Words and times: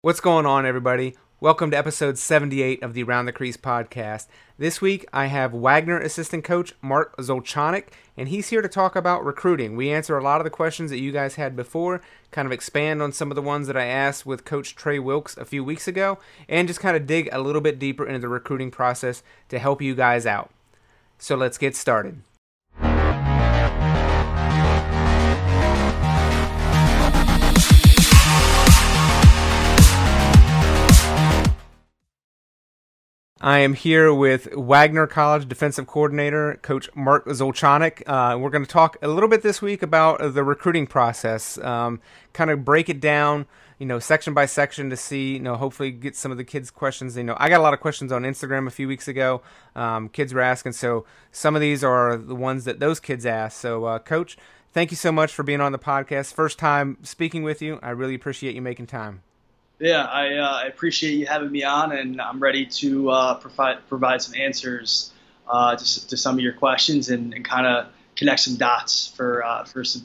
What's 0.00 0.20
going 0.20 0.46
on, 0.46 0.64
everybody? 0.64 1.16
Welcome 1.40 1.72
to 1.72 1.76
episode 1.76 2.18
78 2.18 2.84
of 2.84 2.94
the 2.94 3.02
Around 3.02 3.26
the 3.26 3.32
Crease 3.32 3.56
podcast. 3.56 4.28
This 4.56 4.80
week, 4.80 5.04
I 5.12 5.26
have 5.26 5.52
Wagner 5.52 5.98
assistant 5.98 6.44
coach 6.44 6.72
Mark 6.80 7.16
Zolchanik, 7.16 7.86
and 8.16 8.28
he's 8.28 8.50
here 8.50 8.62
to 8.62 8.68
talk 8.68 8.94
about 8.94 9.24
recruiting. 9.24 9.74
We 9.74 9.90
answer 9.90 10.16
a 10.16 10.22
lot 10.22 10.40
of 10.40 10.44
the 10.44 10.50
questions 10.50 10.92
that 10.92 11.00
you 11.00 11.10
guys 11.10 11.34
had 11.34 11.56
before, 11.56 12.00
kind 12.30 12.46
of 12.46 12.52
expand 12.52 13.02
on 13.02 13.10
some 13.10 13.32
of 13.32 13.34
the 13.34 13.42
ones 13.42 13.66
that 13.66 13.76
I 13.76 13.86
asked 13.86 14.24
with 14.24 14.44
Coach 14.44 14.76
Trey 14.76 15.00
Wilkes 15.00 15.36
a 15.36 15.44
few 15.44 15.64
weeks 15.64 15.88
ago, 15.88 16.20
and 16.48 16.68
just 16.68 16.78
kind 16.78 16.96
of 16.96 17.08
dig 17.08 17.28
a 17.32 17.40
little 17.40 17.60
bit 17.60 17.80
deeper 17.80 18.06
into 18.06 18.20
the 18.20 18.28
recruiting 18.28 18.70
process 18.70 19.24
to 19.48 19.58
help 19.58 19.82
you 19.82 19.96
guys 19.96 20.26
out. 20.26 20.52
So 21.18 21.34
let's 21.34 21.58
get 21.58 21.74
started. 21.74 22.22
I 33.40 33.58
am 33.58 33.74
here 33.74 34.12
with 34.12 34.52
Wagner 34.52 35.06
College 35.06 35.48
defensive 35.48 35.86
coordinator, 35.86 36.58
Coach 36.60 36.90
Mark 36.96 37.24
Zolchanik. 37.26 38.02
Uh, 38.04 38.36
we're 38.36 38.50
going 38.50 38.64
to 38.64 38.70
talk 38.70 38.96
a 39.00 39.06
little 39.06 39.28
bit 39.28 39.42
this 39.42 39.62
week 39.62 39.80
about 39.80 40.34
the 40.34 40.42
recruiting 40.42 40.88
process, 40.88 41.56
um, 41.58 42.00
kind 42.32 42.50
of 42.50 42.64
break 42.64 42.88
it 42.88 43.00
down, 43.00 43.46
you 43.78 43.86
know, 43.86 44.00
section 44.00 44.34
by 44.34 44.44
section 44.44 44.90
to 44.90 44.96
see, 44.96 45.34
you 45.34 45.40
know, 45.40 45.54
hopefully 45.54 45.92
get 45.92 46.16
some 46.16 46.32
of 46.32 46.36
the 46.36 46.42
kids' 46.42 46.72
questions. 46.72 47.16
You 47.16 47.22
know, 47.22 47.36
I 47.38 47.48
got 47.48 47.60
a 47.60 47.62
lot 47.62 47.74
of 47.74 47.80
questions 47.80 48.10
on 48.10 48.22
Instagram 48.22 48.66
a 48.66 48.72
few 48.72 48.88
weeks 48.88 49.06
ago. 49.06 49.40
Um, 49.76 50.08
kids 50.08 50.34
were 50.34 50.40
asking, 50.40 50.72
so 50.72 51.04
some 51.30 51.54
of 51.54 51.60
these 51.60 51.84
are 51.84 52.16
the 52.16 52.34
ones 52.34 52.64
that 52.64 52.80
those 52.80 52.98
kids 52.98 53.24
asked. 53.24 53.58
So, 53.58 53.84
uh, 53.84 54.00
Coach, 54.00 54.36
thank 54.72 54.90
you 54.90 54.96
so 54.96 55.12
much 55.12 55.32
for 55.32 55.44
being 55.44 55.60
on 55.60 55.70
the 55.70 55.78
podcast. 55.78 56.34
First 56.34 56.58
time 56.58 56.98
speaking 57.04 57.44
with 57.44 57.62
you. 57.62 57.78
I 57.84 57.90
really 57.90 58.16
appreciate 58.16 58.56
you 58.56 58.62
making 58.62 58.88
time. 58.88 59.22
Yeah, 59.80 60.04
I, 60.04 60.34
uh, 60.34 60.60
I 60.64 60.66
appreciate 60.66 61.12
you 61.14 61.26
having 61.26 61.52
me 61.52 61.62
on, 61.62 61.92
and 61.92 62.20
I'm 62.20 62.40
ready 62.40 62.66
to 62.66 63.10
uh, 63.10 63.34
provide 63.34 63.86
provide 63.88 64.22
some 64.22 64.34
answers 64.34 65.12
uh, 65.48 65.76
to, 65.76 66.08
to 66.08 66.16
some 66.16 66.34
of 66.34 66.40
your 66.40 66.54
questions 66.54 67.10
and, 67.10 67.32
and 67.32 67.44
kind 67.44 67.66
of 67.66 67.86
connect 68.16 68.40
some 68.40 68.56
dots 68.56 69.08
for 69.16 69.44
uh, 69.44 69.64
for 69.64 69.84
some 69.84 70.04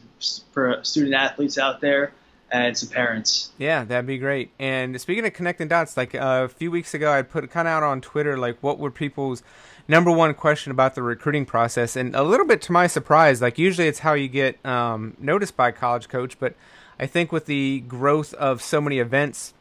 for 0.51 0.79
student 0.83 1.15
athletes 1.15 1.57
out 1.57 1.81
there 1.81 2.13
and 2.51 2.77
some 2.77 2.89
parents. 2.89 3.51
Yeah, 3.57 3.83
that'd 3.83 4.05
be 4.05 4.19
great. 4.19 4.51
And 4.59 5.01
speaking 5.01 5.25
of 5.25 5.33
connecting 5.33 5.67
dots, 5.67 5.97
like 5.97 6.13
uh, 6.13 6.43
a 6.45 6.49
few 6.49 6.69
weeks 6.69 6.93
ago, 6.93 7.11
I 7.11 7.23
put 7.23 7.49
kind 7.49 7.67
of 7.67 7.71
out 7.71 7.81
on 7.81 7.99
Twitter 7.99 8.37
like 8.37 8.61
what 8.61 8.77
were 8.77 8.91
people's 8.91 9.41
number 9.87 10.11
one 10.11 10.35
question 10.35 10.71
about 10.71 10.93
the 10.93 11.01
recruiting 11.01 11.47
process, 11.47 11.95
and 11.95 12.15
a 12.15 12.21
little 12.21 12.45
bit 12.45 12.61
to 12.63 12.71
my 12.71 12.85
surprise, 12.85 13.41
like 13.41 13.57
usually 13.57 13.87
it's 13.87 13.99
how 13.99 14.13
you 14.13 14.27
get 14.27 14.63
um, 14.63 15.17
noticed 15.19 15.57
by 15.57 15.69
a 15.69 15.71
college 15.71 16.09
coach, 16.09 16.39
but 16.39 16.53
I 16.99 17.07
think 17.07 17.31
with 17.31 17.47
the 17.47 17.81
growth 17.87 18.35
of 18.35 18.61
so 18.61 18.79
many 18.79 18.99
events 18.99 19.55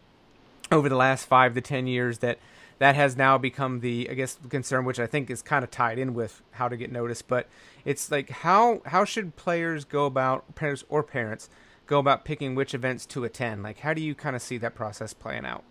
over 0.73 0.89
the 0.89 0.97
last 0.97 1.27
five 1.27 1.55
to 1.55 1.61
ten 1.61 1.87
years 1.87 2.19
that 2.19 2.39
that 2.79 2.97
has 2.97 3.17
now 3.17 3.39
become 3.39 3.81
the 3.81 4.09
I 4.11 4.15
guess 4.15 4.39
concern, 4.49 4.85
which 4.85 4.99
I 4.99 5.07
think 5.07 5.31
is 5.31 5.43
kind 5.43 5.63
of 5.63 5.71
tied 5.71 5.99
in 5.99 6.15
with 6.15 6.43
how 6.53 6.69
to 6.69 6.77
get 6.77 6.91
noticed. 6.91 7.29
But 7.29 7.49
it's 7.85 8.11
like 8.11 8.31
how 8.31 8.83
how 8.87 9.05
should 9.05 9.37
players 9.37 9.85
go 9.85 10.07
about 10.07 10.55
parents 10.55 10.85
or 10.89 11.03
parents 11.03 11.49
go 11.87 11.99
about 11.99 12.25
picking 12.25 12.55
which 12.55 12.75
events 12.75 13.07
to 13.07 13.25
attend? 13.25 13.63
Like 13.63 13.81
how 13.81 13.95
do 13.95 14.03
you 14.03 14.15
kind 14.15 14.35
of 14.35 14.43
see 14.43 14.59
that 14.59 14.75
process 14.75 15.13
playing 15.13 15.45
out? 15.45 15.63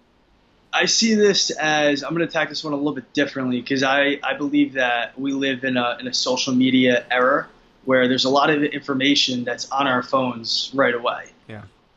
I 0.74 0.86
see 0.86 1.16
this 1.16 1.50
as 1.50 2.02
I'm 2.02 2.12
going 2.12 2.22
to 2.22 2.30
attack 2.30 2.48
this 2.50 2.64
one 2.64 2.72
a 2.74 2.78
little 2.78 2.94
bit 2.94 3.12
differently 3.12 3.60
because 3.60 3.84
I, 3.84 4.20
I 4.24 4.36
believe 4.36 4.74
that 4.74 5.20
we 5.20 5.34
live 5.34 5.64
in 5.66 5.76
a 5.76 5.98
in 6.00 6.08
a 6.08 6.14
social 6.14 6.54
media 6.54 7.06
era 7.12 7.50
where 7.84 8.08
there's 8.08 8.26
a 8.26 8.30
lot 8.30 8.50
of 8.50 8.64
information 8.64 9.44
that's 9.44 9.70
on 9.72 9.88
our 9.88 10.04
phones 10.04 10.72
right 10.74 10.94
away. 10.94 11.26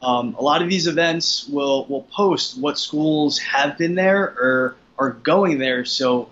Um, 0.05 0.37
a 0.39 0.43
lot 0.43 0.61
of 0.61 0.69
these 0.69 0.87
events 0.87 1.49
will 1.49 1.87
will 1.87 2.03
post 2.03 2.59
what 2.59 2.79
schools 2.79 3.39
have 3.39 3.79
been 3.79 3.95
there 3.95 4.23
or 4.23 4.77
are 4.99 5.11
going 5.11 5.59
there. 5.59 5.87
So 5.87 6.29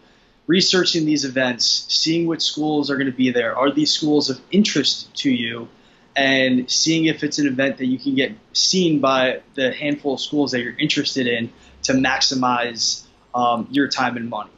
researching 0.47 1.07
these 1.07 1.25
events, 1.25 1.87
seeing 1.89 2.27
which 2.27 2.43
schools 2.43 2.91
are 2.91 2.97
going 2.97 3.07
to 3.11 3.17
be 3.17 3.31
there, 3.31 3.57
are 3.57 3.71
these 3.71 3.91
schools 3.91 4.29
of 4.29 4.39
interest 4.51 5.15
to 5.23 5.31
you, 5.31 5.69
and 6.15 6.71
seeing 6.71 7.07
if 7.07 7.25
it's 7.25 7.39
an 7.39 7.47
event 7.47 7.79
that 7.79 7.87
you 7.87 7.99
can 7.99 8.15
get 8.15 8.33
seen 8.53 9.01
by 9.01 9.41
the 9.55 9.73
handful 9.73 10.15
of 10.15 10.21
schools 10.21 10.51
that 10.51 10.61
you're 10.61 10.79
interested 10.79 11.27
in 11.27 11.51
to 11.85 11.95
maximize 11.95 13.05
um, 13.35 13.67
your 13.71 13.89
time 13.89 14.19
and 14.19 14.29
money. 14.29 14.51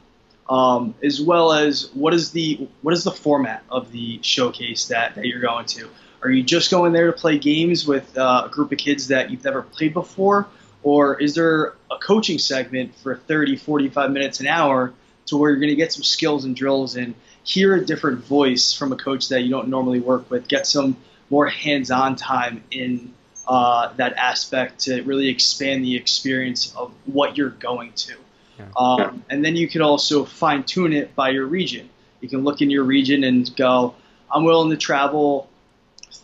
Um, 0.48 0.94
as 1.02 1.22
well 1.22 1.52
as 1.52 1.88
what 1.94 2.12
is 2.12 2.32
the 2.32 2.68
what 2.82 2.92
is 2.92 3.04
the 3.04 3.12
format 3.12 3.62
of 3.70 3.92
the 3.92 4.18
showcase 4.22 4.88
that, 4.88 5.14
that 5.14 5.24
you're 5.26 5.40
going 5.40 5.66
to? 5.66 5.88
Are 6.24 6.30
you 6.30 6.42
just 6.42 6.70
going 6.70 6.92
there 6.92 7.06
to 7.06 7.12
play 7.12 7.38
games 7.38 7.86
with 7.86 8.16
uh, 8.16 8.44
a 8.46 8.48
group 8.48 8.72
of 8.72 8.78
kids 8.78 9.08
that 9.08 9.30
you've 9.30 9.44
never 9.44 9.62
played 9.62 9.92
before? 9.92 10.48
Or 10.82 11.20
is 11.20 11.34
there 11.34 11.74
a 11.90 11.98
coaching 12.00 12.38
segment 12.38 12.94
for 12.96 13.16
30, 13.16 13.56
45 13.56 14.10
minutes, 14.10 14.40
an 14.40 14.46
hour 14.46 14.92
to 15.26 15.36
where 15.36 15.50
you're 15.50 15.60
going 15.60 15.70
to 15.70 15.76
get 15.76 15.92
some 15.92 16.02
skills 16.02 16.44
and 16.44 16.56
drills 16.56 16.96
and 16.96 17.14
hear 17.42 17.74
a 17.74 17.84
different 17.84 18.24
voice 18.24 18.72
from 18.72 18.92
a 18.92 18.96
coach 18.96 19.28
that 19.28 19.42
you 19.42 19.50
don't 19.50 19.68
normally 19.68 20.00
work 20.00 20.30
with, 20.30 20.48
get 20.48 20.66
some 20.66 20.96
more 21.28 21.46
hands 21.46 21.90
on 21.90 22.16
time 22.16 22.64
in 22.70 23.12
uh, 23.46 23.92
that 23.96 24.14
aspect 24.14 24.80
to 24.80 25.02
really 25.02 25.28
expand 25.28 25.84
the 25.84 25.96
experience 25.96 26.74
of 26.74 26.92
what 27.04 27.36
you're 27.36 27.50
going 27.50 27.92
to. 27.92 28.14
Yeah. 28.58 28.66
Um, 28.76 29.24
and 29.28 29.44
then 29.44 29.56
you 29.56 29.68
can 29.68 29.82
also 29.82 30.24
fine 30.24 30.62
tune 30.62 30.94
it 30.94 31.14
by 31.14 31.30
your 31.30 31.46
region. 31.46 31.90
You 32.20 32.28
can 32.28 32.44
look 32.44 32.62
in 32.62 32.70
your 32.70 32.84
region 32.84 33.24
and 33.24 33.54
go, 33.56 33.94
I'm 34.30 34.44
willing 34.44 34.70
to 34.70 34.76
travel 34.76 35.48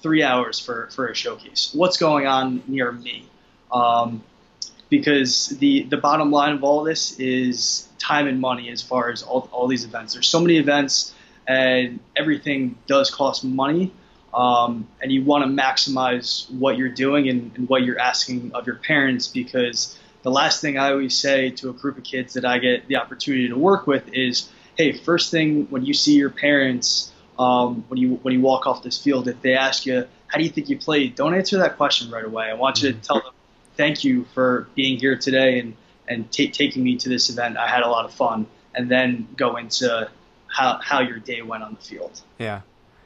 three 0.03 0.23
hours 0.23 0.59
for, 0.59 0.89
for 0.91 1.09
a 1.09 1.15
showcase. 1.15 1.71
What's 1.75 1.97
going 1.97 2.27
on 2.27 2.63
near 2.67 2.93
me? 2.93 3.27
Um, 3.73 4.23
because 4.89 5.49
the, 5.49 5.85
the 5.85 5.97
bottom 5.97 6.31
line 6.31 6.55
of 6.55 6.65
all 6.65 6.83
this 6.83 7.19
is 7.21 7.89
time 7.99 8.27
and 8.27 8.41
money 8.41 8.71
as 8.71 8.83
far 8.83 9.11
as 9.11 9.23
all, 9.23 9.49
all 9.53 9.69
these 9.69 9.85
events. 9.85 10.15
There's 10.15 10.27
so 10.27 10.41
many 10.41 10.57
events 10.59 11.15
and 11.47 12.01
everything 12.17 12.77
does 12.87 13.11
cost 13.11 13.45
money. 13.45 13.93
Um, 14.35 14.87
and 15.01 15.11
you 15.11 15.25
want 15.25 15.45
to 15.45 15.51
maximize 15.51 16.51
what 16.51 16.77
you're 16.77 16.89
doing 16.89 17.29
and, 17.29 17.51
and 17.57 17.69
what 17.69 17.83
you're 17.83 17.99
asking 17.99 18.53
of 18.55 18.67
your 18.67 18.77
parents 18.77 19.27
because 19.27 19.99
the 20.23 20.31
last 20.31 20.61
thing 20.61 20.79
I 20.79 20.91
always 20.91 21.17
say 21.17 21.51
to 21.51 21.71
a 21.71 21.73
group 21.73 21.99
of 21.99 22.05
kids 22.05 22.35
that 22.35 22.45
I 22.45 22.59
get 22.59 22.87
the 22.87 22.97
opportunity 22.97 23.49
to 23.49 23.57
work 23.57 23.87
with 23.87 24.13
is, 24.13 24.49
hey, 24.77 24.93
first 24.93 25.31
thing 25.31 25.67
when 25.71 25.85
you 25.85 25.95
see 25.95 26.15
your 26.15 26.31
parents 26.31 27.10
um, 27.41 27.85
when 27.89 27.99
you 27.99 28.17
when 28.23 28.35
you 28.35 28.41
walk 28.41 28.67
off 28.67 28.83
this 28.83 29.03
field, 29.03 29.27
if 29.27 29.41
they 29.41 29.55
ask 29.55 29.87
you 29.87 30.07
how 30.27 30.39
do 30.39 30.45
you 30.45 30.51
think 30.51 30.69
you 30.69 30.79
played, 30.79 31.15
don't 31.15 31.35
answer 31.35 31.57
that 31.59 31.77
question 31.77 32.11
right 32.11 32.25
away. 32.25 32.45
I 32.45 32.55
want 32.55 32.83
you 32.83 32.91
to 32.91 32.95
mm-hmm. 32.95 33.03
tell 33.03 33.21
them 33.21 33.33
thank 33.77 34.05
you 34.05 34.25
for 34.35 34.69
being 34.75 34.99
here 34.99 35.17
today 35.17 35.59
and 35.59 35.75
and 36.07 36.31
t- 36.31 36.51
taking 36.51 36.85
me 36.85 36.97
to 36.97 37.09
this 37.09 37.31
event. 37.31 37.57
I 37.57 37.67
had 37.67 37.83
a 37.83 37.89
lot 37.89 38.05
of 38.05 38.13
fun, 38.13 38.47
and 38.75 38.91
then 38.91 39.27
go 39.37 39.57
into 39.57 40.11
how 40.49 40.81
how 40.83 41.01
your 41.01 41.19
day 41.19 41.41
went 41.41 41.63
on 41.63 41.75
the 41.75 41.81
field. 41.81 42.21
Yeah. 42.39 42.61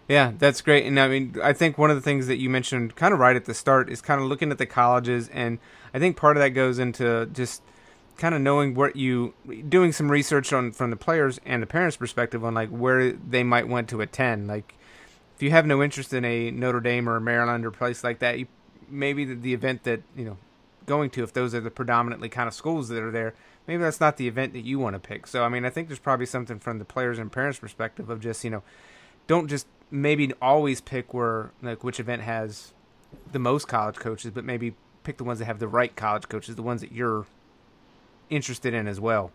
Yeah, 0.07 0.33
that's 0.39 0.61
great. 0.61 0.85
And 0.85 1.01
I 1.01 1.09
mean, 1.09 1.37
I 1.43 1.55
think 1.55 1.79
one 1.79 1.89
of 1.89 1.97
the 1.97 2.03
things 2.03 2.27
that 2.27 2.37
you 2.37 2.51
mentioned 2.51 2.95
kind 2.95 3.15
of 3.15 3.21
right 3.21 3.37
at 3.37 3.47
the 3.47 3.55
start 3.55 3.89
is 3.89 4.03
kind 4.03 4.21
of 4.21 4.27
looking 4.27 4.51
at 4.51 4.59
the 4.59 4.67
colleges. 4.67 5.31
And 5.31 5.59
I 5.95 5.99
think 5.99 6.19
part 6.19 6.37
of 6.37 6.43
that 6.43 6.51
goes 6.51 6.79
into 6.79 7.25
just 7.33 7.63
kind 8.17 8.35
of 8.35 8.41
knowing 8.41 8.75
what 8.75 8.97
you 8.97 9.35
doing 9.69 9.93
some 9.93 10.11
research 10.11 10.53
on 10.53 10.73
from 10.73 10.91
the 10.91 10.97
players 10.97 11.41
and 11.45 11.63
the 11.63 11.67
parents' 11.67 11.97
perspective 11.97 12.45
on 12.45 12.55
like 12.55 12.69
where 12.69 13.13
they 13.13 13.43
might 13.43 13.69
want 13.69 13.89
to 13.89 14.01
attend. 14.01 14.47
Like 14.47 14.75
if 15.37 15.43
you 15.43 15.51
have 15.51 15.67
no 15.67 15.83
interest 15.83 16.13
in 16.13 16.25
a 16.25 16.51
Notre 16.51 16.81
Dame 16.81 17.09
or 17.09 17.19
Maryland 17.21 17.65
or 17.65 17.71
place 17.71 18.05
like 18.05 18.21
that, 18.21 18.39
you, 18.39 18.47
maybe 18.89 19.25
the, 19.25 19.35
the 19.35 19.55
event 19.55 19.85
that 19.85 20.03
you 20.17 20.25
know 20.25 20.37
going 20.87 21.11
to 21.11 21.23
if 21.23 21.33
those 21.33 21.55
are 21.55 21.61
the 21.61 21.71
predominantly 21.71 22.29
kind 22.29 22.47
of 22.47 22.55
schools 22.55 22.89
that 22.89 23.03
are 23.03 23.11
there, 23.11 23.35
maybe 23.67 23.83
that's 23.83 24.01
not 24.01 24.17
the 24.17 24.29
event 24.29 24.53
that 24.53 24.65
you 24.65 24.79
want 24.79 24.95
to 24.95 25.01
pick. 25.01 25.27
So 25.27 25.45
I 25.45 25.49
mean, 25.49 25.65
I 25.65 25.71
think 25.71 25.89
there's 25.89 25.99
probably 25.99 26.27
something 26.27 26.59
from 26.59 26.79
the 26.79 26.85
players 26.85 27.19
and 27.19 27.33
parents' 27.33 27.59
perspective 27.59 28.11
of 28.11 28.21
just 28.21 28.45
you 28.45 28.51
know 28.51 28.63
don't 29.27 29.49
just 29.49 29.67
maybe 29.91 30.33
always 30.41 30.81
pick 30.81 31.13
where 31.13 31.51
like 31.63 31.83
which 31.83 31.99
event 31.99 32.23
has 32.23 32.73
the 33.33 33.39
most 33.39 33.67
college 33.67 33.97
coaches, 33.97 34.31
but 34.31 34.45
maybe 34.45 34.75
pick 35.03 35.19
the 35.19 35.25
ones 35.25 35.39
that 35.39 35.45
have 35.47 35.59
the 35.59 35.69
right 35.69 35.95
college 35.97 36.29
coaches, 36.29 36.57
the 36.57 36.63
ones 36.63 36.81
that 36.81 36.93
you're 36.93 37.27
interested 38.31 38.75
in 38.75 38.87
as 38.87 39.01
well. 39.01 39.31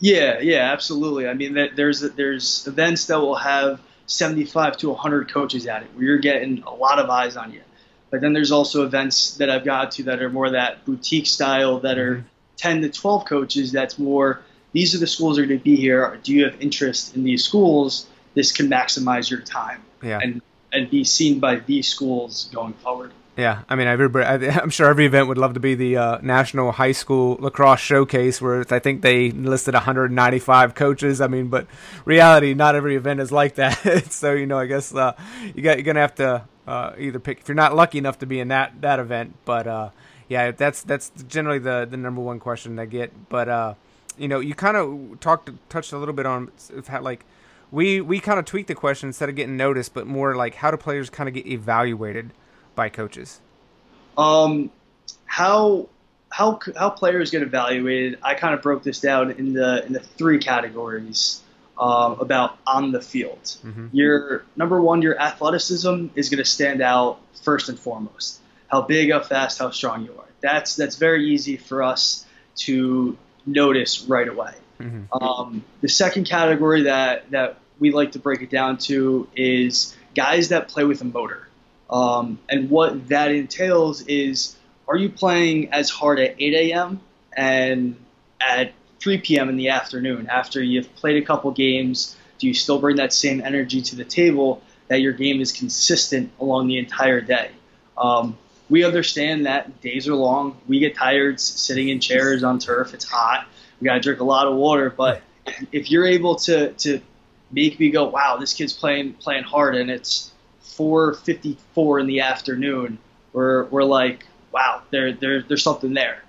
Yeah, 0.00 0.40
yeah, 0.40 0.72
absolutely. 0.72 1.28
I 1.28 1.34
mean, 1.34 1.54
there's 1.54 2.00
there's 2.00 2.66
events 2.66 3.06
that 3.06 3.20
will 3.20 3.36
have 3.36 3.80
75 4.06 4.76
to 4.78 4.88
100 4.90 5.32
coaches 5.32 5.66
at 5.66 5.82
it, 5.82 5.88
where 5.94 6.04
you're 6.04 6.18
getting 6.18 6.62
a 6.64 6.74
lot 6.74 6.98
of 6.98 7.08
eyes 7.08 7.36
on 7.36 7.52
you. 7.52 7.60
But 8.10 8.20
then 8.20 8.32
there's 8.32 8.52
also 8.52 8.84
events 8.84 9.36
that 9.36 9.48
I've 9.48 9.64
got 9.64 9.92
to 9.92 10.02
that 10.04 10.20
are 10.20 10.28
more 10.28 10.50
that 10.50 10.84
boutique 10.84 11.26
style, 11.26 11.80
that 11.80 11.98
are 11.98 12.16
mm-hmm. 12.16 12.26
10 12.56 12.82
to 12.82 12.90
12 12.90 13.24
coaches. 13.24 13.72
That's 13.72 13.98
more. 13.98 14.42
These 14.72 14.94
are 14.94 14.98
the 14.98 15.06
schools 15.06 15.36
that 15.36 15.44
are 15.44 15.46
going 15.46 15.60
to 15.60 15.64
be 15.64 15.76
here. 15.76 16.18
Do 16.22 16.32
you 16.32 16.44
have 16.44 16.60
interest 16.60 17.14
in 17.14 17.24
these 17.24 17.44
schools? 17.44 18.06
This 18.34 18.52
can 18.52 18.68
maximize 18.68 19.30
your 19.30 19.40
time 19.40 19.82
yeah. 20.02 20.18
and 20.22 20.42
and 20.72 20.90
be 20.90 21.04
seen 21.04 21.38
by 21.38 21.56
these 21.56 21.86
schools 21.86 22.48
going 22.52 22.72
forward. 22.74 23.12
Yeah, 23.36 23.62
I 23.66 23.76
mean, 23.76 23.86
everybody, 23.86 24.48
I'm 24.50 24.68
sure 24.68 24.88
every 24.88 25.06
event 25.06 25.28
would 25.28 25.38
love 25.38 25.54
to 25.54 25.60
be 25.60 25.74
the 25.74 25.96
uh, 25.96 26.18
National 26.20 26.70
High 26.70 26.92
School 26.92 27.38
Lacrosse 27.40 27.80
Showcase, 27.80 28.42
where 28.42 28.64
I 28.70 28.78
think 28.78 29.00
they 29.00 29.30
listed 29.30 29.72
195 29.72 30.74
coaches. 30.74 31.20
I 31.20 31.28
mean, 31.28 31.48
but 31.48 31.66
reality, 32.04 32.52
not 32.52 32.74
every 32.74 32.94
event 32.94 33.20
is 33.20 33.32
like 33.32 33.54
that. 33.54 34.06
so 34.12 34.34
you 34.34 34.46
know, 34.46 34.58
I 34.58 34.66
guess 34.66 34.94
uh, 34.94 35.14
you 35.54 35.62
got 35.62 35.78
you're 35.78 35.84
gonna 35.84 36.00
have 36.00 36.14
to 36.16 36.44
uh, 36.66 36.92
either 36.98 37.18
pick 37.18 37.40
if 37.40 37.48
you're 37.48 37.54
not 37.54 37.74
lucky 37.74 37.98
enough 37.98 38.18
to 38.18 38.26
be 38.26 38.38
in 38.38 38.48
that 38.48 38.80
that 38.82 38.98
event. 38.98 39.34
But 39.46 39.66
uh, 39.66 39.90
Yeah, 40.28 40.50
that's 40.50 40.82
that's 40.82 41.10
generally 41.28 41.58
the 41.58 41.86
the 41.90 41.96
number 41.96 42.20
one 42.20 42.38
question 42.38 42.78
I 42.78 42.84
get. 42.84 43.30
But 43.30 43.48
uh, 43.48 43.74
you 44.18 44.28
know, 44.28 44.40
you 44.40 44.54
kind 44.54 44.76
of 44.76 45.20
talked 45.20 45.50
touched 45.70 45.92
a 45.92 45.98
little 45.98 46.14
bit 46.14 46.26
on 46.26 46.52
like 47.00 47.24
we 47.70 48.02
we 48.02 48.20
kind 48.20 48.38
of 48.38 48.44
tweak 48.44 48.66
the 48.66 48.74
question 48.74 49.08
instead 49.08 49.30
of 49.30 49.36
getting 49.36 49.56
noticed, 49.56 49.94
but 49.94 50.06
more 50.06 50.36
like 50.36 50.56
how 50.56 50.70
do 50.70 50.76
players 50.76 51.08
kind 51.08 51.28
of 51.28 51.34
get 51.34 51.46
evaluated 51.46 52.30
by 52.74 52.88
coaches? 52.88 53.40
Um, 54.16 54.70
how 55.26 55.88
how 56.30 56.58
how 56.76 56.90
players 56.90 57.30
get 57.30 57.42
evaluated? 57.42 58.18
I 58.22 58.34
kind 58.34 58.54
of 58.54 58.62
broke 58.62 58.82
this 58.82 59.00
down 59.00 59.32
in 59.32 59.52
the 59.52 59.84
in 59.86 59.92
the 59.92 60.00
three 60.00 60.38
categories 60.38 61.42
um, 61.78 62.20
about 62.20 62.58
on 62.66 62.92
the 62.92 63.00
field. 63.00 63.42
Mm-hmm. 63.42 63.88
Your 63.92 64.44
number 64.56 64.80
one, 64.80 65.02
your 65.02 65.20
athleticism 65.20 66.08
is 66.14 66.28
going 66.28 66.38
to 66.38 66.44
stand 66.44 66.80
out 66.80 67.18
first 67.42 67.68
and 67.68 67.78
foremost. 67.78 68.40
How 68.68 68.82
big, 68.82 69.12
how 69.12 69.20
fast, 69.20 69.58
how 69.58 69.70
strong 69.70 70.04
you 70.04 70.12
are. 70.18 70.28
That's 70.40 70.76
that's 70.76 70.96
very 70.96 71.28
easy 71.30 71.56
for 71.56 71.82
us 71.82 72.26
to 72.56 73.16
notice 73.46 74.02
right 74.02 74.28
away. 74.28 74.54
Mm-hmm. 74.80 75.22
Um, 75.22 75.64
the 75.80 75.88
second 75.88 76.26
category 76.26 76.84
that 76.84 77.30
that 77.30 77.58
we 77.78 77.92
like 77.92 78.12
to 78.12 78.18
break 78.18 78.42
it 78.42 78.50
down 78.50 78.78
to 78.78 79.28
is 79.36 79.96
guys 80.14 80.48
that 80.48 80.68
play 80.68 80.84
with 80.84 81.00
a 81.02 81.04
motor. 81.04 81.48
Um, 81.92 82.38
and 82.48 82.70
what 82.70 83.08
that 83.08 83.30
entails 83.30 84.02
is 84.06 84.56
are 84.88 84.96
you 84.96 85.10
playing 85.10 85.72
as 85.72 85.90
hard 85.90 86.18
at 86.18 86.34
8 86.38 86.72
a.m. 86.72 87.00
and 87.36 87.96
at 88.40 88.72
3 89.00 89.18
p.m. 89.18 89.48
in 89.48 89.56
the 89.56 89.68
afternoon 89.68 90.28
after 90.28 90.62
you've 90.62 90.94
played 90.96 91.22
a 91.22 91.26
couple 91.26 91.50
games? 91.50 92.16
Do 92.38 92.48
you 92.48 92.54
still 92.54 92.80
bring 92.80 92.96
that 92.96 93.12
same 93.12 93.40
energy 93.40 93.82
to 93.82 93.96
the 93.96 94.04
table 94.04 94.62
that 94.88 95.00
your 95.00 95.12
game 95.12 95.40
is 95.40 95.52
consistent 95.52 96.32
along 96.40 96.66
the 96.66 96.78
entire 96.78 97.20
day? 97.20 97.50
Um, 97.96 98.38
we 98.68 98.84
understand 98.84 99.46
that 99.46 99.80
days 99.82 100.08
are 100.08 100.14
long. 100.14 100.58
We 100.66 100.78
get 100.80 100.96
tired 100.96 101.38
sitting 101.38 101.90
in 101.90 102.00
chairs 102.00 102.42
on 102.42 102.58
turf. 102.58 102.94
It's 102.94 103.04
hot. 103.04 103.46
We 103.80 103.84
got 103.84 103.94
to 103.94 104.00
drink 104.00 104.20
a 104.20 104.24
lot 104.24 104.46
of 104.46 104.54
water. 104.54 104.88
But 104.90 105.20
if 105.72 105.90
you're 105.90 106.06
able 106.06 106.36
to, 106.36 106.72
to 106.72 107.00
make 107.50 107.78
me 107.78 107.90
go, 107.90 108.08
wow, 108.08 108.38
this 108.38 108.54
kid's 108.54 108.72
playing 108.72 109.14
playing 109.14 109.44
hard, 109.44 109.76
and 109.76 109.90
it's 109.90 110.31
4:54 110.64 112.00
in 112.00 112.06
the 112.06 112.20
afternoon, 112.20 112.98
we're 113.32 113.64
we're 113.64 113.84
like, 113.84 114.26
wow, 114.52 114.82
there 114.90 115.12
there 115.12 115.42
there's 115.42 115.62
something 115.62 115.94
there. 115.94 116.22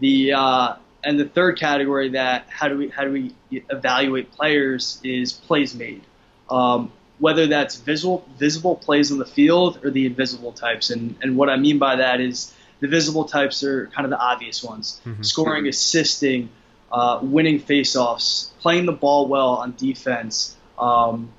The 0.00 0.32
uh, 0.32 0.74
and 1.04 1.18
the 1.18 1.26
third 1.26 1.58
category 1.58 2.10
that 2.10 2.46
how 2.48 2.68
do 2.68 2.76
we 2.76 2.88
how 2.88 3.04
do 3.04 3.12
we 3.12 3.34
evaluate 3.70 4.32
players 4.32 5.00
is 5.02 5.32
plays 5.32 5.74
made. 5.74 6.02
Um, 6.50 6.92
whether 7.18 7.46
that's 7.46 7.76
visual 7.76 8.24
visible 8.38 8.76
plays 8.76 9.10
on 9.10 9.18
the 9.18 9.26
field 9.26 9.84
or 9.84 9.90
the 9.90 10.06
invisible 10.06 10.52
types. 10.52 10.90
And, 10.90 11.16
and 11.20 11.36
what 11.36 11.48
I 11.48 11.56
mean 11.56 11.78
by 11.78 11.96
that 11.96 12.20
is 12.20 12.54
the 12.80 12.88
visible 12.88 13.24
types 13.24 13.62
are 13.64 13.88
kind 13.88 14.04
of 14.04 14.10
the 14.10 14.18
obvious 14.18 14.62
ones 14.62 15.00
mm-hmm. 15.04 15.22
scoring, 15.22 15.66
assisting, 15.66 16.48
uh, 16.92 17.18
winning 17.20 17.60
faceoffs, 17.60 18.50
playing 18.60 18.86
the 18.86 18.92
ball 18.92 19.26
well 19.26 19.56
on 19.56 19.74
defense. 19.76 20.56
Um, 20.78 21.32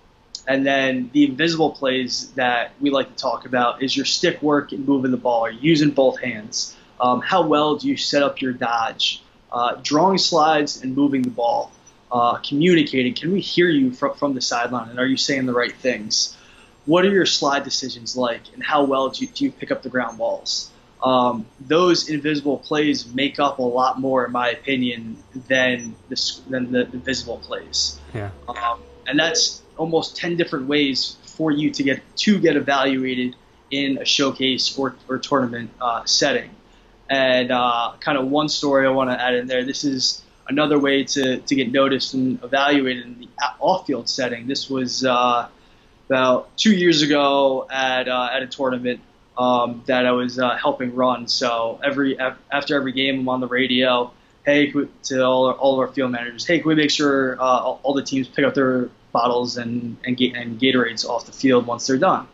and 0.50 0.66
then 0.66 1.12
the 1.14 1.26
invisible 1.26 1.70
plays 1.70 2.32
that 2.32 2.72
we 2.82 2.90
like 2.90 3.08
to 3.08 3.16
talk 3.16 3.46
about 3.46 3.84
is 3.84 3.96
your 3.96 4.06
stick 4.06 4.42
work 4.42 4.72
and 4.72 4.86
moving 4.86 5.12
the 5.12 5.18
ball, 5.18 5.46
or 5.46 5.52
using 5.52 5.92
both 5.92 6.20
hands. 6.20 6.76
Um, 7.00 7.22
how 7.22 7.44
well 7.44 7.76
do 7.76 7.88
you 7.88 7.96
set 7.96 8.24
up 8.24 8.42
your 8.42 8.52
dodge? 8.52 9.22
Uh, 9.52 9.76
drawing 9.84 10.18
slides 10.18 10.82
and 10.82 10.96
moving 10.96 11.22
the 11.22 11.30
ball 11.30 11.72
uh, 12.12 12.38
communicating? 12.38 13.14
Can 13.14 13.32
we 13.32 13.42
hear 13.42 13.70
you 13.70 13.92
from, 13.92 14.16
from 14.16 14.34
the 14.34 14.42
sideline? 14.42 14.90
And 14.90 15.00
are 15.00 15.06
you 15.06 15.18
saying 15.18 15.46
the 15.46 15.54
right 15.54 15.76
things? 15.76 16.36
What 16.86 17.06
are 17.06 17.12
your 17.12 17.28
slide 17.28 17.64
decisions 17.64 18.18
like? 18.18 18.42
And 18.54 18.64
how 18.64 18.84
well 18.84 19.10
do 19.10 19.24
you, 19.24 19.32
do 19.32 19.46
you 19.46 19.52
pick 19.52 19.70
up 19.70 19.84
the 19.84 19.90
ground 19.90 20.18
balls? 20.18 20.72
Um, 21.04 21.46
those 21.62 22.10
invisible 22.10 22.58
plays 22.58 23.06
make 23.14 23.40
up 23.40 23.60
a 23.60 23.64
lot 23.64 24.00
more, 24.00 24.26
in 24.26 24.32
my 24.32 24.50
opinion, 24.50 25.24
than 25.48 25.96
the, 26.10 26.40
than 26.50 26.72
the, 26.72 26.86
the 26.86 26.98
visible 26.98 27.38
plays. 27.38 28.00
Yeah. 28.16 28.32
Um, 28.48 28.82
and 29.08 29.18
that's 29.20 29.62
almost 29.80 30.18
10 30.18 30.38
different 30.38 30.68
ways 30.68 31.18
for 31.24 31.52
you 31.52 31.72
to 31.72 31.84
get 31.84 32.02
to 32.18 32.40
get 32.40 32.56
evaluated 32.56 33.36
in 33.72 33.98
a 33.98 34.06
showcase 34.06 34.78
or, 34.78 34.96
or 35.08 35.18
tournament 35.18 35.72
uh, 35.82 36.04
setting. 36.06 36.50
And 37.10 37.52
uh, 37.52 37.94
kind 38.00 38.18
of 38.18 38.28
one 38.28 38.50
story 38.50 38.86
I 38.86 38.92
want 38.92 39.10
to 39.10 39.20
add 39.20 39.34
in 39.34 39.48
there. 39.48 39.64
This 39.64 39.84
is 39.84 40.22
another 40.48 40.78
way 40.78 41.04
to, 41.04 41.38
to 41.38 41.56
get 41.56 41.72
noticed 41.72 42.14
and 42.14 42.44
evaluated 42.44 43.06
in 43.06 43.20
the 43.20 43.30
off-field 43.60 44.10
setting. 44.10 44.48
This 44.48 44.70
was 44.70 45.06
uh, 45.06 45.48
about 46.08 46.56
two 46.58 46.74
years 46.74 47.02
ago 47.02 47.68
at 47.72 48.08
uh, 48.08 48.30
at 48.34 48.44
a 48.44 48.48
tournament 48.48 49.00
um, 49.38 49.84
that 49.86 50.06
I 50.06 50.12
was 50.12 50.38
uh, 50.38 50.56
helping 50.58 50.94
run. 50.94 51.28
So 51.28 51.80
every 51.84 52.20
after 52.20 52.76
every 52.76 52.92
game, 52.92 53.22
I'm 53.22 53.30
on 53.30 53.40
the 53.40 53.48
radio. 53.48 54.12
Hey, 54.46 54.72
to 55.04 55.22
all 55.24 55.52
all 55.52 55.74
of 55.74 55.80
our 55.80 55.94
field 55.94 56.12
managers. 56.12 56.46
Hey, 56.46 56.60
can 56.60 56.68
we 56.68 56.76
make 56.76 56.92
sure 56.92 57.40
uh, 57.40 57.60
all, 57.60 57.94
the 57.94 58.04
teams 58.04 58.28
pick 58.28 58.46
up 58.46 58.56
their 58.56 58.90
bottles 59.12 59.58
and 59.58 59.98
and, 60.04 60.20
and 60.20 60.60
Gatorades 60.60 61.08
off 61.08 61.26
the 61.26 61.32
field 61.32 61.66
once 61.66 61.88
they're 61.88 61.98
done? 61.98 62.28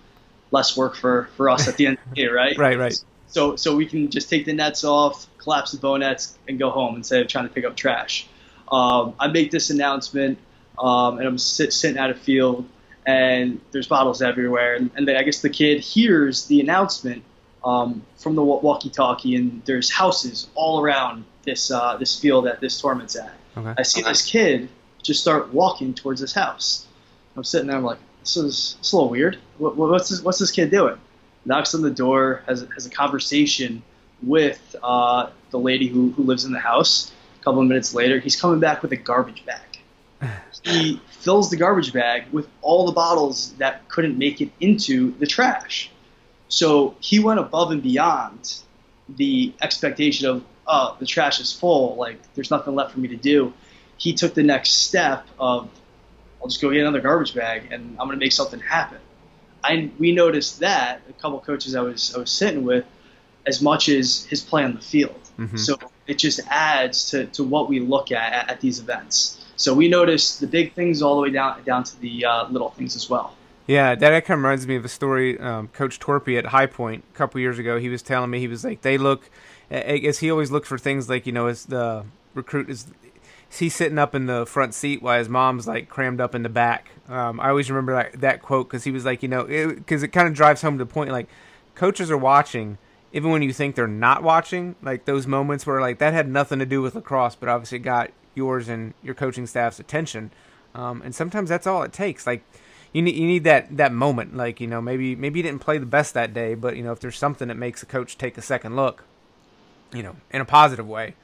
Less 0.52 0.78
work 0.78 0.96
for, 0.96 1.30
for 1.36 1.50
us 1.50 1.68
at 1.68 1.76
the 1.78 1.88
end 1.88 1.98
of 1.98 2.10
the 2.10 2.24
day, 2.24 2.28
right? 2.28 2.58
right, 2.58 2.78
right. 2.78 3.04
So 3.28 3.56
so 3.56 3.76
we 3.76 3.86
can 3.86 4.10
just 4.10 4.30
take 4.30 4.46
the 4.46 4.54
nets 4.54 4.84
off, 4.84 5.28
collapse 5.38 5.72
the 5.72 5.78
bow 5.78 5.98
nets, 5.98 6.38
and 6.48 6.60
go 6.60 6.70
home 6.70 6.96
instead 6.96 7.22
of 7.22 7.28
trying 7.28 7.48
to 7.48 7.54
pick 7.54 7.66
up 7.66 7.76
trash. 7.76 8.28
Um, 8.72 9.14
I 9.20 9.28
make 9.28 9.52
this 9.52 9.70
announcement, 9.70 10.40
um, 10.80 11.20
and 11.20 11.28
I'm 11.28 11.38
sit, 11.38 11.72
sitting 11.72 11.98
at 11.98 12.10
a 12.10 12.16
field, 12.16 12.68
and 13.06 13.62
there's 13.72 13.88
bottles 13.88 14.22
everywhere, 14.22 14.76
and, 14.76 14.90
and 14.96 15.10
I 15.10 15.22
guess 15.24 15.42
the 15.42 15.50
kid 15.50 15.82
hears 15.82 16.46
the 16.46 16.62
announcement 16.62 17.24
um, 17.64 18.04
from 18.18 18.36
the 18.36 18.44
walkie-talkie, 18.44 19.36
and 19.36 19.62
there's 19.66 19.92
houses 19.92 20.48
all 20.56 20.82
around 20.82 21.26
this 21.44 21.72
uh, 21.72 21.98
this 21.98 22.20
field 22.20 22.46
that 22.46 22.60
this 22.60 22.80
tournament's 22.80 23.16
at. 23.16 23.34
Okay. 23.58 23.74
I 23.78 23.84
see 23.84 24.02
okay. 24.02 24.10
this 24.10 24.26
kid 24.26 24.70
just 25.06 25.22
start 25.22 25.54
walking 25.54 25.94
towards 25.94 26.22
this 26.22 26.34
house. 26.34 26.88
I'm 27.36 27.44
sitting 27.44 27.68
there, 27.68 27.78
I'm 27.78 27.84
like, 27.84 28.00
this 28.22 28.38
is, 28.38 28.76
this 28.80 28.88
is 28.88 28.94
a 28.94 28.96
little 28.96 29.10
weird. 29.10 29.38
What, 29.58 29.76
what's 29.76 30.10
this, 30.10 30.22
what's 30.22 30.40
this 30.40 30.52
kid 30.52 30.72
doing? 30.72 30.98
knocks 31.46 31.76
on 31.76 31.82
the 31.82 31.92
door, 31.92 32.44
has, 32.48 32.66
has 32.74 32.86
a 32.86 32.90
conversation 32.90 33.84
with 34.24 34.76
uh, 34.84 35.30
the 35.52 35.60
lady 35.60 35.88
who, 35.88 36.12
who 36.12 36.24
lives 36.24 36.46
in 36.46 36.52
the 36.52 36.60
house. 36.60 37.12
A 37.40 37.44
couple 37.44 37.62
of 37.62 37.68
minutes 37.68 37.94
later, 37.94 38.20
he's 38.20 38.40
coming 38.40 38.60
back 38.60 38.82
with 38.82 38.92
a 38.92 38.98
garbage 38.98 39.46
bag. 39.46 39.80
he 40.64 41.00
fills 41.10 41.50
the 41.50 41.58
garbage 41.58 41.94
bag 41.94 42.26
with 42.32 42.48
all 42.62 42.86
the 42.86 42.92
bottles 42.92 43.54
that 43.54 43.88
couldn't 43.88 44.18
make 44.18 44.42
it 44.42 44.50
into 44.60 45.12
the 45.20 45.28
trash. 45.28 45.92
So 46.48 46.96
he 47.00 47.20
went 47.20 47.40
above 47.40 47.72
and 47.72 47.82
beyond 47.82 48.62
the 49.10 49.54
expectation 49.62 50.28
of, 50.28 50.44
oh, 50.68 50.96
the 51.00 51.06
trash 51.06 51.40
is 51.40 51.54
full, 51.54 51.96
like 51.96 52.18
there's 52.34 52.50
nothing 52.50 52.76
left 52.76 52.92
for 52.92 53.00
me 53.00 53.08
to 53.10 53.16
do. 53.16 53.54
He 53.98 54.14
took 54.14 54.34
the 54.34 54.44
next 54.44 54.72
step 54.72 55.26
of, 55.40 55.70
I'll 56.42 56.48
just 56.48 56.62
go 56.62 56.70
get 56.72 56.82
another 56.82 57.02
garbage 57.02 57.34
bag 57.34 57.72
and 57.72 57.92
I'm 58.00 58.08
going 58.08 58.20
to 58.20 58.24
make 58.24 58.32
something 58.32 58.60
happen. 58.60 59.00
I 59.64 59.90
we 59.98 60.14
noticed 60.14 60.60
that 60.60 61.02
a 61.10 61.14
couple 61.14 61.40
coaches 61.40 61.76
I 61.76 61.82
was 61.82 62.14
I 62.16 62.20
was 62.20 62.30
sitting 62.30 62.64
with, 62.64 62.86
as 63.48 63.62
much 63.62 63.90
as 63.90 64.26
his 64.26 64.42
play 64.42 64.64
on 64.64 64.76
the 64.76 64.82
field. 64.82 65.20
Mm-hmm. 65.40 65.58
So 65.58 65.78
it 66.08 66.20
just 66.20 66.40
adds 66.48 67.10
to, 67.10 67.26
to 67.28 67.44
what 67.44 67.68
we 67.68 67.80
look 67.80 68.12
at, 68.12 68.34
at, 68.34 68.50
at 68.52 68.62
these 68.62 68.80
events. 68.80 69.44
So 69.56 69.74
we 69.74 69.88
notice 69.88 70.38
the 70.38 70.48
big 70.48 70.74
things 70.74 71.02
all 71.02 71.16
the 71.16 71.22
way 71.22 71.32
down 71.32 71.64
down 71.64 71.84
to 71.84 72.00
the 72.00 72.26
uh, 72.26 72.48
little 72.50 72.70
things 72.72 72.96
as 72.96 73.10
well. 73.10 73.36
Yeah, 73.68 73.96
that 73.96 74.26
kind 74.26 74.38
of 74.38 74.44
reminds 74.44 74.68
me 74.68 74.76
of 74.76 74.86
a 74.86 74.90
story. 74.90 75.40
Um, 75.40 75.70
Coach 75.70 76.00
Torpey 76.00 76.38
at 76.38 76.48
High 76.48 76.68
Point 76.68 77.04
a 77.12 77.18
couple 77.18 77.42
years 77.42 77.58
ago, 77.58 77.80
he 77.80 77.90
was 77.90 78.04
telling 78.04 78.30
me 78.30 78.40
he 78.40 78.48
was 78.48 78.64
like 78.64 78.82
they 78.82 78.98
look. 78.98 79.30
I 79.72 79.98
guess 79.98 80.20
he 80.20 80.30
always 80.30 80.52
looked 80.52 80.68
for 80.68 80.78
things 80.78 81.10
like 81.10 81.26
you 81.26 81.32
know 81.32 81.48
as 81.48 81.66
the 81.66 82.06
recruit 82.36 82.70
is 82.70 82.86
he's 83.50 83.76
sitting 83.76 83.98
up 83.98 84.16
in 84.16 84.26
the 84.26 84.46
front 84.46 84.74
seat 84.74 85.02
while 85.02 85.18
his 85.18 85.30
mom's 85.30 85.68
like 85.68 85.90
crammed 85.90 86.22
up 86.22 86.36
in 86.36 86.44
the 86.44 86.50
back. 86.50 86.90
Um, 87.08 87.40
I 87.40 87.50
always 87.50 87.70
remember 87.70 87.94
that 87.94 88.22
that 88.22 88.42
quote 88.42 88.68
because 88.68 88.84
he 88.84 88.92
was 88.92 89.06
like, 89.06 89.24
you 89.24 89.30
know, 89.30 89.44
because 89.44 90.04
it, 90.04 90.08
it 90.08 90.12
kind 90.12 90.28
of 90.28 90.34
drives 90.34 90.62
home 90.62 90.78
the 90.78 90.86
point 90.86 91.12
like 91.12 91.28
coaches 91.76 92.10
are 92.12 92.18
watching 92.18 92.78
even 93.14 93.32
when 93.32 93.42
you 93.42 93.54
think 93.54 93.76
they're 93.76 93.88
not 93.88 94.24
watching. 94.24 94.76
Like 94.82 95.06
those 95.06 95.28
moments 95.28 95.66
where 95.66 95.80
like 95.80 96.00
that 96.00 96.14
had 96.14 96.28
nothing 96.28 96.60
to 96.60 96.66
do 96.66 96.82
with 96.82 96.96
lacrosse, 96.96 97.36
but 97.36 97.50
obviously 97.50 97.80
got 97.80 98.12
yours 98.34 98.68
and 98.68 98.94
your 99.02 99.16
coaching 99.16 99.48
staff's 99.48 99.80
attention. 99.80 100.32
Um, 100.74 101.02
and 101.02 101.16
sometimes 101.16 101.50
that's 101.50 101.66
all 101.66 101.84
it 101.84 101.94
takes. 101.94 102.28
Like 102.28 102.44
you 102.92 103.02
need 103.02 103.16
you 103.16 103.28
need 103.28 103.44
that 103.46 103.78
that 103.78 103.94
moment. 103.94 104.36
Like 104.36 104.60
you 104.60 104.68
know 104.68 104.82
maybe 104.82 105.16
maybe 105.16 105.40
you 105.40 105.44
didn't 105.44 105.62
play 105.62 105.78
the 105.78 105.86
best 105.86 106.14
that 106.14 106.34
day, 106.34 106.56
but 106.56 106.76
you 106.76 106.84
know 106.84 106.92
if 106.92 107.00
there's 107.00 107.18
something 107.18 107.48
that 107.48 107.56
makes 107.56 107.82
a 107.84 107.86
coach 107.86 108.18
take 108.18 108.38
a 108.38 108.42
second 108.42 108.76
look, 108.76 109.06
you 109.94 110.04
know, 110.04 110.18
in 110.32 110.42
a 110.42 110.46
positive 110.46 110.88
way 110.88 111.16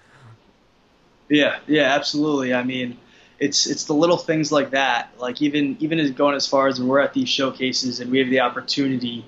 yeah, 1.32 1.60
yeah, 1.66 1.94
absolutely. 1.96 2.54
I 2.54 2.64
mean, 2.64 2.98
it's 3.40 3.66
it's 3.66 3.86
the 3.86 3.94
little 3.94 4.18
things 4.18 4.52
like 4.52 4.72
that. 4.72 5.10
Like 5.18 5.42
even 5.42 5.78
even 5.80 6.00
as 6.00 6.12
going 6.12 6.36
as 6.36 6.46
far 6.46 6.68
as 6.68 6.80
when 6.80 6.88
we're 6.88 7.00
at 7.00 7.14
these 7.14 7.30
showcases 7.30 8.00
and 8.02 8.12
we 8.12 8.20
have 8.20 8.30
the 8.30 8.42
opportunity 8.42 9.26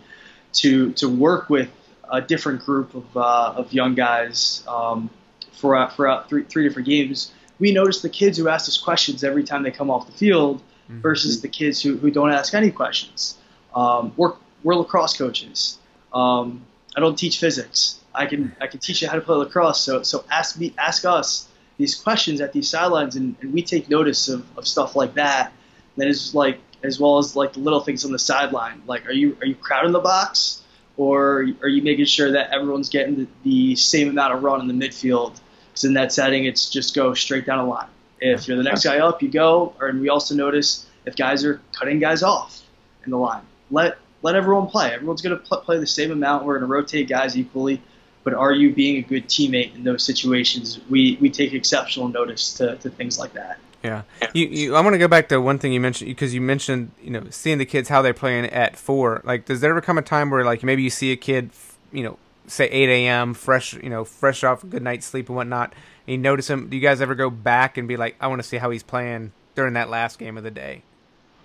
to 0.54 0.92
to 0.94 1.08
work 1.10 1.50
with 1.50 1.70
a 2.12 2.22
different 2.22 2.64
group 2.66 2.94
of 2.94 3.18
uh, 3.18 3.54
of 3.56 3.72
young 3.74 3.96
guys 3.96 4.64
um, 4.68 5.10
for 5.54 5.76
uh, 5.76 5.90
for 5.90 6.08
uh, 6.08 6.24
three 6.26 6.44
three 6.44 6.68
different 6.68 6.88
games. 6.88 7.32
We 7.60 7.72
notice 7.72 8.02
the 8.02 8.10
kids 8.10 8.38
who 8.38 8.50
ask 8.50 8.68
us 8.68 8.78
questions 8.78 9.24
every 9.24 9.44
time 9.44 9.64
they 9.64 9.72
come 9.72 9.90
off 9.90 10.06
the 10.06 10.12
field 10.12 10.58
mm-hmm. 10.60 11.00
versus 11.00 11.42
the 11.42 11.48
kids 11.48 11.82
who, 11.82 11.98
who 11.98 12.12
don't 12.12 12.32
ask 12.32 12.54
any 12.54 12.72
questions. 12.72 13.38
Um, 13.74 14.12
we're 14.18 14.34
we're 14.64 14.76
lacrosse 14.76 15.18
coaches. 15.18 15.78
Um, 16.14 16.66
I 16.96 17.00
don't 17.00 17.18
teach 17.18 17.40
physics. 17.40 18.00
I 18.14 18.26
can 18.26 18.56
I 18.62 18.68
can 18.68 18.80
teach 18.80 19.02
you 19.02 19.08
how 19.08 19.16
to 19.16 19.22
play 19.22 19.38
lacrosse. 19.38 19.80
So 19.80 20.04
so 20.04 20.26
ask 20.30 20.60
me 20.60 20.74
ask 20.78 21.06
us 21.06 21.48
these 21.78 21.96
questions 21.96 22.42
at 22.42 22.54
these 22.54 22.70
sidelines, 22.70 23.16
and, 23.16 23.36
and 23.42 23.54
we 23.54 23.62
take 23.64 23.90
notice 23.90 24.30
of, 24.30 24.46
of 24.58 24.68
stuff 24.68 24.96
like 24.96 25.16
that. 25.16 25.52
That 25.98 26.08
is 26.08 26.34
like 26.34 26.60
as 26.84 27.00
well 27.00 27.18
as 27.18 27.36
like 27.36 27.54
the 27.54 27.60
little 27.60 27.80
things 27.80 28.06
on 28.06 28.12
the 28.12 28.20
sideline. 28.20 28.82
Like, 28.88 29.08
are 29.08 29.14
you 29.14 29.38
are 29.42 29.46
you 29.46 29.56
crowding 29.56 29.92
the 29.92 30.00
box, 30.00 30.62
or 30.98 31.46
are 31.62 31.68
you 31.68 31.82
making 31.82 32.06
sure 32.06 32.32
that 32.32 32.52
everyone's 32.52 32.90
getting 32.90 33.16
the, 33.16 33.28
the 33.44 33.76
same 33.76 34.10
amount 34.10 34.34
of 34.34 34.44
run 34.44 34.62
in 34.62 34.68
the 34.68 34.88
midfield? 34.88 35.40
Because 35.70 35.86
in 35.86 35.94
that 35.94 36.12
setting, 36.12 36.46
it's 36.46 36.70
just 36.70 36.96
go 36.96 37.14
straight 37.14 37.46
down 37.46 37.60
the 37.60 37.66
line. 37.66 37.88
If 38.20 38.48
you're 38.48 38.58
the 38.58 38.64
next 38.64 38.84
guy 38.84 39.00
up, 39.00 39.22
you 39.22 39.30
go. 39.30 39.76
Or, 39.80 39.88
and 39.88 40.00
we 40.00 40.10
also 40.10 40.36
notice 40.36 40.86
if 41.06 41.16
guys 41.16 41.44
are 41.44 41.62
cutting 41.74 42.00
guys 42.00 42.24
off 42.24 42.62
in 43.06 43.12
the 43.12 43.18
line. 43.18 43.42
Let 43.72 43.98
let 44.22 44.36
everyone 44.36 44.68
play. 44.68 44.94
Everyone's 44.94 45.22
going 45.22 45.38
to 45.38 45.44
play 45.44 45.78
the 45.78 45.88
same 45.88 46.12
amount. 46.12 46.46
We're 46.46 46.58
going 46.58 46.68
to 46.70 46.74
rotate 46.74 47.10
guys 47.10 47.38
equally. 47.38 47.82
But 48.24 48.34
are 48.34 48.54
you 48.54 48.74
being 48.74 48.98
a 48.98 49.02
good 49.02 49.28
teammate 49.28 49.76
in 49.76 49.84
those 49.84 50.04
situations? 50.04 50.80
We 50.90 51.18
we 51.20 51.30
take 51.30 51.54
exceptional 51.54 52.08
notice 52.08 52.54
to, 52.56 52.78
to 52.78 52.90
things 52.90 53.20
like 53.20 53.34
that. 53.34 53.60
Yeah, 53.84 54.04
you, 54.34 54.48
you, 54.48 54.76
I 54.76 54.82
want 54.82 54.94
to 54.94 54.98
go 54.98 55.10
back 55.10 55.28
to 55.30 55.42
one 55.42 55.60
thing 55.60 55.74
you 55.74 55.82
mentioned 55.82 56.10
because 56.10 56.34
you 56.34 56.40
mentioned 56.40 56.92
you 57.02 57.12
know 57.12 57.26
seeing 57.30 57.58
the 57.58 57.66
kids 57.66 57.90
how 57.90 58.02
they're 58.02 58.14
playing 58.14 58.46
at 58.46 58.78
four. 58.78 59.22
Like, 59.26 59.46
does 59.46 59.60
there 59.60 59.72
ever 59.72 59.82
come 59.82 59.98
a 59.98 60.02
time 60.02 60.30
where 60.30 60.46
like 60.46 60.64
maybe 60.64 60.84
you 60.84 60.90
see 60.90 61.12
a 61.12 61.18
kid, 61.18 61.50
you 61.92 62.04
know, 62.04 62.18
say 62.48 62.66
eight 62.70 62.88
a.m. 62.88 63.34
fresh, 63.34 63.74
you 63.74 63.90
know, 63.90 64.06
fresh 64.06 64.44
off 64.46 64.64
a 64.64 64.68
good 64.68 64.84
night's 64.84 65.06
sleep 65.06 65.28
and 65.28 65.36
whatnot, 65.36 65.74
and 66.08 66.14
you 66.14 66.18
notice 66.18 66.50
him? 66.50 66.70
Do 66.70 66.78
you 66.78 66.82
guys 66.82 67.02
ever 67.02 67.14
go 67.14 67.30
back 67.30 67.78
and 67.78 67.86
be 67.86 67.98
like, 67.98 68.16
I 68.22 68.28
want 68.28 68.42
to 68.42 68.48
see 68.48 68.56
how 68.56 68.70
he's 68.70 68.84
playing 68.84 69.34
during 69.54 69.74
that 69.74 69.90
last 69.90 70.18
game 70.18 70.38
of 70.38 70.46
the 70.46 70.52
day? 70.52 70.84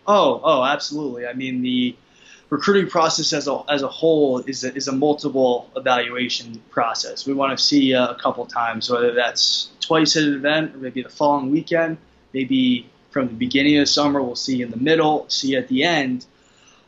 Oh, 0.06 0.40
oh, 0.44 0.64
absolutely. 0.64 1.26
I 1.26 1.32
mean 1.32 1.60
the 1.62 1.96
recruiting 2.50 2.88
process 2.88 3.32
as 3.32 3.46
a, 3.46 3.62
as 3.68 3.82
a 3.82 3.88
whole 3.88 4.38
is 4.40 4.64
a, 4.64 4.74
is 4.74 4.88
a 4.88 4.92
multiple 4.92 5.70
evaluation 5.76 6.60
process. 6.70 7.26
We 7.26 7.34
want 7.34 7.56
to 7.56 7.62
see 7.62 7.92
a 7.92 8.16
couple 8.20 8.46
times, 8.46 8.90
whether 8.90 9.12
that's 9.14 9.70
twice 9.80 10.16
at 10.16 10.24
an 10.24 10.34
event 10.34 10.74
or 10.74 10.78
maybe 10.78 11.02
the 11.02 11.08
following 11.08 11.50
weekend, 11.50 11.98
maybe 12.32 12.88
from 13.10 13.28
the 13.28 13.34
beginning 13.34 13.76
of 13.76 13.82
the 13.82 13.86
summer, 13.86 14.22
we'll 14.22 14.36
see 14.36 14.62
in 14.62 14.70
the 14.70 14.76
middle, 14.76 15.28
see 15.28 15.56
at 15.56 15.68
the 15.68 15.84
end. 15.84 16.26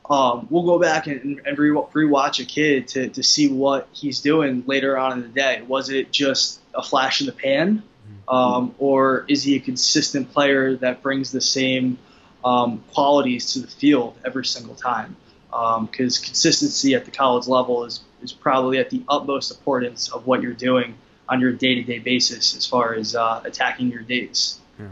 Um, 0.09 0.49
we'll 0.51 0.65
go 0.65 0.79
back 0.79 1.07
and, 1.07 1.41
and 1.47 1.59
re- 1.59 1.71
rewatch 1.71 2.41
a 2.41 2.45
kid 2.45 2.89
to, 2.89 3.09
to 3.11 3.23
see 3.23 3.49
what 3.49 3.89
he's 3.93 4.21
doing 4.21 4.65
later 4.67 4.99
on 4.99 5.13
in 5.13 5.23
the 5.23 5.29
day. 5.29 5.63
Was 5.63 5.89
it 5.89 6.11
just 6.11 6.61
a 6.75 6.83
flash 6.83 7.21
in 7.21 7.27
the 7.27 7.33
pan? 7.33 7.83
Um, 8.29 8.75
or 8.79 9.25
is 9.29 9.43
he 9.43 9.57
a 9.57 9.61
consistent 9.61 10.33
player 10.33 10.77
that 10.77 11.03
brings 11.03 11.33
the 11.33 11.41
same 11.41 11.99
um, 12.45 12.83
qualities 12.93 13.53
to 13.53 13.61
the 13.61 13.69
field 13.69 14.17
every 14.25 14.45
single 14.45 14.75
time? 14.75 15.17
Because 15.51 16.19
um, 16.19 16.25
consistency 16.25 16.95
at 16.95 17.05
the 17.05 17.11
college 17.11 17.47
level 17.47 17.85
is, 17.85 18.01
is 18.23 18.33
probably 18.33 18.79
at 18.79 18.91
the 18.91 19.03
utmost 19.09 19.51
importance 19.51 20.09
of 20.09 20.27
what 20.27 20.43
you're 20.43 20.53
doing 20.53 20.95
on 21.29 21.41
your 21.41 21.53
day-to-day 21.53 21.99
basis 21.99 22.57
as 22.57 22.67
far 22.67 22.95
as 22.95 23.15
uh, 23.15 23.41
attacking 23.45 23.91
your 23.91 24.03
days. 24.03 24.59
Yeah. 24.79 24.89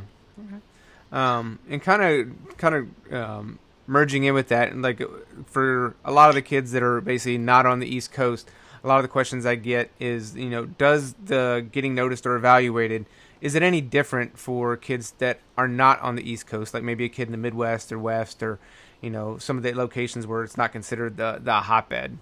Um, 1.10 1.58
and 1.68 1.82
kind 1.82 2.02
of 2.02 2.58
kind 2.58 2.74
of 2.74 3.12
um, 3.12 3.58
merging 3.86 4.24
in 4.24 4.34
with 4.34 4.48
that, 4.48 4.70
and 4.72 4.82
like 4.82 5.02
for 5.46 5.94
a 6.04 6.12
lot 6.12 6.28
of 6.28 6.34
the 6.34 6.42
kids 6.42 6.72
that 6.72 6.82
are 6.82 7.00
basically 7.00 7.38
not 7.38 7.64
on 7.64 7.78
the 7.78 7.86
East 7.86 8.12
Coast, 8.12 8.50
a 8.84 8.86
lot 8.86 8.96
of 8.96 9.02
the 9.02 9.08
questions 9.08 9.46
I 9.46 9.54
get 9.54 9.90
is, 9.98 10.36
you 10.36 10.50
know, 10.50 10.66
does 10.66 11.14
the 11.14 11.66
getting 11.72 11.94
noticed 11.94 12.26
or 12.26 12.36
evaluated 12.36 13.06
is 13.40 13.54
it 13.54 13.62
any 13.62 13.80
different 13.80 14.38
for 14.38 14.76
kids 14.76 15.12
that 15.18 15.38
are 15.56 15.68
not 15.68 16.00
on 16.00 16.16
the 16.16 16.28
East 16.28 16.46
Coast, 16.46 16.74
like 16.74 16.82
maybe 16.82 17.04
a 17.04 17.08
kid 17.08 17.28
in 17.28 17.32
the 17.32 17.38
Midwest 17.38 17.92
or 17.92 17.98
West, 17.98 18.42
or 18.42 18.58
you 19.00 19.10
know 19.10 19.38
some 19.38 19.56
of 19.56 19.62
the 19.62 19.72
locations 19.74 20.26
where 20.26 20.42
it's 20.42 20.56
not 20.56 20.72
considered 20.72 21.16
the 21.16 21.40
the 21.42 21.52
hotbed? 21.52 22.18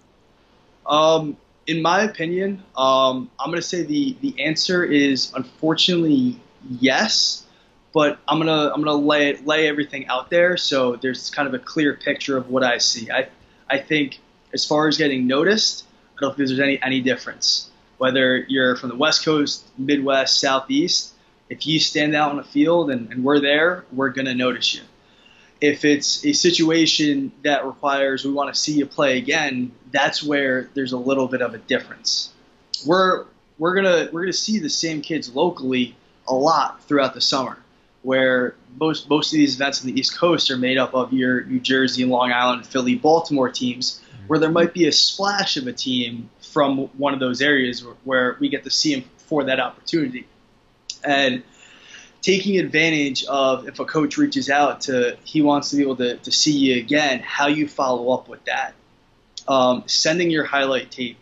Um, 0.87 1.37
in 1.67 1.83
my 1.83 2.03
opinion, 2.03 2.63
um, 2.77 3.31
I'm 3.39 3.51
going 3.51 3.61
to 3.61 3.67
say 3.67 3.83
the 3.83 4.17
the 4.21 4.45
answer 4.45 4.85
is 4.85 5.33
unfortunately 5.35 6.41
yes, 6.81 7.45
but 7.93 8.19
I'm 8.29 8.39
gonna 8.39 8.71
I'm 8.73 8.83
gonna 8.83 8.95
lay 8.95 9.37
lay 9.37 9.69
everything 9.69 10.07
out 10.07 10.31
there 10.31 10.57
so 10.57 10.97
there's 10.97 11.31
kind 11.31 11.49
of 11.49 11.55
a 11.55 11.59
clear 11.59 11.95
picture 11.95 12.37
of 12.37 12.51
what 12.51 12.63
I 12.63 12.79
see. 12.79 13.11
I 13.11 13.29
I 13.69 13.79
think 13.79 14.21
as 14.53 14.65
far 14.65 14.89
as 14.89 14.97
getting 14.97 15.27
noticed, 15.27 15.85
I 16.17 16.21
don't 16.21 16.37
think 16.37 16.49
there's 16.49 16.61
any 16.61 16.81
any 16.83 17.01
difference 17.01 17.71
whether 17.99 18.39
you're 18.49 18.77
from 18.77 18.91
the 18.91 18.97
West 18.97 19.25
Coast, 19.25 19.65
Midwest, 19.79 20.39
Southeast. 20.39 21.15
If 21.49 21.67
you 21.67 21.79
stand 21.79 22.15
out 22.15 22.33
on 22.33 22.39
a 22.39 22.45
field 22.45 22.91
and, 22.91 23.11
and 23.11 23.25
we're 23.25 23.41
there, 23.41 23.85
we're 23.93 24.11
gonna 24.11 24.35
notice 24.35 24.75
you 24.75 24.83
if 25.61 25.85
it's 25.85 26.25
a 26.25 26.33
situation 26.33 27.33
that 27.43 27.65
requires 27.65 28.25
we 28.25 28.33
want 28.33 28.53
to 28.55 28.61
see 28.61 28.73
you 28.73 28.87
play 28.87 29.19
again, 29.19 29.73
that's 29.91 30.23
where 30.23 30.69
there's 30.75 30.93
a 30.93 30.99
little 30.99 31.29
bit 31.29 31.43
of 31.43 31.55
a 31.55 31.59
difference. 31.59 32.33
We're 32.85 33.27
we're 33.59 33.75
gonna 33.75 34.09
we're 34.13 34.23
gonna 34.23 34.33
see 34.33 34.59
the 34.59 34.71
same 34.71 35.01
kids 35.01 35.35
locally 35.35 35.97
a 36.29 36.35
lot 36.35 36.83
throughout 36.85 37.15
the 37.15 37.21
summer, 37.21 37.59
where 38.03 38.55
most 38.79 39.09
most 39.09 39.33
of 39.33 39.37
these 39.37 39.55
events 39.55 39.81
on 39.81 39.87
the 39.87 39.99
East 39.99 40.17
Coast 40.19 40.51
are 40.51 40.59
made 40.59 40.77
up 40.77 40.95
of 40.95 41.13
your 41.13 41.45
New 41.45 41.61
Jersey, 41.61 42.05
Long 42.05 42.33
Island, 42.33 42.67
Philly, 42.67 42.95
Baltimore 42.95 43.49
teams, 43.49 44.01
where 44.27 44.39
there 44.39 44.51
might 44.51 44.75
be 44.75 44.87
a 44.87 44.93
splash 44.93 45.57
of 45.57 45.67
a 45.67 45.73
team 45.73 46.29
from 46.41 46.89
one 46.99 47.15
of 47.15 47.21
those 47.21 47.41
areas 47.41 47.85
where, 48.05 48.37
we 48.41 48.49
get 48.49 48.65
to 48.65 48.71
see 48.71 48.95
them 48.95 49.05
for 49.19 49.45
that 49.45 49.61
opportunity, 49.61 50.27
and 51.05 51.43
taking 52.27 52.59
advantage 52.59 53.25
of 53.27 53.69
if 53.69 53.79
a 53.79 53.85
coach 53.85 54.17
reaches 54.17 54.51
out 54.51 54.81
to 54.81 55.17
he 55.23 55.43
wants 55.43 55.71
to 55.71 55.77
be 55.77 55.83
able 55.83 55.95
to, 55.95 56.17
to 56.17 56.33
see 56.33 56.51
you 56.51 56.77
again, 56.77 57.21
how 57.21 57.47
you 57.47 57.69
follow 57.69 58.13
up 58.13 58.29
with 58.29 58.45
that. 58.47 58.75
Um, 59.47 59.85
sending 59.87 60.33
your 60.33 60.45
highlight 60.45 60.91
tape 60.91 61.19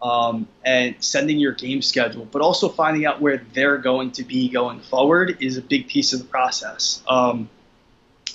um, 0.00 0.48
and 0.64 0.94
sending 0.98 1.38
your 1.38 1.52
game 1.52 1.82
schedule, 1.82 2.24
but 2.24 2.40
also 2.40 2.70
finding 2.70 3.04
out 3.04 3.20
where 3.20 3.44
they're 3.52 3.76
going 3.76 4.12
to 4.12 4.24
be 4.24 4.48
going 4.48 4.80
forward 4.80 5.36
is 5.42 5.58
a 5.58 5.62
big 5.62 5.88
piece 5.88 6.14
of 6.14 6.20
the 6.20 6.24
process. 6.24 7.02
Um, 7.06 7.50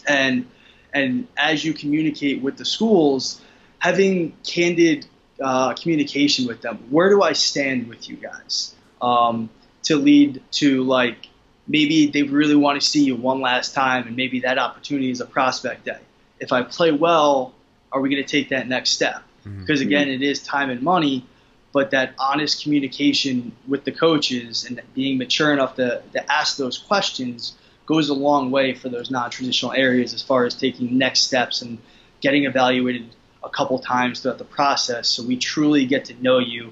and 0.07 0.45
and 0.93 1.27
as 1.35 1.65
you 1.65 1.73
communicate 1.73 2.43
with 2.43 2.55
the 2.55 2.65
schools, 2.65 3.41
having 3.79 4.33
candid 4.45 5.07
uh, 5.41 5.73
communication 5.73 6.45
with 6.45 6.61
them. 6.61 6.77
Where 6.91 7.09
do 7.09 7.23
I 7.23 7.33
stand 7.33 7.87
with 7.87 8.07
you 8.07 8.15
guys? 8.15 8.75
Um, 9.01 9.49
to 9.83 9.95
lead 9.95 10.43
to 10.51 10.83
like 10.83 11.30
maybe 11.71 12.07
they 12.07 12.23
really 12.23 12.55
want 12.55 12.79
to 12.79 12.85
see 12.85 13.03
you 13.03 13.15
one 13.15 13.39
last 13.39 13.73
time, 13.73 14.05
and 14.05 14.15
maybe 14.15 14.41
that 14.41 14.57
opportunity 14.57 15.09
is 15.09 15.21
a 15.21 15.25
prospect 15.25 15.85
day. 15.85 15.99
If 16.39 16.51
I 16.51 16.63
play 16.63 16.91
well, 16.91 17.53
are 17.91 18.01
we 18.01 18.09
going 18.09 18.23
to 18.23 18.29
take 18.29 18.49
that 18.49 18.67
next 18.67 18.91
step? 18.91 19.23
Mm-hmm. 19.45 19.61
Because 19.61 19.81
again, 19.81 20.09
it 20.09 20.21
is 20.21 20.43
time 20.43 20.69
and 20.69 20.81
money, 20.81 21.25
but 21.71 21.91
that 21.91 22.13
honest 22.19 22.63
communication 22.63 23.53
with 23.67 23.85
the 23.85 23.91
coaches 23.91 24.65
and 24.65 24.81
being 24.93 25.17
mature 25.17 25.53
enough 25.53 25.75
to, 25.75 26.03
to 26.11 26.31
ask 26.31 26.57
those 26.57 26.77
questions 26.77 27.55
goes 27.85 28.09
a 28.09 28.13
long 28.13 28.51
way 28.51 28.73
for 28.73 28.89
those 28.89 29.09
non-traditional 29.09 29.71
areas 29.73 30.13
as 30.13 30.21
far 30.21 30.45
as 30.45 30.53
taking 30.53 30.97
next 30.97 31.21
steps 31.21 31.61
and 31.61 31.77
getting 32.19 32.45
evaluated 32.45 33.05
a 33.43 33.49
couple 33.49 33.79
times 33.79 34.19
throughout 34.19 34.37
the 34.37 34.45
process 34.45 35.07
so 35.07 35.23
we 35.23 35.35
truly 35.35 35.85
get 35.85 36.05
to 36.05 36.13
know 36.21 36.37
you 36.37 36.71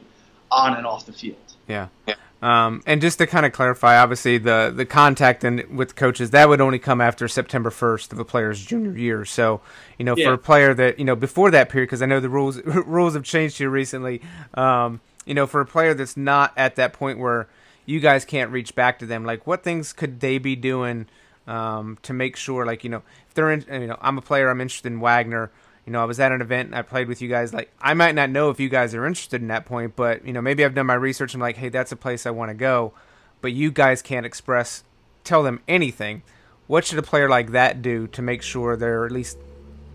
on 0.51 0.75
and 0.75 0.85
off 0.85 1.05
the 1.05 1.13
field. 1.13 1.37
Yeah. 1.67 1.87
yeah. 2.07 2.15
Um, 2.41 2.81
and 2.85 3.01
just 3.01 3.17
to 3.17 3.27
kind 3.27 3.45
of 3.45 3.51
clarify, 3.51 3.97
obviously 3.97 4.37
the 4.37 4.71
the 4.73 4.85
contact 4.85 5.43
and 5.43 5.77
with 5.77 5.95
coaches 5.95 6.31
that 6.31 6.47
would 6.47 6.61
only 6.61 6.79
come 6.79 7.01
after 7.01 7.27
September 7.27 7.69
first 7.69 8.13
of 8.13 8.19
a 8.19 8.23
player's 8.23 8.63
junior 8.63 8.97
year. 8.97 9.25
So 9.25 9.59
you 9.97 10.05
know, 10.05 10.15
yeah. 10.15 10.27
for 10.27 10.33
a 10.33 10.37
player 10.37 10.73
that 10.73 10.99
you 10.99 11.05
know 11.05 11.15
before 11.15 11.51
that 11.51 11.67
period, 11.69 11.87
because 11.87 12.01
I 12.01 12.05
know 12.05 12.21
the 12.21 12.29
rules 12.29 12.63
rules 12.63 13.13
have 13.13 13.23
changed 13.23 13.57
here 13.57 13.69
recently. 13.69 14.21
Um, 14.53 15.01
you 15.25 15.33
know, 15.33 15.47
for 15.47 15.59
a 15.59 15.65
player 15.65 15.93
that's 15.93 16.15
not 16.15 16.53
at 16.55 16.75
that 16.77 16.93
point 16.93 17.19
where 17.19 17.47
you 17.85 17.99
guys 17.99 18.23
can't 18.23 18.51
reach 18.51 18.73
back 18.73 18.99
to 18.99 19.05
them, 19.05 19.25
like 19.25 19.45
what 19.45 19.63
things 19.63 19.91
could 19.91 20.21
they 20.21 20.37
be 20.37 20.55
doing 20.55 21.07
um, 21.45 21.97
to 22.03 22.13
make 22.13 22.37
sure, 22.37 22.65
like 22.65 22.85
you 22.85 22.89
know, 22.89 23.03
if 23.27 23.33
they're 23.33 23.51
in, 23.51 23.65
you 23.69 23.87
know, 23.87 23.97
I'm 23.99 24.17
a 24.17 24.21
player, 24.21 24.49
I'm 24.49 24.61
interested 24.61 24.93
in 24.93 25.01
Wagner 25.01 25.51
you 25.89 25.93
know, 25.93 26.03
I 26.03 26.05
was 26.05 26.19
at 26.19 26.31
an 26.31 26.39
event 26.39 26.67
and 26.67 26.75
I 26.75 26.83
played 26.83 27.07
with 27.07 27.19
you 27.19 27.27
guys. 27.27 27.51
Like, 27.51 27.71
I 27.81 27.95
might 27.95 28.13
not 28.13 28.29
know 28.29 28.51
if 28.51 28.59
you 28.59 28.69
guys 28.69 28.93
are 28.93 29.07
interested 29.07 29.41
in 29.41 29.47
that 29.47 29.65
point, 29.65 29.95
but 29.95 30.23
you 30.23 30.31
know, 30.31 30.39
maybe 30.39 30.63
I've 30.63 30.75
done 30.75 30.85
my 30.85 30.93
research 30.93 31.33
I'm 31.33 31.41
like, 31.41 31.57
hey, 31.57 31.69
that's 31.69 31.91
a 31.91 31.95
place 31.95 32.27
I 32.27 32.29
want 32.29 32.51
to 32.51 32.53
go. 32.53 32.93
But 33.41 33.53
you 33.53 33.71
guys 33.71 34.03
can't 34.03 34.23
express, 34.23 34.83
tell 35.23 35.41
them 35.41 35.61
anything. 35.67 36.21
What 36.67 36.85
should 36.85 36.99
a 36.99 37.01
player 37.01 37.27
like 37.27 37.53
that 37.53 37.81
do 37.81 38.05
to 38.05 38.21
make 38.21 38.43
sure 38.43 38.77
they're 38.77 39.03
at 39.03 39.11
least 39.11 39.39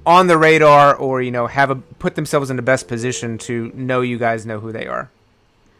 on 0.05 0.27
the 0.27 0.37
radar, 0.37 0.97
or 0.97 1.23
you 1.23 1.31
know, 1.31 1.47
have 1.47 1.71
a 1.71 1.77
put 1.77 2.17
themselves 2.17 2.51
in 2.51 2.57
the 2.57 2.63
best 2.63 2.89
position 2.89 3.39
to 3.39 3.71
know 3.73 4.01
you 4.01 4.19
guys 4.19 4.45
know 4.45 4.59
who 4.59 4.73
they 4.73 4.89
are? 4.89 5.13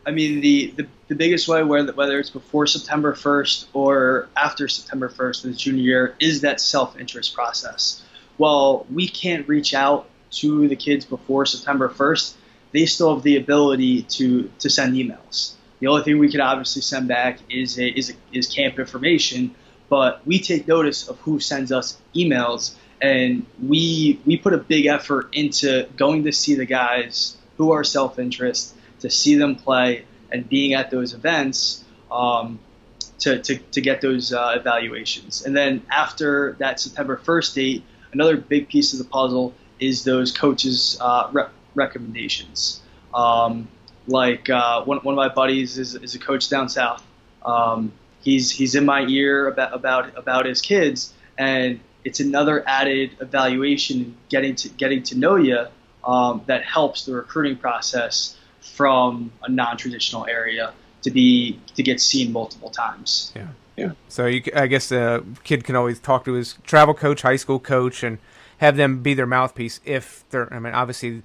I 0.07 0.13
mean, 0.13 0.41
the, 0.41 0.73
the, 0.77 0.87
the 1.09 1.17
biggest 1.17 1.49
way, 1.49 1.65
whether, 1.65 1.93
whether 1.93 2.21
it's 2.21 2.31
before 2.31 2.69
September 2.69 3.15
1st 3.15 3.67
or 3.73 4.29
after 4.37 4.69
September 4.69 5.09
1st 5.09 5.45
of 5.45 5.51
the 5.51 5.57
junior 5.57 5.83
year, 5.83 6.17
is 6.21 6.43
that 6.43 6.61
self 6.61 6.97
interest 7.01 7.35
process 7.35 8.04
well, 8.39 8.87
we 8.93 9.09
can't 9.09 9.47
reach 9.49 9.75
out 9.75 10.09
to 10.33 10.69
the 10.69 10.77
kids 10.77 11.05
before 11.05 11.47
September 11.47 11.89
1st, 11.89 12.35
they 12.73 12.87
still 12.87 13.15
have 13.15 13.23
the 13.23 13.37
ability 13.37 14.03
to, 14.03 14.51
to 14.59 14.69
send 14.69 14.95
emails. 14.95 15.53
The 15.81 15.87
only 15.87 16.03
thing 16.03 16.19
we 16.19 16.31
could 16.31 16.41
obviously 16.41 16.83
send 16.83 17.09
back 17.09 17.39
is 17.49 17.79
a, 17.79 17.87
is, 17.87 18.11
a, 18.11 18.15
is 18.37 18.49
camp 18.49 18.79
information, 18.79 19.55
but 19.89 20.27
we 20.27 20.41
take 20.41 20.67
notice 20.67 21.09
of 21.09 21.19
who 21.21 21.39
sends 21.41 21.71
us 21.71 21.99
emails, 22.15 22.75
and 23.01 23.45
we 23.63 24.19
we 24.25 24.37
put 24.37 24.55
a 24.55 24.59
big 24.59 24.87
effort 24.87 25.29
into 25.33 25.87
going 25.97 26.25
to 26.25 26.33
see 26.33 26.55
the 26.55 26.65
guys 26.65 27.37
who 27.59 27.73
are 27.73 27.85
self 27.85 28.19
interest 28.19 28.75
to 29.01 29.11
see 29.11 29.35
them 29.35 29.57
play 29.57 30.05
and 30.33 30.49
being 30.49 30.75
at 30.75 30.91
those 30.91 31.13
events 31.13 31.85
um, 32.11 32.59
to, 33.19 33.41
to, 33.41 33.59
to 33.59 33.81
get 33.81 34.01
those 34.01 34.33
uh, 34.33 34.55
evaluations. 34.57 35.45
And 35.45 35.57
then 35.57 35.83
after 35.91 36.57
that 36.59 36.81
September 36.81 37.21
1st 37.23 37.55
date, 37.55 37.85
another 38.15 38.37
big 38.37 38.69
piece 38.69 38.93
of 38.93 38.99
the 38.99 39.05
puzzle 39.05 39.53
is 39.79 40.05
those 40.05 40.33
coaches' 40.33 40.97
uh, 41.01 41.29
re- 41.33 41.47
recommendations. 41.75 42.81
Um, 43.13 43.69
like 44.07 44.49
uh, 44.49 44.85
one, 44.85 44.99
one 44.99 45.15
of 45.15 45.17
my 45.17 45.29
buddies 45.29 45.79
is, 45.79 45.95
is 45.95 46.15
a 46.15 46.19
coach 46.19 46.49
down 46.49 46.69
south. 46.69 47.05
Um, 47.45 47.93
he's 48.21 48.51
he's 48.51 48.75
in 48.75 48.85
my 48.85 49.03
ear 49.07 49.49
about 49.49 49.75
about 49.75 50.17
about 50.17 50.47
his 50.47 50.61
kids, 50.61 51.13
and 51.37 51.81
it's 52.05 52.21
another 52.21 52.63
added 52.67 53.17
evaluation 53.21 54.17
getting 54.29 54.55
to 54.57 54.69
getting 54.69 55.03
to 55.05 55.19
know 55.19 55.37
you 55.37 55.67
um, 56.05 56.43
that 56.47 56.65
helps 56.65 57.05
the 57.05 57.15
recruiting 57.15 57.57
process 57.57 58.37
from 58.61 59.31
a 59.43 59.51
non-traditional 59.51 60.27
area 60.27 60.73
to 61.03 61.11
be 61.11 61.61
to 61.77 61.83
get 61.83 62.01
seen 62.01 62.33
multiple 62.33 62.71
times. 62.71 63.33
Yeah. 63.37 63.49
Yeah. 63.77 63.93
So 64.09 64.27
you, 64.27 64.43
I 64.55 64.67
guess 64.67 64.93
a 64.93 65.25
kid 65.43 65.65
can 65.65 65.77
always 65.77 65.99
talk 65.99 66.25
to 66.27 66.33
his 66.35 66.57
travel 66.65 66.95
coach, 66.95 67.23
high 67.23 67.37
school 67.37 67.59
coach, 67.59 68.03
and 68.03 68.19
have 68.59 68.77
them 68.77 69.03
be 69.03 69.15
their 69.15 69.27
mouthpiece 69.27 69.81
if 69.85 70.25
they're. 70.31 70.53
I 70.53 70.59
mean, 70.59 70.75
obviously, 70.75 71.23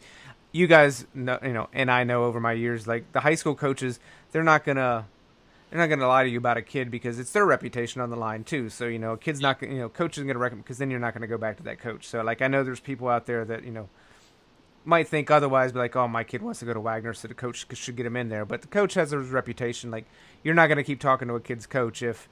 you 0.52 0.68
guys 0.68 1.06
know, 1.14 1.40
you 1.44 1.54
know, 1.54 1.70
and 1.74 1.92
I 1.92 2.04
know 2.04 2.24
over 2.24 2.40
my 2.40 2.54
years, 2.54 2.88
like 2.88 3.12
the 3.12 3.20
high 3.20 3.36
school 3.36 3.56
coaches, 3.56 4.00
they're 4.32 4.44
not 4.44 4.64
gonna. 4.64 5.06
They're 5.70 5.80
not 5.80 5.86
going 5.86 6.00
to 6.00 6.08
lie 6.08 6.24
to 6.24 6.30
you 6.32 6.40
about 6.40 6.58
a 6.58 6.64
kid 6.64 6.90
because 6.90 7.20
it's 7.20 7.32
their 7.32 7.46
reputation 7.46 8.02
on 8.02 8.10
the 8.10 8.16
line 8.16 8.44
too. 8.44 8.70
So 8.70 8.88
you 8.88 8.98
know, 8.98 9.12
a 9.14 9.18
kid's 9.20 9.40
not, 9.40 9.62
you 9.62 9.78
know, 9.78 9.88
coach 9.88 10.18
isn't 10.18 10.26
going 10.26 10.34
to 10.34 10.40
recommend 10.40 10.64
because 10.64 10.80
then 10.80 10.90
you're 10.90 11.00
not 11.00 11.14
going 11.14 11.22
to 11.22 11.28
go 11.28 11.38
back 11.38 11.58
to 11.58 11.64
that 11.64 11.80
coach. 11.80 12.08
So 12.08 12.24
like, 12.24 12.42
I 12.42 12.48
know 12.48 12.64
there's 12.64 12.80
people 12.80 13.08
out 13.08 13.28
there 13.28 13.46
that 13.46 13.64
you 13.64 13.70
know 13.70 13.88
might 14.90 15.08
think 15.08 15.32
otherwise, 15.32 15.72
be 15.72 15.80
like, 15.80 15.96
oh, 15.96 16.08
my 16.08 16.24
kid 16.24 16.42
wants 16.42 16.60
to 16.60 16.66
go 16.66 16.74
to 16.74 16.80
Wagner, 16.80 17.14
so 17.14 17.28
the 17.28 17.34
coach 17.34 17.66
should 17.74 17.96
get 17.96 18.06
him 18.06 18.18
in 18.18 18.30
there. 18.30 18.46
But 18.46 18.62
the 18.62 18.68
coach 18.68 18.96
has 18.96 19.12
his 19.12 19.30
reputation. 19.30 19.92
Like, 19.92 20.06
you're 20.44 20.56
not 20.56 20.68
going 20.68 20.78
to 20.78 20.84
keep 20.84 21.00
talking 21.00 21.28
to 21.28 21.36
a 21.36 21.40
kid's 21.40 21.66
coach 21.66 22.02
if 22.02 22.28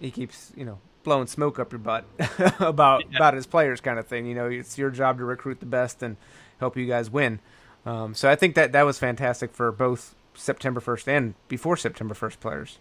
he 0.00 0.10
keeps, 0.10 0.52
you 0.56 0.64
know, 0.64 0.78
blowing 1.04 1.26
smoke 1.26 1.58
up 1.58 1.70
your 1.70 1.78
butt 1.78 2.04
about 2.58 3.02
yeah. 3.10 3.16
about 3.16 3.34
his 3.34 3.46
players, 3.46 3.80
kind 3.80 3.98
of 3.98 4.06
thing. 4.06 4.26
You 4.26 4.34
know, 4.34 4.46
it's 4.46 4.76
your 4.76 4.90
job 4.90 5.18
to 5.18 5.24
recruit 5.24 5.60
the 5.60 5.66
best 5.66 6.02
and 6.02 6.16
help 6.58 6.76
you 6.76 6.86
guys 6.86 7.10
win. 7.10 7.38
Um, 7.86 8.14
so 8.14 8.30
I 8.30 8.34
think 8.34 8.54
that 8.54 8.72
that 8.72 8.82
was 8.82 8.98
fantastic 8.98 9.52
for 9.52 9.70
both 9.70 10.14
September 10.34 10.80
1st 10.80 11.08
and 11.08 11.34
before 11.48 11.76
September 11.76 12.14
1st 12.14 12.40
players. 12.40 12.78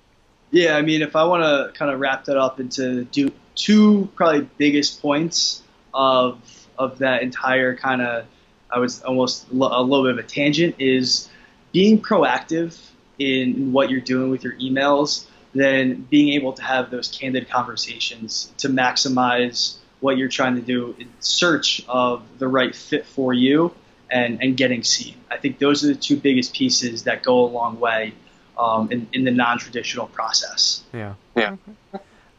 Yeah, 0.51 0.77
I 0.77 0.81
mean, 0.81 1.01
if 1.01 1.15
I 1.15 1.25
want 1.25 1.43
to 1.43 1.77
kind 1.77 1.91
of 1.91 1.99
wrap 1.99 2.25
that 2.25 2.37
up 2.37 2.59
into 2.59 3.03
do, 3.05 3.31
two 3.55 4.09
probably 4.15 4.47
biggest 4.57 5.01
points 5.01 5.61
of 5.93 6.39
of 6.77 6.99
that 6.99 7.21
entire 7.21 7.75
kind 7.75 8.01
of 8.01 8.25
I 8.73 8.79
was 8.79 9.01
almost 9.03 9.49
a 9.51 9.53
little 9.53 10.03
bit 10.03 10.11
of 10.11 10.17
a 10.17 10.23
tangent 10.23 10.75
is 10.79 11.29
being 11.71 12.01
proactive 12.01 12.77
in 13.19 13.71
what 13.71 13.89
you're 13.89 14.01
doing 14.01 14.31
with 14.31 14.43
your 14.43 14.53
emails, 14.53 15.25
then 15.53 16.07
being 16.09 16.29
able 16.33 16.53
to 16.53 16.63
have 16.63 16.89
those 16.89 17.07
candid 17.07 17.49
conversations 17.49 18.51
to 18.57 18.69
maximize 18.69 19.75
what 19.99 20.17
you're 20.17 20.29
trying 20.29 20.55
to 20.55 20.61
do 20.61 20.95
in 20.99 21.07
search 21.19 21.83
of 21.87 22.23
the 22.39 22.47
right 22.47 22.75
fit 22.75 23.05
for 23.05 23.33
you 23.33 23.73
and, 24.09 24.41
and 24.41 24.57
getting 24.57 24.83
seen. 24.83 25.15
I 25.31 25.37
think 25.37 25.59
those 25.59 25.83
are 25.83 25.87
the 25.87 25.95
two 25.95 26.17
biggest 26.17 26.53
pieces 26.53 27.03
that 27.03 27.23
go 27.23 27.45
a 27.45 27.47
long 27.47 27.79
way 27.79 28.13
um, 28.57 28.91
in, 28.91 29.07
in 29.13 29.23
the 29.23 29.31
non-traditional 29.31 30.07
process. 30.07 30.83
Yeah. 30.93 31.13
Yeah. 31.35 31.55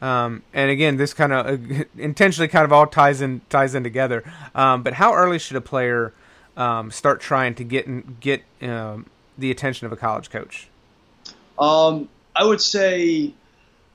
Um, 0.01 0.43
and 0.53 0.69
again, 0.69 0.97
this 0.97 1.13
kind 1.13 1.33
of 1.33 1.45
uh, 1.47 1.83
intentionally 1.97 2.47
kind 2.47 2.65
of 2.65 2.73
all 2.73 2.85
ties 2.85 3.21
in 3.21 3.41
ties 3.49 3.75
in 3.75 3.83
together. 3.83 4.23
Um, 4.53 4.83
but 4.83 4.93
how 4.93 5.13
early 5.13 5.39
should 5.39 5.57
a 5.57 5.61
player 5.61 6.13
um, 6.57 6.91
start 6.91 7.21
trying 7.21 7.55
to 7.55 7.63
get 7.63 8.19
get 8.19 8.43
um, 8.61 9.07
the 9.37 9.51
attention 9.51 9.85
of 9.85 9.93
a 9.93 9.97
college 9.97 10.29
coach? 10.29 10.67
Um, 11.57 12.09
I 12.35 12.43
would 12.45 12.61
say 12.61 13.33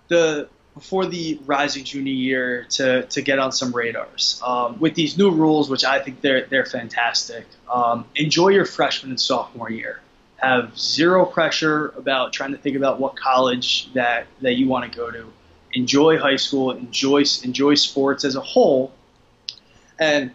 the 0.09 0.49
before 0.75 1.05
the 1.07 1.39
rising 1.45 1.85
junior 1.85 2.13
year 2.13 2.67
to, 2.71 3.03
to 3.07 3.23
get 3.23 3.39
on 3.39 3.53
some 3.53 3.73
radars 3.73 4.41
um, 4.45 4.79
with 4.79 4.95
these 4.95 5.19
new 5.19 5.31
rules, 5.31 5.69
which 5.69 5.85
I 5.85 5.99
think 5.99 6.21
they're 6.21 6.47
they're 6.47 6.67
fantastic. 6.67 7.47
Um, 7.71 8.07
enjoy 8.15 8.49
your 8.49 8.65
freshman 8.65 9.11
and 9.11 9.21
sophomore 9.21 9.71
year. 9.71 10.01
Have 10.37 10.79
zero 10.79 11.27
pressure 11.27 11.89
about 11.97 12.33
trying 12.33 12.53
to 12.53 12.59
think 12.59 12.77
about 12.77 12.99
what 12.99 13.17
college 13.17 13.93
that 13.93 14.27
that 14.41 14.55
you 14.55 14.69
want 14.69 14.91
to 14.91 14.97
go 14.97 15.11
to. 15.11 15.31
Enjoy 15.73 16.19
high 16.19 16.37
school. 16.37 16.71
Enjoy 16.71 17.25
enjoy 17.43 17.75
sports 17.75 18.25
as 18.25 18.37
a 18.37 18.41
whole, 18.41 18.93
and 19.99 20.31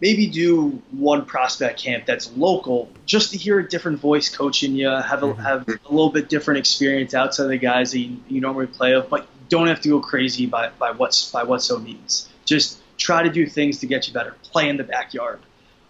maybe 0.00 0.26
do 0.26 0.80
one 0.92 1.24
prospect 1.24 1.80
camp 1.80 2.06
that's 2.06 2.30
local 2.36 2.88
just 3.06 3.32
to 3.32 3.38
hear 3.38 3.58
a 3.58 3.68
different 3.68 3.98
voice 3.98 4.34
coaching 4.34 4.74
you, 4.74 4.88
have 4.88 5.22
a, 5.22 5.26
mm-hmm. 5.26 5.42
have 5.42 5.68
a 5.68 5.90
little 5.90 6.10
bit 6.10 6.28
different 6.28 6.58
experience 6.58 7.14
outside 7.14 7.44
of 7.44 7.50
the 7.50 7.58
guys 7.58 7.92
that 7.92 7.98
you, 7.98 8.16
you 8.28 8.40
normally 8.40 8.66
play 8.66 8.94
with, 8.94 9.08
but 9.08 9.26
don't 9.48 9.66
have 9.66 9.80
to 9.80 9.88
go 9.88 10.00
crazy 10.00 10.46
by, 10.46 10.70
by 10.78 10.90
what's 10.92 11.30
by 11.30 11.42
what 11.42 11.62
so 11.62 11.78
means. 11.78 12.28
Just 12.44 12.80
try 12.96 13.22
to 13.22 13.30
do 13.30 13.46
things 13.46 13.78
to 13.78 13.86
get 13.86 14.06
you 14.06 14.14
better. 14.14 14.34
Play 14.44 14.68
in 14.68 14.76
the 14.76 14.84
backyard, 14.84 15.40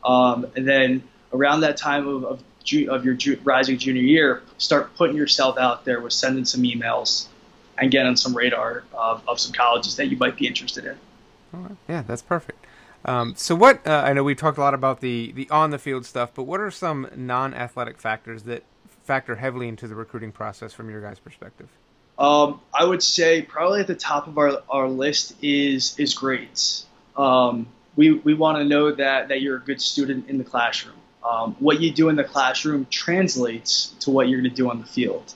um, 0.05 0.47
and 0.57 0.67
then 0.67 1.03
around 1.33 1.61
that 1.61 1.77
time 1.77 2.07
of 2.07 2.25
of, 2.25 2.43
ju- 2.65 2.91
of 2.91 3.05
your 3.05 3.15
ju- 3.15 3.39
rising 3.45 3.79
junior 3.79 4.03
year, 4.03 4.43
start 4.59 4.95
putting 4.97 5.17
yourself 5.17 5.59
out 5.59 5.85
there 5.85 6.01
with 6.01 6.13
sending 6.13 6.45
some 6.45 6.63
emails 6.63 7.27
and 7.77 7.91
getting 7.91 8.09
on 8.09 8.17
some 8.17 8.37
radar 8.37 8.85
of, 8.93 9.23
of 9.29 9.39
some 9.41 9.53
colleges 9.53 9.97
that 9.97 10.07
you 10.07 10.17
might 10.17 10.37
be 10.37 10.47
interested 10.47 10.85
in. 10.85 10.97
All 11.55 11.61
right. 11.61 11.77
Yeah, 11.89 12.03
that's 12.03 12.23
perfect. 12.23 12.65
Um, 13.05 13.35
so 13.37 13.55
what 13.55 13.87
uh, 13.87 14.03
I 14.05 14.13
know 14.13 14.25
we 14.25 14.35
talked 14.35 14.59
a 14.59 14.61
lot 14.61 14.75
about 14.75 15.01
the 15.01 15.33
the 15.33 15.49
on 15.51 15.71
the 15.71 15.79
field 15.79 16.05
stuff, 16.05 16.33
but 16.35 16.45
what 16.45 16.61
are 16.61 16.71
some 16.71 17.09
non 17.15 17.55
athletic 17.55 17.99
factors 17.99 18.43
that 18.45 18.65
factor 19.05 19.37
heavily 19.37 19.69
into 19.69 19.89
the 19.89 19.95
recruiting 19.95 20.33
process 20.33 20.73
from 20.73 20.91
your 20.91 21.01
guys' 21.01 21.19
perspective? 21.19 21.69
Um, 22.19 22.61
I 22.75 22.85
would 22.85 23.03
say 23.03 23.43
probably 23.43 23.81
at 23.81 23.87
the 23.87 23.95
top 23.95 24.27
of 24.27 24.37
our, 24.39 24.63
our 24.69 24.89
list 24.89 25.37
is 25.43 25.99
is 25.99 26.15
grades. 26.15 26.87
Um, 27.17 27.69
we 27.97 28.13
we 28.13 28.35
want 28.35 28.59
to 28.59 28.65
know 28.65 28.93
that 28.93 29.29
that 29.29 29.41
you're 29.41 29.57
a 29.57 29.61
good 29.61 29.81
student 29.81 30.29
in 30.29 30.39
the 30.39 30.45
classroom. 30.45 30.97
Um, 31.25 31.57
what 31.59 31.81
you 31.81 31.93
do 31.93 32.09
in 32.09 32.17
the 32.17 32.25
classroom 32.25 32.87
translates 32.91 33.89
to 34.01 34.11
what 34.11 34.29
you're 34.29 34.41
going 34.41 34.51
to 34.51 34.57
do 34.57 34.71
on 34.71 34.81
the 34.81 34.87
field. 34.87 35.35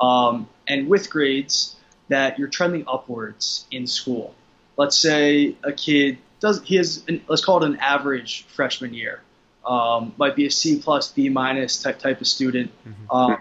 Um, 0.00 0.48
and 0.66 0.88
with 0.88 1.10
grades, 1.10 1.76
that 2.08 2.38
you're 2.38 2.48
trending 2.48 2.84
upwards 2.86 3.66
in 3.70 3.86
school. 3.86 4.34
Let's 4.76 4.98
say 4.98 5.56
a 5.62 5.72
kid 5.72 6.18
does 6.44 6.62
he 6.62 6.76
has 6.76 7.02
an, 7.08 7.22
let's 7.26 7.42
call 7.44 7.62
it 7.62 7.66
an 7.66 7.76
average 7.76 8.44
freshman 8.48 8.92
year. 8.92 9.22
Um, 9.66 10.12
might 10.18 10.36
be 10.36 10.44
a 10.44 10.50
C 10.50 10.78
plus 10.78 11.10
B 11.10 11.30
minus 11.30 11.82
type 11.82 11.98
type 11.98 12.20
of 12.20 12.26
student. 12.26 12.70
Mm-hmm. 12.86 13.10
Um, 13.10 13.38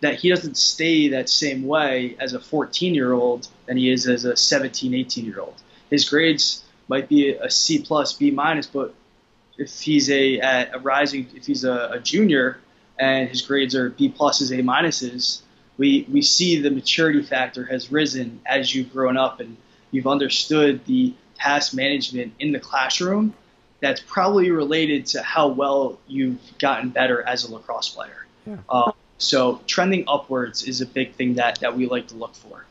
that 0.00 0.18
he 0.18 0.30
doesn't 0.30 0.56
stay 0.56 1.08
that 1.08 1.28
same 1.28 1.66
way 1.66 2.16
as 2.18 2.32
a 2.32 2.40
14 2.40 2.94
year 2.94 3.12
old 3.12 3.46
than 3.66 3.76
he 3.76 3.90
is 3.90 4.08
as 4.08 4.24
a 4.24 4.34
17, 4.34 4.94
18 4.94 5.24
year 5.24 5.40
old. 5.40 5.54
His 5.90 6.08
grades 6.08 6.64
might 6.88 7.08
be 7.08 7.30
a 7.34 7.50
C 7.50 7.82
plus 7.82 8.14
B 8.14 8.30
minus, 8.30 8.66
but 8.66 8.94
if 9.56 9.80
he's 9.80 10.10
a 10.10 10.38
a 10.40 10.78
rising, 10.80 11.28
if 11.34 11.46
he's 11.46 11.64
a, 11.64 11.90
a 11.92 12.00
junior 12.00 12.58
and 12.98 13.28
his 13.28 13.42
grades 13.42 13.74
are 13.76 13.90
B 13.90 14.10
pluses, 14.10 14.50
A 14.50 14.62
minuses, 14.62 15.42
we 15.78 16.04
we 16.10 16.20
see 16.20 16.60
the 16.60 16.70
maturity 16.70 17.22
factor 17.22 17.64
has 17.66 17.92
risen 17.92 18.40
as 18.44 18.74
you've 18.74 18.92
grown 18.92 19.16
up 19.16 19.38
and 19.38 19.56
you've 19.92 20.08
understood 20.08 20.84
the 20.86 21.14
task 21.42 21.74
management 21.74 22.32
in 22.38 22.52
the 22.52 22.60
classroom 22.60 23.32
that's 23.80 24.00
probably 24.00 24.50
related 24.50 25.06
to 25.06 25.22
how 25.22 25.48
well 25.48 25.98
you've 26.06 26.38
gotten 26.58 26.90
better 26.90 27.22
as 27.26 27.44
a 27.44 27.54
lacrosse 27.54 27.88
player. 27.88 28.26
Yeah. 28.46 28.56
Uh, 28.68 28.92
so 29.18 29.60
trending 29.66 30.04
upwards 30.06 30.64
is 30.64 30.80
a 30.80 30.86
big 30.86 31.14
thing 31.14 31.34
that, 31.34 31.60
that 31.60 31.76
we 31.76 31.86
like 31.86 32.08
to 32.08 32.14
look 32.14 32.34
for. 32.34 32.64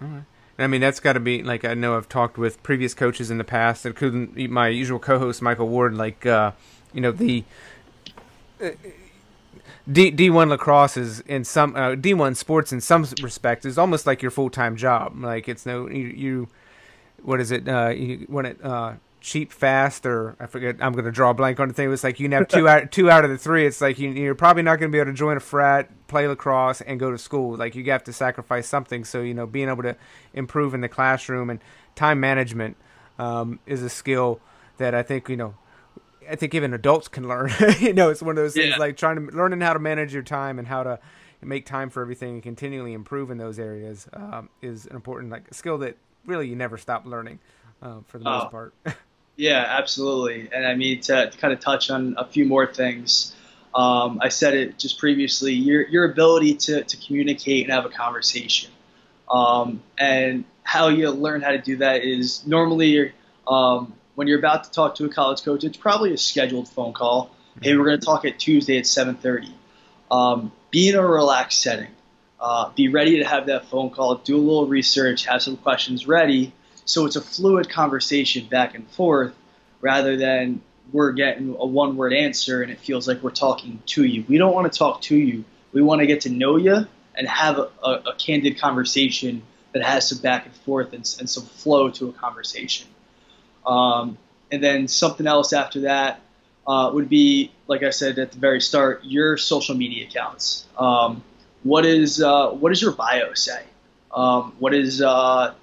All 0.00 0.08
right. 0.08 0.22
I 0.58 0.66
mean, 0.66 0.80
that's 0.80 1.00
got 1.00 1.14
to 1.14 1.20
be 1.20 1.42
like 1.42 1.64
I 1.64 1.74
know 1.74 1.96
I've 1.96 2.08
talked 2.08 2.38
with 2.38 2.62
previous 2.62 2.94
coaches 2.94 3.30
in 3.30 3.38
the 3.38 3.44
past, 3.44 3.86
including 3.86 4.52
my 4.52 4.68
usual 4.68 4.98
co-host 4.98 5.42
Michael 5.42 5.66
Ward. 5.66 5.94
Like, 5.94 6.24
uh, 6.26 6.52
you 6.92 7.00
know, 7.00 7.10
the 7.10 7.42
uh, 8.62 8.70
D 9.90 10.10
D 10.10 10.30
one 10.30 10.50
lacrosse 10.50 10.96
is 10.96 11.20
in 11.20 11.44
some 11.44 11.74
uh, 11.74 11.94
D 11.96 12.14
one 12.14 12.34
sports 12.34 12.72
in 12.72 12.80
some 12.80 13.06
respects 13.22 13.64
is 13.64 13.78
almost 13.78 14.06
like 14.06 14.22
your 14.22 14.30
full 14.30 14.50
time 14.50 14.76
job. 14.76 15.16
Like, 15.20 15.48
it's 15.48 15.64
no 15.66 15.88
you, 15.88 16.06
you 16.06 16.48
what 17.22 17.40
is 17.40 17.50
it? 17.50 17.68
Uh, 17.68 17.88
you, 17.88 18.26
when 18.28 18.46
it 18.46 18.64
uh, 18.64 18.94
cheap 19.22 19.52
fast 19.52 20.04
or 20.04 20.36
I 20.38 20.46
forget. 20.46 20.76
I'm 20.80 20.92
going 20.92 21.04
to 21.04 21.12
draw 21.12 21.30
a 21.30 21.34
blank 21.34 21.60
on 21.60 21.68
the 21.68 21.74
thing. 21.74 21.90
It's 21.92 22.04
like 22.04 22.20
you 22.20 22.28
have 22.30 22.48
two 22.48 22.68
out 22.68 22.92
two 22.92 23.10
out 23.10 23.24
of 23.24 23.30
the 23.30 23.38
three. 23.38 23.64
It's 23.64 23.80
like 23.80 23.98
you, 23.98 24.30
are 24.30 24.34
probably 24.34 24.62
not 24.62 24.78
going 24.78 24.90
to 24.90 24.94
be 24.94 24.98
able 24.98 25.12
to 25.12 25.16
join 25.16 25.36
a 25.36 25.40
frat, 25.40 25.88
play 26.08 26.26
lacrosse, 26.26 26.80
and 26.82 27.00
go 27.00 27.10
to 27.10 27.18
school. 27.18 27.56
Like 27.56 27.74
you 27.74 27.84
have 27.90 28.04
to 28.04 28.12
sacrifice 28.12 28.68
something. 28.68 29.04
So 29.04 29.22
you 29.22 29.32
know, 29.32 29.46
being 29.46 29.68
able 29.68 29.84
to 29.84 29.96
improve 30.34 30.74
in 30.74 30.80
the 30.80 30.88
classroom 30.88 31.48
and 31.48 31.60
time 31.94 32.20
management 32.20 32.76
um, 33.18 33.60
is 33.66 33.82
a 33.82 33.88
skill 33.88 34.40
that 34.76 34.94
I 34.94 35.02
think 35.02 35.28
you 35.28 35.36
know. 35.36 35.54
I 36.30 36.36
think 36.36 36.54
even 36.54 36.72
adults 36.72 37.08
can 37.08 37.26
learn. 37.26 37.50
you 37.80 37.92
know, 37.92 38.08
it's 38.08 38.22
one 38.22 38.30
of 38.30 38.36
those 38.36 38.54
things 38.54 38.70
yeah. 38.70 38.76
like 38.76 38.96
trying 38.96 39.16
to 39.16 39.36
learning 39.36 39.60
how 39.60 39.72
to 39.72 39.80
manage 39.80 40.14
your 40.14 40.22
time 40.22 40.60
and 40.60 40.68
how 40.68 40.84
to 40.84 41.00
make 41.40 41.66
time 41.66 41.90
for 41.90 42.00
everything 42.00 42.34
and 42.34 42.42
continually 42.44 42.92
improve 42.92 43.28
in 43.28 43.38
those 43.38 43.58
areas 43.58 44.06
um, 44.12 44.48
is 44.62 44.86
an 44.86 44.94
important 44.94 45.32
like 45.32 45.52
skill 45.52 45.78
that 45.78 45.96
really 46.26 46.48
you 46.48 46.56
never 46.56 46.78
stop 46.78 47.06
learning 47.06 47.38
uh, 47.82 48.00
for 48.06 48.18
the 48.18 48.24
most 48.24 48.46
oh. 48.46 48.48
part. 48.48 48.74
yeah, 49.36 49.64
absolutely. 49.68 50.48
And 50.52 50.66
I 50.66 50.74
mean 50.74 51.00
to, 51.02 51.30
to, 51.30 51.38
kind 51.38 51.52
of 51.52 51.60
touch 51.60 51.90
on 51.90 52.14
a 52.18 52.26
few 52.26 52.44
more 52.44 52.66
things. 52.66 53.34
Um, 53.74 54.18
I 54.22 54.28
said 54.28 54.54
it 54.54 54.78
just 54.78 54.98
previously. 54.98 55.54
Your 55.54 55.86
your 55.88 56.04
ability 56.04 56.54
to 56.54 56.84
to 56.84 56.96
communicate 56.96 57.64
and 57.64 57.72
have 57.72 57.86
a 57.86 57.88
conversation, 57.88 58.70
um, 59.30 59.82
and 59.98 60.44
how 60.62 60.88
you 60.88 61.10
learn 61.10 61.40
how 61.40 61.50
to 61.50 61.58
do 61.58 61.76
that 61.78 62.04
is 62.04 62.46
normally 62.46 63.12
um, 63.48 63.94
when 64.14 64.28
you're 64.28 64.38
about 64.38 64.64
to 64.64 64.70
talk 64.70 64.94
to 64.96 65.04
a 65.06 65.08
college 65.08 65.42
coach, 65.42 65.64
it's 65.64 65.76
probably 65.76 66.12
a 66.12 66.18
scheduled 66.18 66.68
phone 66.68 66.92
call. 66.92 67.30
Hey, 67.60 67.76
we're 67.76 67.84
going 67.84 67.98
to 67.98 68.04
talk 68.04 68.24
at 68.24 68.38
Tuesday 68.38 68.78
at 68.78 68.84
7:30. 68.84 69.52
Um, 70.10 70.52
be 70.70 70.88
in 70.88 70.94
a 70.94 71.06
relaxed 71.06 71.62
setting. 71.62 71.88
Uh, 72.42 72.70
be 72.74 72.88
ready 72.88 73.18
to 73.18 73.24
have 73.24 73.46
that 73.46 73.66
phone 73.66 73.88
call. 73.90 74.16
Do 74.16 74.36
a 74.36 74.38
little 74.38 74.66
research. 74.66 75.26
Have 75.26 75.40
some 75.42 75.56
questions 75.56 76.08
ready. 76.08 76.52
So 76.84 77.06
it's 77.06 77.14
a 77.14 77.20
fluid 77.20 77.70
conversation 77.70 78.46
back 78.46 78.74
and 78.74 78.88
forth, 78.90 79.32
rather 79.80 80.16
than 80.16 80.60
we're 80.92 81.12
getting 81.12 81.54
a 81.56 81.64
one-word 81.64 82.12
answer 82.12 82.60
and 82.62 82.72
it 82.72 82.80
feels 82.80 83.06
like 83.06 83.22
we're 83.22 83.30
talking 83.30 83.80
to 83.86 84.04
you. 84.04 84.24
We 84.28 84.38
don't 84.38 84.52
want 84.52 84.70
to 84.70 84.76
talk 84.76 85.00
to 85.02 85.16
you. 85.16 85.44
We 85.72 85.82
want 85.82 86.00
to 86.00 86.06
get 86.06 86.22
to 86.22 86.30
know 86.30 86.56
you 86.56 86.86
and 87.14 87.28
have 87.28 87.58
a, 87.58 87.70
a, 87.82 87.90
a 88.06 88.14
candid 88.18 88.58
conversation 88.58 89.42
that 89.72 89.84
has 89.84 90.08
some 90.08 90.18
back 90.18 90.44
and 90.44 90.54
forth 90.54 90.92
and, 90.92 91.08
and 91.20 91.30
some 91.30 91.44
flow 91.44 91.90
to 91.90 92.08
a 92.08 92.12
conversation. 92.12 92.88
Um, 93.64 94.18
and 94.50 94.62
then 94.62 94.88
something 94.88 95.26
else 95.26 95.52
after 95.52 95.82
that 95.82 96.20
uh, 96.66 96.90
would 96.92 97.08
be, 97.08 97.52
like 97.68 97.82
I 97.84 97.90
said 97.90 98.18
at 98.18 98.32
the 98.32 98.38
very 98.38 98.60
start, 98.60 99.04
your 99.04 99.36
social 99.38 99.76
media 99.76 100.06
accounts. 100.06 100.66
Um, 100.76 101.22
what 101.62 101.86
is 101.86 102.22
uh, 102.22 102.50
what 102.50 102.70
does 102.70 102.82
your 102.82 102.92
bio 102.92 103.34
say? 103.34 103.62
Um, 104.12 104.54
what 104.58 104.74
is 104.74 105.00
uh, 105.00 105.54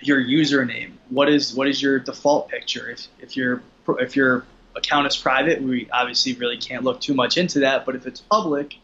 your 0.00 0.22
username? 0.22 0.92
What 1.10 1.28
is 1.28 1.54
what 1.54 1.68
is 1.68 1.80
your 1.80 1.98
default 1.98 2.48
picture? 2.48 2.90
If 2.90 3.06
if 3.20 3.36
your 3.36 3.62
if 3.98 4.16
your 4.16 4.44
account 4.74 5.06
is 5.06 5.16
private, 5.16 5.62
we 5.62 5.88
obviously 5.90 6.34
really 6.34 6.56
can't 6.56 6.84
look 6.84 7.00
too 7.00 7.14
much 7.14 7.36
into 7.36 7.60
that. 7.60 7.84
But 7.84 7.96
if 7.96 8.06
it's 8.06 8.20
public, 8.20 8.76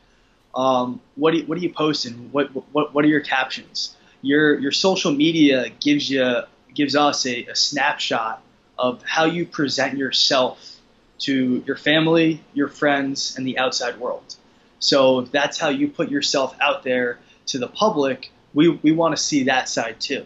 um, 0.54 1.00
what 1.16 1.32
do 1.32 1.38
you, 1.38 1.46
what 1.46 1.58
are 1.58 1.60
you 1.60 1.72
posting? 1.72 2.30
What 2.32 2.50
what 2.72 2.94
what 2.94 3.04
are 3.04 3.08
your 3.08 3.20
captions? 3.20 3.96
Your 4.22 4.58
your 4.58 4.72
social 4.72 5.12
media 5.12 5.70
gives 5.80 6.10
you 6.10 6.42
gives 6.74 6.94
us 6.94 7.26
a, 7.26 7.44
a 7.46 7.56
snapshot 7.56 8.42
of 8.78 9.02
how 9.02 9.24
you 9.24 9.46
present 9.46 9.98
yourself 9.98 10.76
to 11.20 11.64
your 11.66 11.76
family, 11.76 12.40
your 12.54 12.68
friends, 12.68 13.36
and 13.36 13.46
the 13.46 13.58
outside 13.58 13.98
world. 13.98 14.36
So 14.78 15.20
if 15.20 15.32
that's 15.32 15.58
how 15.58 15.68
you 15.68 15.88
put 15.88 16.10
yourself 16.10 16.56
out 16.60 16.82
there 16.82 17.18
to 17.46 17.58
the 17.58 17.68
public, 17.68 18.30
we, 18.54 18.68
we 18.68 18.92
want 18.92 19.16
to 19.16 19.22
see 19.22 19.44
that 19.44 19.68
side 19.68 20.00
too. 20.00 20.24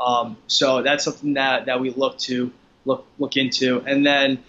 Um, 0.00 0.36
so 0.46 0.82
that's 0.82 1.04
something 1.04 1.34
that, 1.34 1.66
that 1.66 1.80
we 1.80 1.90
look 1.90 2.18
to 2.20 2.52
look 2.86 3.06
look 3.18 3.36
into. 3.36 3.80
And 3.80 4.04
then 4.06 4.42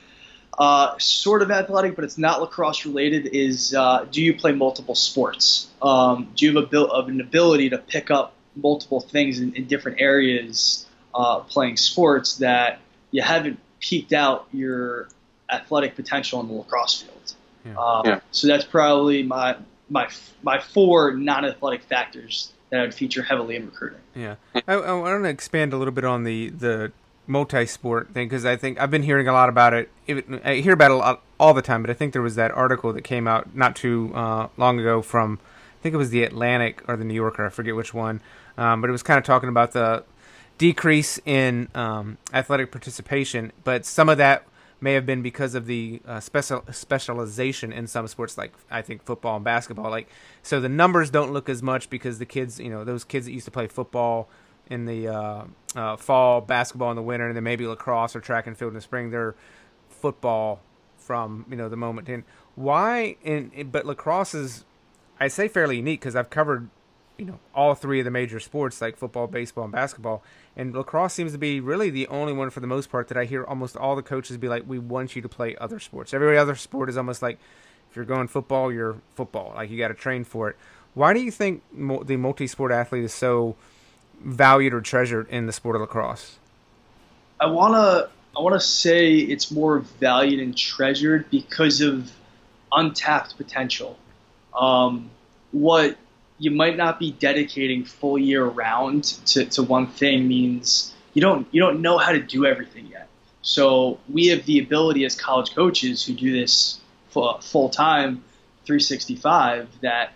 uh, 0.57 0.97
sort 0.97 1.41
of 1.41 1.51
athletic, 1.51 1.95
but 1.95 2.05
it's 2.05 2.17
not 2.17 2.41
lacrosse 2.41 2.85
related. 2.85 3.27
Is 3.27 3.73
uh, 3.73 4.05
do 4.09 4.21
you 4.21 4.33
play 4.35 4.53
multiple 4.53 4.95
sports? 4.95 5.69
Um, 5.81 6.31
do 6.35 6.45
you 6.45 6.55
have 6.55 6.73
a 6.73 6.85
an 7.07 7.19
ability 7.19 7.69
to 7.71 7.77
pick 7.77 8.11
up 8.11 8.33
multiple 8.55 9.01
things 9.01 9.39
in, 9.39 9.53
in 9.55 9.65
different 9.65 9.99
areas 10.01 10.85
uh, 11.13 11.39
playing 11.39 11.77
sports 11.77 12.37
that 12.37 12.79
you 13.11 13.21
haven't 13.21 13.59
peaked 13.79 14.13
out 14.13 14.47
your 14.53 15.09
athletic 15.49 15.95
potential 15.95 16.39
in 16.39 16.47
the 16.47 16.53
lacrosse 16.53 17.01
field. 17.01 17.33
Yeah. 17.65 17.75
Um, 17.75 18.01
yeah. 18.05 18.19
So 18.31 18.47
that's 18.47 18.65
probably 18.65 19.23
my 19.23 19.57
my 19.89 20.09
my 20.43 20.59
four 20.59 21.11
non-athletic 21.13 21.83
factors 21.83 22.53
that 22.69 22.79
I 22.79 22.83
would 22.83 22.93
feature 22.93 23.21
heavily 23.21 23.55
in 23.55 23.65
recruiting. 23.65 23.99
Yeah, 24.15 24.35
I, 24.67 24.73
I 24.73 24.93
want 24.93 25.23
to 25.23 25.29
expand 25.29 25.73
a 25.73 25.77
little 25.77 25.93
bit 25.93 26.05
on 26.05 26.23
the 26.23 26.49
the 26.49 26.91
multi-sport 27.27 28.09
thing 28.13 28.27
because 28.27 28.45
I 28.45 28.55
think 28.55 28.79
I've 28.79 28.91
been 28.91 29.03
hearing 29.03 29.27
a 29.27 29.33
lot 29.33 29.49
about 29.49 29.73
it. 29.73 29.89
I 30.43 30.55
hear 30.55 30.73
about 30.73 30.91
it 30.91 30.95
a 30.95 30.97
lot 30.97 31.21
all 31.39 31.53
the 31.53 31.61
time, 31.61 31.81
but 31.81 31.89
I 31.89 31.93
think 31.93 32.13
there 32.13 32.21
was 32.21 32.35
that 32.35 32.51
article 32.51 32.91
that 32.93 33.03
came 33.03 33.27
out 33.27 33.55
not 33.55 33.75
too 33.75 34.11
uh, 34.15 34.47
long 34.57 34.79
ago 34.79 35.01
from 35.01 35.39
I 35.79 35.81
think 35.81 35.93
it 35.93 35.97
was 35.97 36.09
the 36.09 36.23
Atlantic 36.23 36.87
or 36.87 36.95
the 36.95 37.03
New 37.03 37.13
Yorker, 37.13 37.45
I 37.45 37.49
forget 37.49 37.75
which 37.75 37.93
one, 37.93 38.21
um, 38.57 38.81
but 38.81 38.89
it 38.89 38.91
was 38.91 39.03
kind 39.03 39.17
of 39.17 39.23
talking 39.23 39.49
about 39.49 39.71
the 39.71 40.03
decrease 40.57 41.19
in 41.25 41.69
um, 41.73 42.17
athletic 42.33 42.71
participation, 42.71 43.51
but 43.63 43.85
some 43.85 44.09
of 44.09 44.17
that 44.19 44.45
may 44.81 44.93
have 44.93 45.05
been 45.05 45.21
because 45.21 45.53
of 45.53 45.67
the 45.67 46.01
uh, 46.07 46.19
special 46.19 46.63
specialization 46.71 47.71
in 47.71 47.87
some 47.87 48.07
sports, 48.07 48.37
like 48.37 48.51
I 48.69 48.81
think 48.81 49.03
football 49.03 49.35
and 49.35 49.45
basketball. 49.45 49.91
Like, 49.91 50.09
so 50.41 50.59
the 50.59 50.69
numbers 50.69 51.11
don't 51.11 51.31
look 51.31 51.47
as 51.47 51.61
much 51.61 51.89
because 51.89 52.17
the 52.19 52.25
kids, 52.25 52.59
you 52.59 52.69
know, 52.69 52.83
those 52.83 53.03
kids 53.03 53.27
that 53.27 53.31
used 53.31 53.45
to 53.45 53.51
play 53.51 53.67
football 53.67 54.27
in 54.69 54.85
the 54.85 55.07
uh, 55.07 55.43
uh, 55.75 55.97
fall, 55.97 56.41
basketball 56.41 56.89
in 56.89 56.95
the 56.95 57.01
winter, 57.03 57.27
and 57.27 57.35
then 57.35 57.43
maybe 57.43 57.67
lacrosse 57.67 58.15
or 58.15 58.19
track 58.19 58.47
and 58.47 58.57
field 58.57 58.69
in 58.69 58.75
the 58.75 58.81
spring, 58.81 59.11
they're 59.11 59.35
football 59.89 60.61
from 60.97 61.45
you 61.49 61.55
know 61.55 61.69
the 61.69 61.77
moment. 61.77 62.09
in. 62.09 62.23
why? 62.55 63.15
In 63.23 63.69
but 63.71 63.85
lacrosse 63.85 64.33
is, 64.33 64.65
I 65.19 65.27
say, 65.27 65.47
fairly 65.47 65.77
unique 65.77 65.99
because 65.99 66.15
I've 66.15 66.29
covered 66.29 66.69
you 67.21 67.27
know 67.27 67.37
all 67.53 67.75
three 67.75 67.99
of 67.99 68.05
the 68.05 68.09
major 68.09 68.39
sports 68.39 68.81
like 68.81 68.97
football, 68.97 69.27
baseball, 69.27 69.65
and 69.65 69.71
basketball. 69.71 70.23
And 70.57 70.73
lacrosse 70.73 71.13
seems 71.13 71.33
to 71.33 71.37
be 71.37 71.59
really 71.59 71.91
the 71.91 72.07
only 72.07 72.33
one 72.33 72.49
for 72.49 72.61
the 72.61 72.67
most 72.67 72.89
part 72.89 73.09
that 73.09 73.17
I 73.17 73.25
hear 73.25 73.45
almost 73.45 73.77
all 73.77 73.95
the 73.95 74.01
coaches 74.01 74.37
be 74.37 74.49
like, 74.49 74.63
"We 74.67 74.79
want 74.79 75.15
you 75.15 75.21
to 75.21 75.29
play 75.29 75.55
other 75.57 75.79
sports." 75.79 76.15
Every 76.15 76.35
other 76.35 76.55
sport 76.55 76.89
is 76.89 76.97
almost 76.97 77.21
like, 77.21 77.37
if 77.91 77.95
you're 77.95 78.05
going 78.05 78.27
football, 78.27 78.73
you're 78.73 78.95
football. 79.13 79.53
Like 79.55 79.69
you 79.69 79.77
got 79.77 79.89
to 79.89 79.93
train 79.93 80.23
for 80.23 80.49
it. 80.49 80.55
Why 80.95 81.13
do 81.13 81.19
you 81.19 81.29
think 81.29 81.61
the 81.71 82.17
multi-sport 82.17 82.71
athlete 82.71 83.03
is 83.03 83.13
so 83.13 83.55
valued 84.19 84.73
or 84.73 84.81
treasured 84.81 85.29
in 85.29 85.45
the 85.45 85.53
sport 85.53 85.75
of 85.75 85.81
lacrosse? 85.81 86.39
I 87.39 87.45
wanna 87.45 88.09
I 88.35 88.41
wanna 88.41 88.59
say 88.59 89.13
it's 89.13 89.51
more 89.51 89.77
valued 89.77 90.39
and 90.39 90.57
treasured 90.57 91.29
because 91.29 91.81
of 91.81 92.11
untapped 92.71 93.37
potential. 93.37 93.99
Um, 94.59 95.11
what 95.51 95.97
you 96.41 96.49
might 96.49 96.75
not 96.75 96.97
be 96.97 97.11
dedicating 97.11 97.85
full 97.85 98.17
year 98.17 98.43
round 98.43 99.03
to, 99.03 99.45
to 99.45 99.61
one 99.61 99.85
thing 99.85 100.27
means 100.27 100.91
you 101.13 101.21
don't 101.21 101.47
you 101.51 101.61
don't 101.61 101.81
know 101.81 101.99
how 101.99 102.11
to 102.11 102.19
do 102.19 102.47
everything 102.47 102.87
yet. 102.87 103.07
So 103.43 103.99
we 104.09 104.27
have 104.27 104.43
the 104.47 104.57
ability 104.59 105.05
as 105.05 105.15
college 105.15 105.53
coaches 105.53 106.03
who 106.03 106.13
do 106.13 106.31
this 106.31 106.79
full 107.09 107.69
time, 107.69 108.23
365, 108.65 109.67
that 109.81 110.13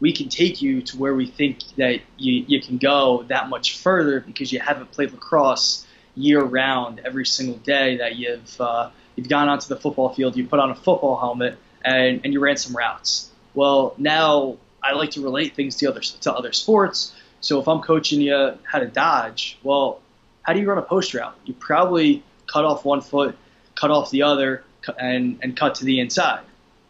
we 0.00 0.12
can 0.12 0.30
take 0.30 0.62
you 0.62 0.80
to 0.80 0.96
where 0.96 1.14
we 1.14 1.26
think 1.26 1.58
that 1.76 2.00
you, 2.16 2.44
you 2.46 2.60
can 2.60 2.78
go 2.78 3.24
that 3.24 3.48
much 3.48 3.78
further 3.78 4.20
because 4.20 4.52
you 4.52 4.60
haven't 4.60 4.92
played 4.92 5.10
lacrosse 5.12 5.86
year 6.14 6.42
round 6.42 7.00
every 7.04 7.26
single 7.26 7.56
day 7.56 7.98
that 7.98 8.16
you've 8.16 8.60
uh, 8.60 8.88
you've 9.14 9.28
gone 9.28 9.50
onto 9.50 9.68
the 9.68 9.76
football 9.76 10.08
field, 10.08 10.38
you 10.38 10.46
put 10.46 10.58
on 10.58 10.70
a 10.70 10.74
football 10.74 11.18
helmet, 11.18 11.58
and, 11.84 12.22
and 12.24 12.32
you 12.32 12.40
ran 12.40 12.56
some 12.56 12.74
routes. 12.74 13.30
Well, 13.54 13.94
now 13.98 14.56
I 14.86 14.92
like 14.92 15.10
to 15.12 15.20
relate 15.20 15.54
things 15.54 15.76
to 15.76 15.86
other 15.86 16.00
to 16.00 16.32
other 16.32 16.52
sports. 16.52 17.14
So 17.40 17.60
if 17.60 17.68
I'm 17.68 17.80
coaching 17.80 18.20
you 18.20 18.58
how 18.62 18.78
to 18.78 18.86
dodge, 18.86 19.58
well, 19.62 20.00
how 20.42 20.52
do 20.52 20.60
you 20.60 20.68
run 20.68 20.78
a 20.78 20.82
post 20.82 21.14
route? 21.14 21.36
You 21.44 21.54
probably 21.54 22.22
cut 22.46 22.64
off 22.64 22.84
one 22.84 23.00
foot, 23.00 23.36
cut 23.74 23.90
off 23.90 24.10
the 24.10 24.22
other, 24.22 24.64
and 24.98 25.38
and 25.42 25.56
cut 25.56 25.76
to 25.76 25.84
the 25.84 26.00
inside. 26.00 26.44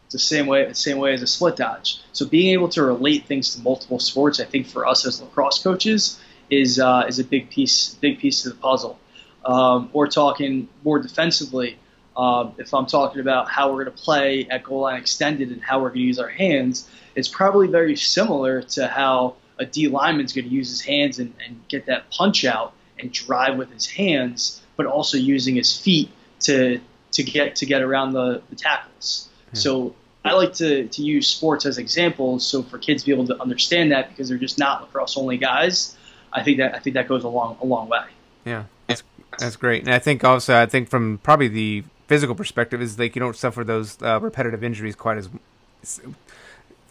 It's 0.07 0.13
the 0.13 0.19
same 0.19 0.47
way, 0.47 0.73
same 0.73 0.99
way 0.99 1.15
as 1.15 1.23
a 1.23 1.27
split 1.27 1.57
dodge. 1.57 2.01
So 2.13 2.27
being 2.27 2.53
able 2.53 2.69
to 2.71 2.83
relate 2.85 3.27
things 3.27 3.55
to 3.55 3.63
multiple 3.63 3.99
sports, 3.99 4.39
I 4.39 4.45
think 4.45 4.69
for 4.69 4.87
us 4.87 5.05
as 5.05 5.21
lacrosse 5.21 5.63
coaches, 5.63 6.21
is 6.51 6.79
uh, 6.79 7.07
is 7.09 7.19
a 7.19 7.25
big 7.25 7.51
piece, 7.51 7.95
big 7.95 8.19
piece 8.19 8.47
of 8.47 8.53
the 8.53 8.59
puzzle. 8.59 8.99
Um, 9.45 9.91
or 9.93 10.09
talking 10.09 10.69
more 10.83 10.99
defensively, 10.99 11.79
um, 12.16 12.55
if 12.59 12.72
I'm 12.72 12.87
talking 12.87 13.20
about 13.20 13.48
how 13.48 13.72
we're 13.72 13.85
going 13.85 13.96
to 13.96 14.02
play 14.02 14.46
at 14.50 14.64
goal 14.64 14.81
line 14.81 14.98
extended 14.98 15.50
and 15.50 15.62
how 15.62 15.81
we're 15.81 15.88
going 15.88 16.00
to 16.00 16.07
use 16.07 16.18
our 16.18 16.29
hands, 16.29 16.88
it's 17.14 17.29
probably 17.29 17.68
very 17.68 17.96
similar 17.96 18.62
to 18.62 18.88
how 18.88 19.37
a 19.59 19.66
D 19.66 19.88
lineman's 19.88 20.33
going 20.33 20.48
to 20.48 20.55
use 20.55 20.68
his 20.68 20.81
hands 20.81 21.18
and, 21.18 21.35
and 21.44 21.61
get 21.68 21.87
that 21.87 22.11
punch 22.11 22.44
out 22.44 22.72
and 22.98 23.12
drive 23.12 23.57
with 23.57 23.70
his 23.70 23.87
hands, 23.87 24.62
but 24.76 24.87
also 24.87 25.18
using 25.18 25.57
his 25.57 25.79
feet 25.79 26.11
to 26.40 26.81
to 27.12 27.22
get 27.22 27.57
to 27.57 27.66
get 27.66 27.83
around 27.83 28.12
the, 28.12 28.42
the 28.50 28.57
tackles. 28.57 29.29
Hmm. 29.50 29.57
So 29.57 29.94
I 30.24 30.33
like 30.33 30.55
to, 30.55 30.88
to 30.88 31.02
use 31.02 31.29
sports 31.29 31.66
as 31.66 31.79
examples 31.79 32.46
so 32.46 32.62
for 32.62 32.79
kids 32.79 33.02
to 33.02 33.07
be 33.07 33.12
able 33.12 33.26
to 33.29 33.40
understand 33.40 33.92
that 33.92 34.09
because 34.09 34.29
they're 34.29 34.38
just 34.38 34.59
not 34.59 34.83
lacrosse 34.83 35.16
only 35.16 35.37
guys. 35.37 35.96
I 36.33 36.42
think 36.42 36.59
that 36.59 36.74
I 36.74 36.79
think 36.79 36.94
that 36.94 37.09
goes 37.09 37.24
a 37.24 37.29
long 37.29 37.57
a 37.61 37.66
long 37.66 37.88
way. 37.88 38.05
Yeah, 38.44 38.64
that's 38.87 39.02
that's 39.38 39.57
great, 39.57 39.85
and 39.85 39.92
I 39.92 39.98
think 39.98 40.24
also 40.24 40.59
I 40.59 40.66
think 40.66 40.88
from 40.88 41.18
probably 41.22 41.48
the 41.48 41.85
physical 42.07 42.35
perspective 42.35 42.81
is 42.81 42.99
like 42.99 43.16
you 43.16 43.21
don't 43.21 43.37
suffer 43.37 43.64
those 43.64 44.01
uh, 44.03 44.21
repetitive 44.21 44.62
injuries 44.62 44.95
quite 44.95 45.19
as 45.19 45.29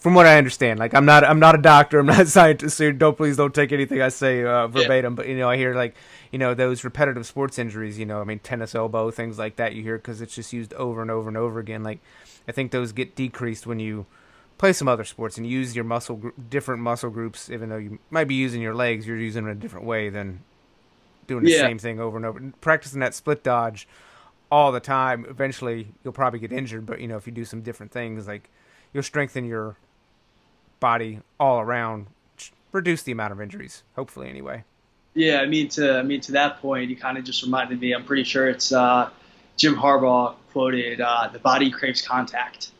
from 0.05 0.13
what 0.13 0.27
I 0.27 0.37
understand, 0.37 0.77
like 0.77 0.93
I'm 0.93 1.05
not 1.05 1.23
I'm 1.23 1.39
not 1.39 1.55
a 1.55 1.57
doctor, 1.57 1.97
I'm 1.97 2.05
not 2.05 2.19
a 2.19 2.25
scientist, 2.27 2.77
so 2.77 2.91
don't 2.91 3.17
please 3.17 3.37
don't 3.37 3.55
take 3.55 3.71
anything 3.71 4.03
I 4.03 4.09
say 4.09 4.43
uh, 4.43 4.67
verbatim. 4.67 5.13
Yeah. 5.13 5.15
But 5.15 5.27
you 5.27 5.35
know, 5.35 5.49
I 5.49 5.57
hear 5.57 5.73
like 5.73 5.95
you 6.31 6.37
know 6.37 6.53
those 6.53 6.83
repetitive 6.83 7.25
sports 7.25 7.57
injuries. 7.57 7.97
You 7.97 8.05
know, 8.05 8.21
I 8.21 8.23
mean 8.23 8.37
tennis 8.37 8.75
elbow, 8.75 9.09
things 9.09 9.39
like 9.39 9.55
that. 9.55 9.73
You 9.73 9.81
hear 9.81 9.97
because 9.97 10.21
it's 10.21 10.35
just 10.35 10.53
used 10.53 10.75
over 10.75 11.01
and 11.01 11.09
over 11.09 11.27
and 11.27 11.35
over 11.35 11.59
again. 11.59 11.81
Like 11.81 12.01
I 12.47 12.51
think 12.51 12.69
those 12.69 12.91
get 12.91 13.15
decreased 13.15 13.65
when 13.65 13.79
you 13.79 14.05
play 14.59 14.73
some 14.73 14.87
other 14.87 15.05
sports 15.05 15.39
and 15.39 15.47
use 15.47 15.75
your 15.75 15.85
muscle 15.85 16.17
gr- 16.17 16.29
different 16.51 16.83
muscle 16.83 17.09
groups. 17.09 17.49
Even 17.49 17.69
though 17.69 17.77
you 17.77 17.97
might 18.11 18.27
be 18.27 18.35
using 18.35 18.61
your 18.61 18.75
legs, 18.75 19.07
you're 19.07 19.17
using 19.17 19.45
in 19.45 19.49
a 19.49 19.55
different 19.55 19.87
way 19.87 20.09
than 20.09 20.43
doing 21.25 21.43
the 21.43 21.49
yeah. 21.49 21.61
same 21.61 21.79
thing 21.79 21.99
over 21.99 22.15
and 22.15 22.27
over. 22.27 22.53
Practicing 22.61 22.99
that 22.99 23.15
split 23.15 23.43
dodge 23.43 23.87
all 24.51 24.71
the 24.71 24.79
time, 24.79 25.25
eventually 25.29 25.87
you'll 26.03 26.13
probably 26.13 26.39
get 26.39 26.51
injured. 26.51 26.85
But 26.85 27.01
you 27.01 27.07
know, 27.07 27.17
if 27.17 27.25
you 27.25 27.33
do 27.33 27.45
some 27.45 27.61
different 27.61 27.91
things 27.91 28.27
like 28.27 28.49
you'll 28.93 29.03
strengthen 29.03 29.45
your 29.45 29.77
body 30.79 31.19
all 31.39 31.59
around, 31.59 32.07
reduce 32.71 33.03
the 33.03 33.11
amount 33.11 33.33
of 33.33 33.41
injuries. 33.41 33.83
Hopefully, 33.95 34.29
anyway. 34.29 34.63
Yeah, 35.13 35.39
I 35.39 35.45
mean 35.45 35.69
to 35.69 35.97
I 35.97 36.03
mean 36.03 36.21
to 36.21 36.33
that 36.33 36.61
point, 36.61 36.89
you 36.89 36.95
kind 36.95 37.17
of 37.17 37.23
just 37.23 37.43
reminded 37.43 37.79
me. 37.79 37.93
I'm 37.93 38.03
pretty 38.03 38.25
sure 38.25 38.49
it's 38.49 38.71
uh, 38.71 39.09
Jim 39.57 39.75
Harbaugh 39.75 40.35
quoted, 40.51 41.01
uh, 41.01 41.29
"The 41.31 41.39
body 41.39 41.71
craves 41.71 42.01
contact." 42.01 42.71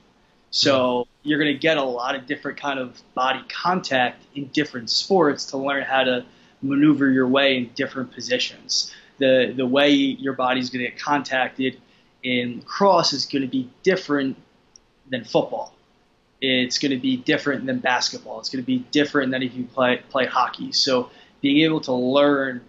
So 0.52 0.78
mm-hmm. 0.80 1.30
you're 1.30 1.40
going 1.40 1.54
to 1.54 1.60
get 1.60 1.78
a 1.78 1.84
lot 1.84 2.16
of 2.16 2.28
different 2.28 2.60
kind 2.60 2.80
of 2.80 3.02
body 3.14 3.42
contact 3.50 4.24
in 4.36 4.48
different 4.48 4.90
sports 4.90 5.48
to 5.48 5.58
learn 5.58 5.84
how 5.84 6.04
to 6.04 6.26
maneuver 6.62 7.10
your 7.10 7.28
way 7.28 7.58
in 7.58 7.70
different 7.76 8.12
positions. 8.14 8.94
The 9.18 9.54
the 9.56 9.66
way 9.66 9.92
your 9.92 10.34
body's 10.34 10.70
going 10.70 10.84
to 10.86 10.92
get 10.92 11.00
contacted 11.00 11.80
in 12.24 12.60
lacrosse 12.60 13.14
is 13.14 13.26
going 13.26 13.44
to 13.44 13.48
be 13.48 13.70
different 13.84 14.38
than 15.10 15.24
football. 15.24 15.74
It's 16.42 16.80
going 16.80 16.92
to 16.92 16.98
be 16.98 17.18
different 17.18 17.66
than 17.66 17.80
basketball. 17.80 18.40
It's 18.40 18.50
going 18.50 18.64
to 18.64 18.68
be 18.68 18.80
different 18.92 19.32
than 19.32 19.42
if 19.42 19.54
you 19.54 19.64
play 19.66 20.02
play 20.10 20.26
hockey. 20.26 20.72
So 20.72 21.10
being 21.42 21.64
able 21.64 21.82
to 21.82 21.94
learn 21.94 22.62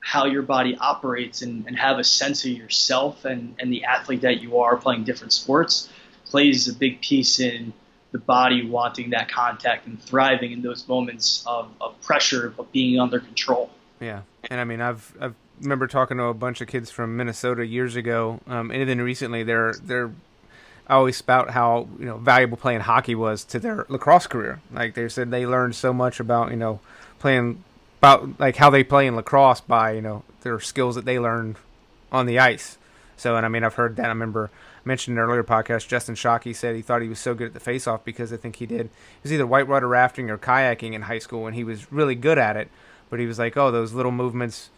how 0.00 0.26
your 0.26 0.42
body 0.42 0.76
operates 0.80 1.42
and, 1.42 1.66
and 1.66 1.78
have 1.78 1.98
a 1.98 2.04
sense 2.04 2.44
of 2.44 2.50
yourself 2.50 3.24
and, 3.24 3.54
and 3.60 3.72
the 3.72 3.84
athlete 3.84 4.22
that 4.22 4.42
you 4.42 4.58
are 4.58 4.76
playing 4.76 5.04
different 5.04 5.32
sports 5.32 5.88
plays 6.24 6.66
a 6.66 6.74
big 6.74 7.00
piece 7.00 7.38
in 7.38 7.72
the 8.10 8.18
body 8.18 8.66
wanting 8.66 9.10
that 9.10 9.30
contact 9.30 9.86
and 9.86 10.02
thriving 10.02 10.52
in 10.52 10.60
those 10.60 10.86
moments 10.88 11.44
of, 11.46 11.70
of 11.80 11.98
pressure 12.02 12.52
but 12.56 12.70
being 12.72 12.98
under 12.98 13.20
control. 13.20 13.70
Yeah, 14.00 14.22
and 14.50 14.60
I 14.60 14.64
mean 14.64 14.80
I've 14.80 15.14
I've 15.20 15.34
remember 15.62 15.86
talking 15.86 16.16
to 16.18 16.24
a 16.24 16.34
bunch 16.34 16.60
of 16.60 16.68
kids 16.68 16.90
from 16.90 17.16
Minnesota 17.16 17.64
years 17.66 17.96
ago, 17.96 18.40
um, 18.46 18.70
and 18.70 18.88
then 18.88 19.00
recently 19.00 19.42
they're 19.42 19.74
they're 19.82 20.10
I 20.86 20.94
always 20.94 21.16
spout 21.16 21.50
how 21.50 21.88
you 21.98 22.04
know 22.04 22.18
valuable 22.18 22.56
playing 22.56 22.80
hockey 22.80 23.14
was 23.14 23.44
to 23.44 23.58
their 23.58 23.86
lacrosse 23.88 24.26
career. 24.26 24.60
Like 24.72 24.94
they 24.94 25.08
said, 25.08 25.30
they 25.30 25.46
learned 25.46 25.74
so 25.74 25.92
much 25.92 26.20
about 26.20 26.50
you 26.50 26.56
know 26.56 26.80
playing 27.18 27.62
about 27.98 28.40
like 28.40 28.56
how 28.56 28.68
they 28.70 28.84
play 28.84 29.06
in 29.06 29.16
lacrosse 29.16 29.60
by 29.60 29.92
you 29.92 30.02
know 30.02 30.24
their 30.42 30.58
skills 30.60 30.96
that 30.96 31.04
they 31.04 31.18
learned 31.18 31.56
on 32.10 32.26
the 32.26 32.38
ice. 32.38 32.78
So, 33.16 33.36
and 33.36 33.46
I 33.46 33.48
mean, 33.48 33.62
I've 33.62 33.74
heard 33.74 33.96
that. 33.96 34.06
I 34.06 34.08
remember 34.08 34.50
mentioned 34.84 35.16
in 35.16 35.22
an 35.22 35.28
earlier 35.28 35.44
podcast, 35.44 35.86
Justin 35.86 36.16
Shockey 36.16 36.54
said 36.54 36.74
he 36.74 36.82
thought 36.82 37.02
he 37.02 37.08
was 37.08 37.20
so 37.20 37.34
good 37.34 37.48
at 37.48 37.54
the 37.54 37.60
face-off 37.60 38.04
because 38.04 38.32
I 38.32 38.36
think 38.36 38.56
he 38.56 38.66
did. 38.66 38.86
It 38.86 38.90
was 39.22 39.32
either 39.32 39.46
whitewater 39.46 39.86
rafting 39.86 40.28
or 40.28 40.38
kayaking 40.38 40.94
in 40.94 41.02
high 41.02 41.20
school, 41.20 41.46
and 41.46 41.54
he 41.54 41.62
was 41.62 41.92
really 41.92 42.16
good 42.16 42.38
at 42.38 42.56
it. 42.56 42.68
But 43.08 43.20
he 43.20 43.26
was 43.26 43.38
like, 43.38 43.56
oh, 43.56 43.70
those 43.70 43.92
little 43.92 44.10
movements 44.10 44.70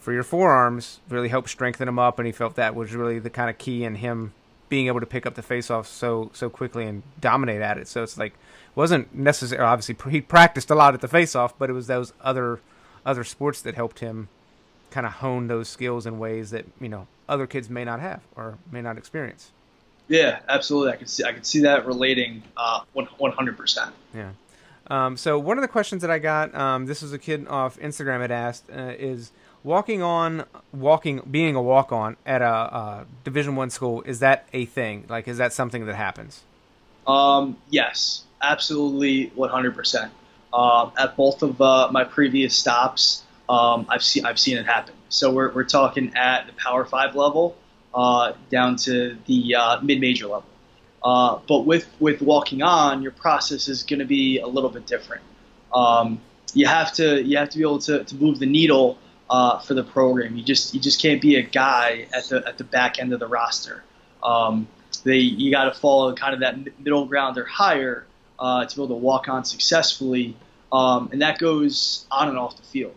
for 0.00 0.12
your 0.12 0.24
forearms 0.24 0.98
really 1.08 1.28
helped 1.28 1.48
strengthen 1.48 1.86
him 1.86 1.98
up, 1.98 2.18
and 2.18 2.26
he 2.26 2.32
felt 2.32 2.56
that 2.56 2.74
was 2.74 2.94
really 2.94 3.18
the 3.18 3.30
kind 3.30 3.48
of 3.48 3.58
key 3.58 3.84
in 3.84 3.96
him 3.96 4.32
being 4.68 4.86
able 4.86 5.00
to 5.00 5.06
pick 5.06 5.26
up 5.26 5.34
the 5.34 5.42
face-off 5.42 5.86
so 5.86 6.30
so 6.32 6.48
quickly 6.48 6.86
and 6.86 7.02
dominate 7.20 7.60
at 7.60 7.76
it. 7.78 7.86
So 7.86 8.02
it's 8.02 8.16
like 8.16 8.34
wasn't 8.74 9.14
necessary. 9.14 9.62
Obviously, 9.62 9.96
he 10.10 10.20
practiced 10.20 10.70
a 10.70 10.74
lot 10.74 10.94
at 10.94 11.00
the 11.00 11.08
face-off, 11.08 11.58
but 11.58 11.70
it 11.70 11.74
was 11.74 11.86
those 11.86 12.12
other 12.20 12.60
other 13.04 13.24
sports 13.24 13.62
that 13.62 13.74
helped 13.74 14.00
him 14.00 14.28
kind 14.90 15.06
of 15.06 15.12
hone 15.14 15.46
those 15.46 15.68
skills 15.68 16.06
in 16.06 16.18
ways 16.18 16.50
that 16.50 16.66
you 16.80 16.88
know 16.88 17.06
other 17.28 17.46
kids 17.46 17.70
may 17.70 17.84
not 17.84 18.00
have 18.00 18.22
or 18.36 18.58
may 18.72 18.82
not 18.82 18.98
experience. 18.98 19.52
Yeah, 20.08 20.40
absolutely. 20.48 20.92
I 20.92 20.96
can 20.96 21.06
see 21.06 21.24
I 21.24 21.32
can 21.32 21.44
see 21.44 21.60
that 21.60 21.86
relating 21.86 22.42
uh, 22.56 22.80
one 22.92 23.32
hundred 23.32 23.56
percent. 23.56 23.94
Yeah. 24.14 24.30
Um, 24.88 25.16
so 25.16 25.38
one 25.38 25.56
of 25.56 25.62
the 25.62 25.68
questions 25.68 26.02
that 26.02 26.10
I 26.10 26.18
got, 26.18 26.52
um, 26.52 26.86
this 26.86 27.00
was 27.00 27.12
a 27.12 27.18
kid 27.18 27.46
off 27.46 27.78
Instagram 27.78 28.22
had 28.22 28.32
asked, 28.32 28.64
uh, 28.74 28.92
is 28.98 29.30
walking 29.64 30.02
on, 30.02 30.44
walking, 30.72 31.20
being 31.30 31.54
a 31.54 31.62
walk 31.62 31.92
on 31.92 32.16
at 32.24 32.42
a, 32.42 32.46
a 32.46 33.06
Division 33.24 33.56
One 33.56 33.70
school. 33.70 34.02
Is 34.02 34.20
that 34.20 34.48
a 34.52 34.64
thing? 34.66 35.06
Like, 35.08 35.28
is 35.28 35.38
that 35.38 35.52
something 35.52 35.86
that 35.86 35.96
happens? 35.96 36.42
Um, 37.06 37.56
yes, 37.70 38.24
absolutely, 38.40 39.32
one 39.34 39.50
hundred 39.50 39.74
percent. 39.74 40.12
Uh, 40.52 40.90
at 40.98 41.16
both 41.16 41.42
of 41.42 41.60
uh, 41.60 41.88
my 41.92 42.04
previous 42.04 42.54
stops, 42.54 43.22
um, 43.48 43.86
I've 43.88 44.02
seen 44.02 44.24
I've 44.26 44.38
seen 44.38 44.56
it 44.56 44.66
happen. 44.66 44.94
So 45.08 45.32
we're 45.32 45.52
we're 45.52 45.64
talking 45.64 46.14
at 46.16 46.46
the 46.46 46.52
Power 46.52 46.84
Five 46.84 47.14
level 47.16 47.56
uh, 47.94 48.32
down 48.50 48.76
to 48.76 49.16
the 49.26 49.54
uh, 49.54 49.80
mid 49.80 50.00
major 50.00 50.26
level. 50.26 50.44
Uh, 51.02 51.38
but 51.48 51.60
with 51.60 51.88
with 51.98 52.20
walking 52.20 52.62
on, 52.62 53.02
your 53.02 53.12
process 53.12 53.68
is 53.68 53.82
going 53.82 54.00
to 54.00 54.04
be 54.04 54.38
a 54.38 54.46
little 54.46 54.70
bit 54.70 54.86
different. 54.86 55.22
Um, 55.74 56.20
you 56.52 56.66
have 56.66 56.92
to 56.94 57.22
you 57.22 57.38
have 57.38 57.50
to 57.50 57.58
be 57.58 57.64
able 57.64 57.78
to, 57.80 58.04
to 58.04 58.14
move 58.16 58.38
the 58.38 58.46
needle 58.46 58.98
uh, 59.30 59.60
for 59.60 59.74
the 59.74 59.84
program. 59.84 60.36
You 60.36 60.42
just 60.42 60.74
you 60.74 60.80
just 60.80 61.00
can't 61.00 61.22
be 61.22 61.36
a 61.36 61.42
guy 61.42 62.08
at 62.12 62.24
the 62.24 62.46
at 62.46 62.58
the 62.58 62.64
back 62.64 62.98
end 62.98 63.12
of 63.12 63.20
the 63.20 63.28
roster. 63.28 63.84
Um, 64.22 64.66
they 65.04 65.18
you 65.18 65.50
got 65.50 65.72
to 65.72 65.80
follow 65.80 66.12
kind 66.14 66.34
of 66.34 66.40
that 66.40 66.80
middle 66.80 67.06
ground 67.06 67.38
or 67.38 67.44
higher 67.44 68.04
uh, 68.38 68.66
to 68.66 68.76
be 68.76 68.82
able 68.82 68.96
to 68.96 69.00
walk 69.00 69.28
on 69.28 69.44
successfully, 69.44 70.36
um, 70.72 71.10
and 71.12 71.22
that 71.22 71.38
goes 71.38 72.06
on 72.10 72.28
and 72.28 72.36
off 72.36 72.56
the 72.56 72.64
field. 72.64 72.96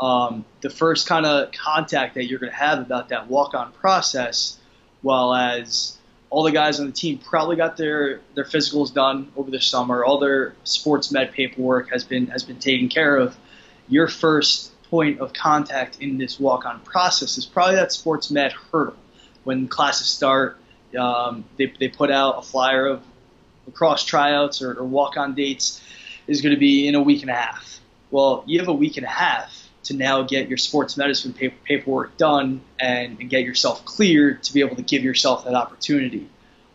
Um, 0.00 0.44
the 0.62 0.70
first 0.70 1.06
kind 1.06 1.26
of 1.26 1.52
contact 1.52 2.14
that 2.14 2.24
you're 2.24 2.40
going 2.40 2.50
to 2.50 2.58
have 2.58 2.80
about 2.80 3.10
that 3.10 3.28
walk 3.28 3.54
on 3.54 3.70
process, 3.72 4.58
while 5.02 5.34
as 5.34 5.98
all 6.30 6.42
the 6.42 6.50
guys 6.50 6.80
on 6.80 6.86
the 6.86 6.92
team 6.92 7.18
probably 7.18 7.56
got 7.56 7.76
their 7.76 8.20
their 8.34 8.44
physicals 8.44 8.92
done 8.92 9.30
over 9.36 9.50
the 9.50 9.60
summer, 9.60 10.02
all 10.02 10.18
their 10.18 10.54
sports 10.64 11.12
med 11.12 11.32
paperwork 11.32 11.90
has 11.90 12.04
been 12.04 12.28
has 12.28 12.42
been 12.42 12.58
taken 12.58 12.88
care 12.88 13.18
of. 13.18 13.36
Your 13.86 14.08
first 14.08 14.72
point 14.94 15.18
of 15.18 15.32
contact 15.32 16.00
in 16.00 16.18
this 16.18 16.38
walk 16.38 16.64
on 16.64 16.78
process 16.82 17.36
is 17.36 17.44
probably 17.44 17.74
that 17.74 17.90
sports 17.90 18.30
med 18.30 18.52
hurdle. 18.52 18.94
When 19.42 19.66
classes 19.66 20.06
start, 20.06 20.56
um, 20.96 21.44
they, 21.56 21.66
they 21.80 21.88
put 21.88 22.12
out 22.12 22.38
a 22.38 22.42
flyer 22.42 22.86
of 22.86 23.02
lacrosse 23.66 24.04
tryouts 24.04 24.62
or, 24.62 24.74
or 24.74 24.84
walk 24.84 25.16
on 25.16 25.34
dates 25.34 25.82
is 26.28 26.42
going 26.42 26.54
to 26.54 26.60
be 26.60 26.86
in 26.86 26.94
a 26.94 27.02
week 27.02 27.22
and 27.22 27.30
a 27.30 27.34
half. 27.34 27.80
Well, 28.12 28.44
you 28.46 28.60
have 28.60 28.68
a 28.68 28.72
week 28.72 28.96
and 28.96 29.04
a 29.04 29.08
half 29.08 29.68
to 29.84 29.96
now 29.96 30.22
get 30.22 30.48
your 30.48 30.58
sports 30.58 30.96
medicine 30.96 31.32
paperwork 31.32 32.16
done 32.16 32.60
and, 32.78 33.18
and, 33.18 33.28
get 33.28 33.42
yourself 33.42 33.84
cleared 33.84 34.44
to 34.44 34.54
be 34.54 34.60
able 34.60 34.76
to 34.76 34.82
give 34.82 35.02
yourself 35.02 35.44
that 35.44 35.54
opportunity. 35.54 36.28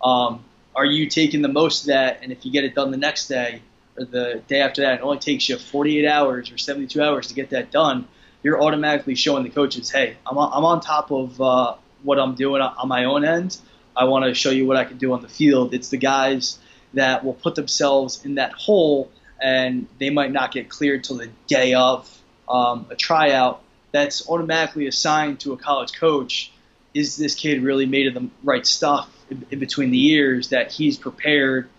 Um, 0.03 0.43
are 0.75 0.85
you 0.85 1.07
taking 1.07 1.41
the 1.41 1.47
most 1.47 1.83
of 1.83 1.87
that? 1.87 2.19
And 2.21 2.33
if 2.33 2.45
you 2.45 2.51
get 2.51 2.65
it 2.65 2.75
done 2.75 2.91
the 2.91 2.97
next 2.97 3.29
day 3.29 3.61
the 4.05 4.41
day 4.47 4.61
after 4.61 4.81
that, 4.81 4.95
it 4.95 5.01
only 5.01 5.19
takes 5.19 5.49
you 5.49 5.57
48 5.57 6.07
hours 6.07 6.51
or 6.51 6.57
72 6.57 7.01
hours 7.01 7.27
to 7.27 7.33
get 7.33 7.49
that 7.51 7.71
done. 7.71 8.07
You're 8.43 8.61
automatically 8.61 9.15
showing 9.15 9.43
the 9.43 9.49
coaches, 9.49 9.89
hey, 9.89 10.17
I'm 10.25 10.37
on, 10.37 10.51
I'm 10.53 10.65
on 10.65 10.81
top 10.81 11.11
of 11.11 11.41
uh, 11.41 11.75
what 12.03 12.19
I'm 12.19 12.35
doing 12.35 12.61
on 12.61 12.87
my 12.87 13.05
own 13.05 13.25
end. 13.25 13.57
I 13.95 14.05
want 14.05 14.25
to 14.25 14.33
show 14.33 14.49
you 14.49 14.65
what 14.65 14.77
I 14.77 14.85
can 14.85 14.97
do 14.97 15.13
on 15.13 15.21
the 15.21 15.27
field. 15.27 15.73
It's 15.73 15.89
the 15.89 15.97
guys 15.97 16.59
that 16.93 17.23
will 17.23 17.33
put 17.33 17.55
themselves 17.55 18.25
in 18.25 18.35
that 18.35 18.53
hole 18.53 19.11
and 19.41 19.87
they 19.99 20.09
might 20.09 20.31
not 20.31 20.51
get 20.51 20.69
cleared 20.69 21.03
till 21.03 21.17
the 21.17 21.29
day 21.47 21.73
of 21.73 22.17
um, 22.47 22.85
a 22.89 22.95
tryout. 22.95 23.61
That's 23.91 24.27
automatically 24.29 24.87
assigned 24.87 25.39
to 25.41 25.53
a 25.53 25.57
college 25.57 25.93
coach. 25.93 26.51
Is 26.93 27.17
this 27.17 27.35
kid 27.35 27.61
really 27.61 27.85
made 27.85 28.07
of 28.07 28.13
the 28.13 28.29
right 28.43 28.65
stuff 28.65 29.09
in, 29.29 29.45
in 29.51 29.59
between 29.59 29.91
the 29.91 29.97
years 29.97 30.49
that 30.49 30.71
he's 30.71 30.97
prepared 30.97 31.69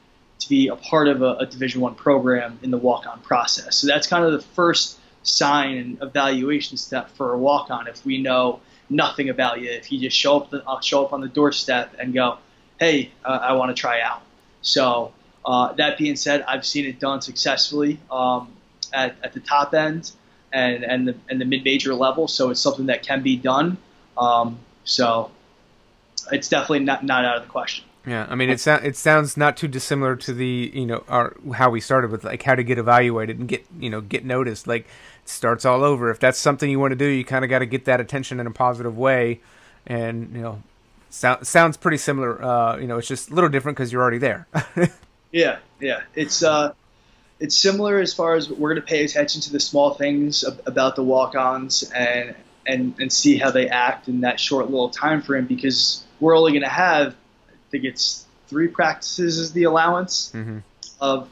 to 0.41 0.49
be 0.49 0.69
a 0.69 0.77
part 0.77 1.09
of 1.09 1.23
a, 1.23 1.37
a 1.37 1.47
Division 1.47 1.81
One 1.81 1.95
program 1.95 2.59
in 2.63 2.71
the 2.71 2.79
walk-on 2.79 3.21
process? 3.21 3.77
So 3.77 3.87
that's 3.87 4.07
kind 4.07 4.25
of 4.25 4.33
the 4.33 4.41
first 4.41 4.99
sign 5.23 5.77
and 5.77 6.03
evaluation 6.03 6.77
step 6.77 7.11
for 7.11 7.33
a 7.33 7.39
walk-on. 7.39 7.87
If 7.87 8.05
we 8.05 8.21
know 8.21 8.61
nothing 8.89 9.29
about 9.29 9.61
you, 9.61 9.71
if 9.71 9.93
you 9.93 10.01
just 10.01 10.17
show 10.17 10.39
up, 10.39 10.51
the, 10.51 10.67
uh, 10.67 10.81
show 10.81 11.05
up 11.05 11.13
on 11.13 11.21
the 11.21 11.29
doorstep 11.29 11.95
and 11.99 12.13
go, 12.13 12.39
"Hey, 12.79 13.13
uh, 13.25 13.39
I 13.43 13.53
want 13.53 13.75
to 13.75 13.81
try 13.81 14.01
out." 14.01 14.23
So 14.63 15.13
uh, 15.45 15.73
that 15.75 15.99
being 15.99 16.17
said, 16.17 16.43
I've 16.43 16.67
seen 16.67 16.87
it 16.87 17.01
done 17.01 17.21
successfully 17.23 17.99
um, 18.11 18.53
at, 18.93 19.17
at 19.23 19.33
the 19.33 19.41
top 19.41 19.75
end 19.75 20.13
and 20.53 20.85
and 20.85 21.09
the 21.09 21.15
and 21.29 21.41
the 21.41 21.45
mid 21.45 21.65
major 21.65 21.95
level. 21.95 22.29
So 22.29 22.51
it's 22.51 22.61
something 22.61 22.87
that 22.87 23.03
can 23.03 23.23
be 23.23 23.37
done. 23.37 23.79
Um, 24.19 24.59
so 24.85 25.31
it's 26.33 26.49
definitely 26.49 26.81
not 26.81 27.05
not 27.05 27.25
out 27.25 27.37
of 27.37 27.43
the 27.43 27.49
question. 27.49 27.85
Yeah, 28.07 28.27
I 28.31 28.35
mean 28.35 28.49
it 28.49 28.61
sounds 28.61 28.85
it 28.85 28.97
sounds 28.97 29.37
not 29.37 29.57
too 29.57 29.69
dissimilar 29.69 30.17
to 30.17 30.33
the 30.33 30.71
you 30.73 30.87
know 30.87 31.05
our 31.09 31.37
how 31.55 31.71
we 31.71 31.81
started 31.81 32.11
with 32.11 32.25
like 32.25 32.43
how 32.43 32.55
to 32.55 32.65
get 32.65 32.79
evaluated 32.79 33.39
and 33.39 33.49
get 33.49 33.67
you 33.79 33.91
know 33.91 34.01
get 34.01 34.25
noticed. 34.25 34.67
Like 34.67 34.83
it 34.83 35.29
starts 35.29 35.65
all 35.65 35.85
over. 35.85 36.11
If 36.11 36.19
that's 36.19 36.39
something 36.39 36.71
you 36.71 36.81
want 36.81 36.93
to 36.93 36.97
do, 36.97 37.05
you 37.05 37.25
kind 37.25 37.45
of 37.45 37.51
got 37.51 37.59
to 37.59 37.67
get 37.67 37.85
that 37.85 38.01
attention 38.01 38.41
in 38.41 38.47
a 38.47 38.51
positive 38.51 38.97
way, 38.97 39.41
and 39.87 40.35
you 40.35 40.41
know 40.41 40.63
sound, 41.11 41.47
sounds 41.47 41.77
pretty 41.77 41.99
similar. 41.99 42.43
Uh, 42.43 42.79
you 42.79 42.87
know, 42.87 42.99
it's 42.99 43.09
just 43.09 43.31
a 43.31 43.35
little 43.35 43.51
different 43.51 43.77
because 43.77 43.93
you're 43.93 44.01
already 44.01 44.19
there. 44.19 44.47
yeah, 45.33 45.59
yeah, 45.79 46.03
it's 46.15 46.43
uh, 46.43 46.73
it's 47.39 47.55
similar 47.55 47.99
as 47.99 48.15
far 48.15 48.35
as 48.35 48.49
we're 48.49 48.71
going 48.71 48.81
to 48.81 48.87
pay 48.87 49.05
attention 49.05 49.43
to 49.43 49.53
the 49.53 49.61
small 49.61 49.95
things 49.95 50.45
about 50.67 50.97
the 50.97 51.03
walk-ons 51.03 51.83
and 51.95 52.35
and 52.67 52.95
and 52.99 53.13
see 53.13 53.37
how 53.37 53.51
they 53.51 53.69
act 53.69 54.09
in 54.09 54.23
that 54.23 54.41
short 54.41 54.71
little 54.71 54.91
time 54.91 55.21
frame 55.21 55.47
because 55.47 56.05
we're 56.21 56.37
only 56.37 56.53
going 56.53 56.63
to 56.63 56.69
have 56.69 57.15
think 57.71 57.85
it's 57.85 58.27
three 58.49 58.69
practices 58.69 59.39
is 59.39 59.53
the 59.53 59.65
allowance 59.65 60.33
mm-hmm. 60.35 60.59
of 61.01 61.29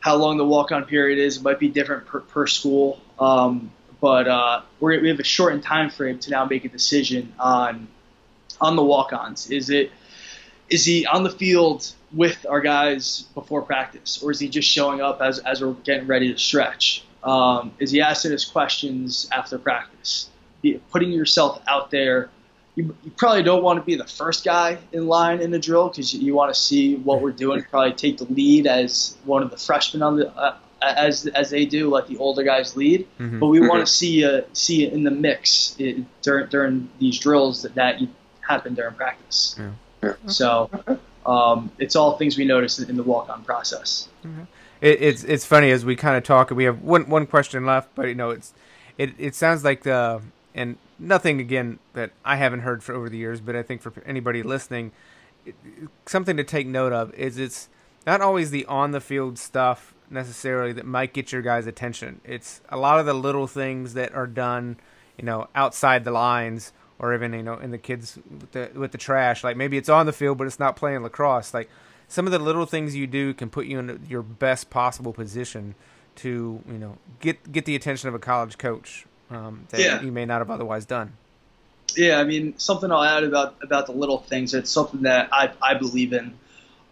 how 0.00 0.16
long 0.16 0.36
the 0.36 0.44
walk-on 0.44 0.84
period 0.84 1.18
is. 1.18 1.38
It 1.38 1.42
might 1.42 1.58
be 1.58 1.68
different 1.68 2.06
per, 2.06 2.20
per 2.20 2.46
school, 2.46 3.00
um, 3.18 3.70
but 4.00 4.28
uh, 4.28 4.62
we 4.80 5.08
have 5.08 5.18
a 5.18 5.24
shortened 5.24 5.62
time 5.62 5.90
frame 5.90 6.18
to 6.20 6.30
now 6.30 6.44
make 6.44 6.64
a 6.64 6.68
decision 6.68 7.32
on 7.38 7.88
on 8.60 8.76
the 8.76 8.82
walk-ons. 8.82 9.50
Is 9.50 9.70
it 9.70 9.90
is 10.68 10.84
he 10.84 11.06
on 11.06 11.22
the 11.22 11.30
field 11.30 11.92
with 12.12 12.46
our 12.48 12.60
guys 12.60 13.22
before 13.34 13.62
practice, 13.62 14.22
or 14.22 14.30
is 14.30 14.38
he 14.38 14.48
just 14.48 14.68
showing 14.68 15.00
up 15.00 15.20
as, 15.20 15.38
as 15.40 15.62
we're 15.62 15.72
getting 15.72 16.06
ready 16.06 16.32
to 16.32 16.38
stretch? 16.38 17.04
Um, 17.22 17.72
is 17.78 17.90
he 17.90 18.00
asking 18.00 18.32
us 18.32 18.44
questions 18.44 19.28
after 19.32 19.58
practice? 19.58 20.30
putting 20.90 21.12
yourself 21.12 21.62
out 21.68 21.90
there. 21.90 22.30
You, 22.78 22.94
you, 23.02 23.10
probably 23.16 23.42
don't 23.42 23.64
want 23.64 23.80
to 23.80 23.84
be 23.84 23.96
the 23.96 24.06
first 24.06 24.44
guy 24.44 24.78
in 24.92 25.08
line 25.08 25.40
in 25.40 25.50
the 25.50 25.58
drill 25.58 25.88
because 25.88 26.14
you, 26.14 26.20
you, 26.20 26.34
want 26.34 26.54
to 26.54 26.60
see 26.60 26.94
what 26.94 27.20
we're 27.20 27.32
doing. 27.32 27.64
Probably 27.70 27.92
take 27.92 28.18
the 28.18 28.24
lead 28.26 28.68
as 28.68 29.16
one 29.24 29.42
of 29.42 29.50
the 29.50 29.56
freshmen 29.56 30.00
on 30.02 30.16
the 30.16 30.30
uh, 30.36 30.56
as 30.80 31.26
as 31.26 31.50
they 31.50 31.64
do, 31.64 31.90
let 31.90 32.06
the 32.06 32.16
older 32.18 32.44
guys 32.44 32.76
lead. 32.76 33.08
Mm-hmm. 33.18 33.40
But 33.40 33.48
we 33.48 33.60
want 33.60 33.84
to 33.84 33.92
see 33.92 34.24
uh, 34.24 34.42
see 34.52 34.84
it 34.84 34.92
in 34.92 35.02
the 35.02 35.10
mix 35.10 35.74
it, 35.78 36.04
during 36.22 36.48
during 36.50 36.88
these 37.00 37.18
drills 37.18 37.62
that 37.62 37.74
that 37.74 38.00
happen 38.40 38.74
during 38.74 38.94
practice. 38.94 39.58
Yeah. 39.58 40.14
So 40.26 40.70
um, 41.26 41.72
it's 41.78 41.96
all 41.96 42.16
things 42.16 42.38
we 42.38 42.44
notice 42.44 42.78
in 42.78 42.96
the 42.96 43.02
walk 43.02 43.28
on 43.28 43.42
process. 43.42 44.08
Mm-hmm. 44.24 44.42
It, 44.80 45.02
it's 45.02 45.24
it's 45.24 45.44
funny 45.44 45.72
as 45.72 45.84
we 45.84 45.96
kind 45.96 46.16
of 46.16 46.22
talk. 46.22 46.50
We 46.50 46.64
have 46.64 46.82
one 46.82 47.08
one 47.08 47.26
question 47.26 47.66
left, 47.66 47.88
but 47.96 48.06
you 48.06 48.14
know 48.14 48.30
it's 48.30 48.52
it 48.96 49.14
it 49.18 49.34
sounds 49.34 49.64
like 49.64 49.82
the 49.82 50.22
and 50.54 50.76
nothing 50.98 51.40
again 51.40 51.78
that 51.94 52.12
I 52.24 52.36
haven't 52.36 52.60
heard 52.60 52.82
for 52.82 52.94
over 52.94 53.08
the 53.08 53.18
years, 53.18 53.40
but 53.40 53.56
I 53.56 53.62
think 53.62 53.82
for 53.82 53.92
anybody 54.04 54.42
listening, 54.42 54.92
something 56.06 56.36
to 56.36 56.44
take 56.44 56.66
note 56.66 56.92
of 56.92 57.14
is 57.14 57.38
it's 57.38 57.68
not 58.06 58.20
always 58.20 58.50
the 58.50 58.64
on 58.66 58.92
the 58.92 59.00
field 59.00 59.38
stuff 59.38 59.94
necessarily 60.10 60.72
that 60.72 60.86
might 60.86 61.12
get 61.12 61.32
your 61.32 61.42
guys' 61.42 61.66
attention. 61.66 62.20
It's 62.24 62.60
a 62.68 62.76
lot 62.76 62.98
of 62.98 63.06
the 63.06 63.14
little 63.14 63.46
things 63.46 63.94
that 63.94 64.14
are 64.14 64.26
done, 64.26 64.78
you 65.16 65.24
know, 65.24 65.48
outside 65.54 66.04
the 66.04 66.10
lines 66.10 66.72
or 66.98 67.14
even 67.14 67.32
you 67.32 67.42
know 67.42 67.54
in 67.54 67.70
the 67.70 67.78
kids 67.78 68.18
with 68.30 68.52
the 68.52 68.70
with 68.74 68.92
the 68.92 68.98
trash. 68.98 69.44
Like 69.44 69.56
maybe 69.56 69.76
it's 69.76 69.88
on 69.88 70.06
the 70.06 70.12
field, 70.12 70.38
but 70.38 70.46
it's 70.46 70.58
not 70.58 70.76
playing 70.76 71.02
lacrosse. 71.02 71.54
Like 71.54 71.70
some 72.08 72.26
of 72.26 72.32
the 72.32 72.38
little 72.38 72.66
things 72.66 72.96
you 72.96 73.06
do 73.06 73.34
can 73.34 73.50
put 73.50 73.66
you 73.66 73.78
in 73.78 74.06
your 74.08 74.22
best 74.22 74.70
possible 74.70 75.12
position 75.12 75.74
to 76.16 76.62
you 76.66 76.78
know 76.78 76.98
get 77.20 77.52
get 77.52 77.64
the 77.64 77.76
attention 77.76 78.08
of 78.08 78.14
a 78.14 78.18
college 78.18 78.58
coach 78.58 79.06
um, 79.30 79.66
that 79.70 79.80
yeah. 79.80 80.00
you 80.02 80.12
may 80.12 80.24
not 80.24 80.40
have 80.40 80.50
otherwise 80.50 80.84
done. 80.84 81.12
Yeah, 81.96 82.20
I 82.20 82.24
mean 82.24 82.58
something 82.58 82.92
I'll 82.92 83.02
add 83.02 83.24
about 83.24 83.56
about 83.62 83.86
the 83.86 83.92
little 83.92 84.18
things. 84.18 84.54
It's 84.54 84.70
something 84.70 85.02
that 85.02 85.28
I 85.32 85.50
I 85.60 85.74
believe 85.74 86.12
in. 86.12 86.34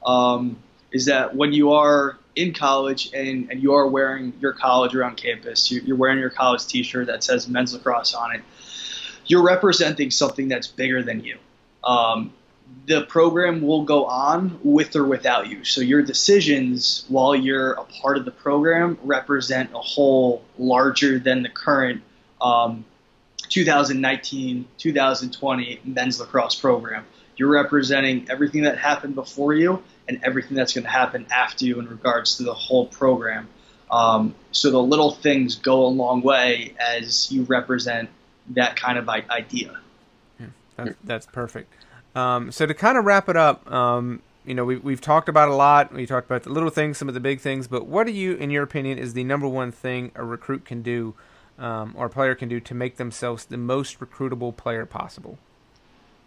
Um, 0.04 0.56
is 0.92 1.06
that 1.06 1.34
when 1.34 1.52
you 1.52 1.72
are 1.72 2.16
in 2.36 2.54
college 2.54 3.10
and, 3.12 3.50
and 3.50 3.60
you 3.60 3.74
are 3.74 3.88
wearing 3.88 4.32
your 4.40 4.52
college 4.52 4.94
around 4.94 5.16
campus, 5.16 5.70
you're, 5.70 5.82
you're 5.82 5.96
wearing 5.96 6.18
your 6.18 6.30
college 6.30 6.64
T-shirt 6.66 7.08
that 7.08 7.24
says 7.24 7.48
men's 7.48 7.74
lacrosse 7.74 8.14
on 8.14 8.36
it 8.36 8.42
you're 9.26 9.42
representing 9.42 10.10
something 10.10 10.48
that's 10.48 10.66
bigger 10.66 11.02
than 11.02 11.22
you. 11.22 11.38
Um, 11.84 12.32
the 12.86 13.02
program 13.02 13.62
will 13.62 13.84
go 13.84 14.06
on 14.06 14.58
with 14.62 14.96
or 14.96 15.04
without 15.04 15.48
you. 15.48 15.64
So 15.64 15.80
your 15.80 16.02
decisions 16.02 17.04
while 17.08 17.34
you're 17.34 17.72
a 17.72 17.84
part 17.84 18.16
of 18.16 18.24
the 18.24 18.30
program 18.30 18.98
represent 19.02 19.70
a 19.72 19.78
whole 19.78 20.42
larger 20.58 21.18
than 21.18 21.42
the 21.42 21.48
current 21.48 22.02
um, 22.40 22.84
2019 23.48 24.66
2020 24.78 25.80
men's 25.84 26.20
lacrosse 26.20 26.54
program. 26.54 27.04
You're 27.36 27.50
representing 27.50 28.26
everything 28.30 28.62
that 28.62 28.78
happened 28.78 29.14
before 29.14 29.54
you 29.54 29.82
and 30.08 30.20
everything 30.22 30.56
that's 30.56 30.72
going 30.72 30.84
to 30.84 30.90
happen 30.90 31.26
after 31.30 31.64
you 31.64 31.78
in 31.78 31.88
regards 31.88 32.38
to 32.38 32.44
the 32.44 32.54
whole 32.54 32.86
program. 32.86 33.48
Um, 33.90 34.34
so 34.52 34.70
the 34.70 34.82
little 34.82 35.12
things 35.12 35.56
go 35.56 35.84
a 35.84 35.88
long 35.88 36.22
way 36.22 36.74
as 36.80 37.30
you 37.30 37.42
represent 37.42 38.08
that 38.50 38.76
kind 38.76 38.98
of 38.98 39.08
idea. 39.08 39.78
Yeah, 40.40 40.46
that's, 40.76 40.96
that's 41.04 41.26
perfect. 41.26 41.72
Um, 42.14 42.50
so 42.50 42.66
to 42.66 42.74
kind 42.74 42.96
of 42.96 43.04
wrap 43.04 43.28
it 43.28 43.36
up, 43.36 43.70
um, 43.70 44.22
you 44.44 44.54
know, 44.54 44.64
we, 44.64 44.76
we've 44.76 45.00
talked 45.00 45.28
about 45.28 45.48
a 45.48 45.54
lot. 45.54 45.92
We 45.92 46.06
talked 46.06 46.26
about 46.26 46.44
the 46.44 46.50
little 46.50 46.70
things, 46.70 46.96
some 46.98 47.08
of 47.08 47.14
the 47.14 47.20
big 47.20 47.40
things, 47.40 47.68
but 47.68 47.86
what 47.86 48.06
do 48.06 48.12
you, 48.12 48.34
in 48.34 48.50
your 48.50 48.62
opinion, 48.62 48.98
is 48.98 49.12
the 49.12 49.24
number 49.24 49.46
one 49.46 49.72
thing 49.72 50.12
a 50.14 50.24
recruit 50.24 50.64
can 50.64 50.82
do 50.82 51.14
um, 51.58 51.94
or 51.96 52.06
a 52.06 52.10
player 52.10 52.34
can 52.34 52.48
do 52.48 52.60
to 52.60 52.74
make 52.74 52.96
themselves 52.96 53.46
the 53.46 53.56
most 53.56 54.00
recruitable 54.00 54.56
player 54.56 54.86
possible? 54.86 55.38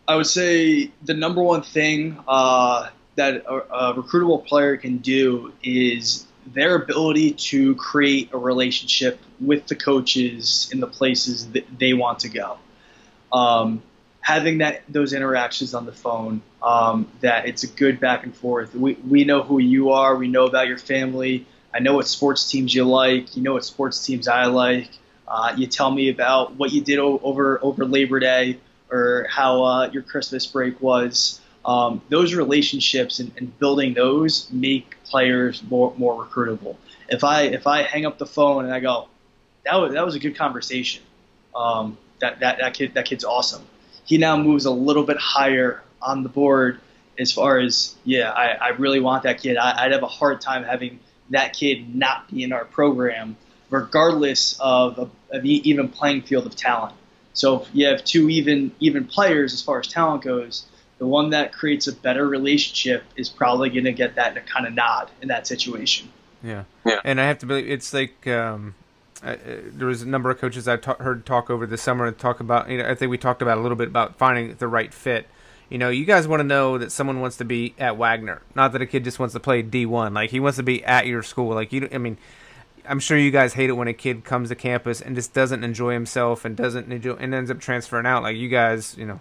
I 0.07 0.15
would 0.15 0.27
say 0.27 0.91
the 1.03 1.13
number 1.13 1.41
one 1.43 1.61
thing 1.61 2.17
uh, 2.27 2.89
that 3.15 3.45
a, 3.45 3.55
a 3.55 3.93
recruitable 3.93 4.45
player 4.45 4.75
can 4.77 4.97
do 4.97 5.53
is 5.61 6.25
their 6.47 6.75
ability 6.75 7.33
to 7.33 7.75
create 7.75 8.29
a 8.33 8.37
relationship 8.37 9.19
with 9.39 9.67
the 9.67 9.75
coaches 9.75 10.69
in 10.71 10.79
the 10.79 10.87
places 10.87 11.51
that 11.51 11.65
they 11.77 11.93
want 11.93 12.19
to 12.19 12.29
go. 12.29 12.57
Um, 13.31 13.83
having 14.21 14.59
that 14.59 14.81
those 14.89 15.13
interactions 15.13 15.73
on 15.73 15.85
the 15.85 15.91
phone, 15.91 16.41
um, 16.63 17.07
that 17.21 17.47
it's 17.47 17.63
a 17.63 17.67
good 17.67 17.99
back 17.99 18.23
and 18.23 18.35
forth. 18.35 18.73
We, 18.73 18.93
we 18.93 19.25
know 19.25 19.43
who 19.43 19.59
you 19.59 19.91
are. 19.91 20.15
We 20.15 20.27
know 20.27 20.45
about 20.45 20.67
your 20.67 20.77
family. 20.77 21.45
I 21.73 21.79
know 21.79 21.93
what 21.93 22.07
sports 22.07 22.49
teams 22.49 22.73
you 22.73 22.83
like. 22.83 23.35
You 23.37 23.43
know 23.43 23.53
what 23.53 23.65
sports 23.65 24.03
teams 24.05 24.27
I 24.27 24.45
like. 24.45 24.89
Uh, 25.29 25.53
you 25.55 25.67
tell 25.67 25.91
me 25.91 26.09
about 26.09 26.55
what 26.55 26.71
you 26.71 26.81
did 26.81 26.99
over 26.99 27.59
over 27.61 27.85
Labor 27.85 28.19
Day 28.19 28.59
or 28.91 29.27
how 29.29 29.63
uh, 29.63 29.89
your 29.91 30.01
Christmas 30.01 30.45
break 30.47 30.81
was 30.81 31.39
um, 31.65 32.01
those 32.09 32.33
relationships 32.33 33.19
and, 33.19 33.31
and, 33.37 33.57
building 33.59 33.93
those 33.93 34.49
make 34.51 34.95
players 35.03 35.61
more 35.63 35.93
more 35.97 36.25
recruitable. 36.25 36.77
If 37.09 37.23
I 37.23 37.43
if 37.43 37.67
I 37.67 37.83
hang 37.83 38.05
up 38.05 38.17
the 38.17 38.25
phone 38.25 38.65
and 38.65 38.73
I 38.73 38.79
go, 38.79 39.07
that 39.65 39.75
was 39.75 39.93
that 39.93 40.05
was 40.05 40.15
a 40.15 40.19
good 40.19 40.35
conversation. 40.35 41.03
Um, 41.55 41.97
that 42.19 42.39
that 42.39 42.59
that 42.59 42.73
kid 42.73 42.93
that 42.93 43.05
kid's 43.05 43.23
awesome. 43.23 43.63
He 44.05 44.17
now 44.17 44.37
moves 44.37 44.65
a 44.65 44.71
little 44.71 45.03
bit 45.03 45.17
higher 45.17 45.83
on 46.01 46.23
the 46.23 46.29
board 46.29 46.79
as 47.19 47.31
far 47.31 47.59
as 47.59 47.95
yeah, 48.05 48.31
I, 48.31 48.51
I 48.53 48.69
really 48.69 49.01
want 49.01 49.23
that 49.23 49.41
kid. 49.41 49.57
I, 49.57 49.85
I'd 49.85 49.91
have 49.91 50.03
a 50.03 50.07
hard 50.07 50.41
time 50.41 50.63
having 50.63 50.99
that 51.29 51.53
kid 51.53 51.93
not 51.93 52.31
be 52.31 52.43
in 52.43 52.53
our 52.53 52.65
program, 52.65 53.37
regardless 53.69 54.57
of, 54.59 54.97
of, 54.97 55.11
of 55.31 55.45
even 55.45 55.89
playing 55.89 56.23
field 56.23 56.45
of 56.45 56.55
talent. 56.55 56.95
So 57.33 57.61
if 57.61 57.69
you 57.73 57.85
have 57.87 58.03
two 58.03 58.29
even 58.29 58.71
even 58.79 59.05
players 59.05 59.53
as 59.53 59.61
far 59.61 59.79
as 59.79 59.87
talent 59.87 60.23
goes, 60.23 60.65
the 60.97 61.05
one 61.07 61.29
that 61.29 61.53
creates 61.53 61.87
a 61.87 61.93
better 61.93 62.27
relationship 62.27 63.03
is 63.15 63.29
probably 63.29 63.69
going 63.69 63.85
to 63.85 63.93
get 63.93 64.15
that 64.15 64.45
kind 64.47 64.67
of 64.67 64.73
nod 64.73 65.09
in 65.21 65.29
that 65.29 65.47
situation. 65.47 66.11
Yeah, 66.43 66.63
yeah. 66.85 66.99
And 67.05 67.21
I 67.21 67.27
have 67.27 67.37
to 67.39 67.45
believe 67.45 67.69
it's 67.69 67.93
like 67.93 68.27
um, 68.27 68.75
I, 69.23 69.33
uh, 69.33 69.37
there 69.71 69.87
was 69.87 70.01
a 70.01 70.07
number 70.07 70.29
of 70.29 70.39
coaches 70.39 70.67
I 70.67 70.77
ta- 70.77 70.95
heard 70.95 71.25
talk 71.25 71.49
over 71.49 71.65
the 71.65 71.77
summer 71.77 72.07
and 72.07 72.17
talk 72.17 72.39
about. 72.39 72.69
You 72.69 72.79
know, 72.79 72.89
I 72.89 72.95
think 72.95 73.09
we 73.09 73.17
talked 73.17 73.41
about 73.41 73.57
a 73.57 73.61
little 73.61 73.77
bit 73.77 73.87
about 73.87 74.17
finding 74.17 74.55
the 74.55 74.67
right 74.67 74.93
fit. 74.93 75.27
You 75.69 75.77
know, 75.77 75.89
you 75.89 76.03
guys 76.03 76.27
want 76.27 76.39
to 76.39 76.43
know 76.43 76.77
that 76.79 76.91
someone 76.91 77.21
wants 77.21 77.37
to 77.37 77.45
be 77.45 77.75
at 77.77 77.95
Wagner, 77.95 78.41
not 78.55 78.71
that 78.73 78.81
a 78.81 78.87
kid 78.87 79.03
just 79.03 79.19
wants 79.19 79.33
to 79.33 79.39
play 79.39 79.61
D 79.61 79.85
one. 79.85 80.13
Like 80.13 80.31
he 80.31 80.39
wants 80.39 80.57
to 80.57 80.63
be 80.63 80.83
at 80.83 81.05
your 81.05 81.23
school. 81.23 81.53
Like 81.53 81.71
you, 81.71 81.87
I 81.93 81.99
mean. 81.99 82.17
I'm 82.87 82.99
sure 82.99 83.17
you 83.17 83.31
guys 83.31 83.53
hate 83.53 83.69
it 83.69 83.73
when 83.73 83.87
a 83.87 83.93
kid 83.93 84.23
comes 84.23 84.49
to 84.49 84.55
campus 84.55 85.01
and 85.01 85.15
just 85.15 85.33
doesn't 85.33 85.63
enjoy 85.63 85.93
himself 85.93 86.45
and 86.45 86.55
doesn't 86.55 86.91
enjoy 86.91 87.13
and 87.13 87.33
ends 87.33 87.51
up 87.51 87.59
transferring 87.59 88.05
out. 88.05 88.23
Like 88.23 88.37
you 88.37 88.49
guys, 88.49 88.97
you 88.97 89.05
know, 89.05 89.19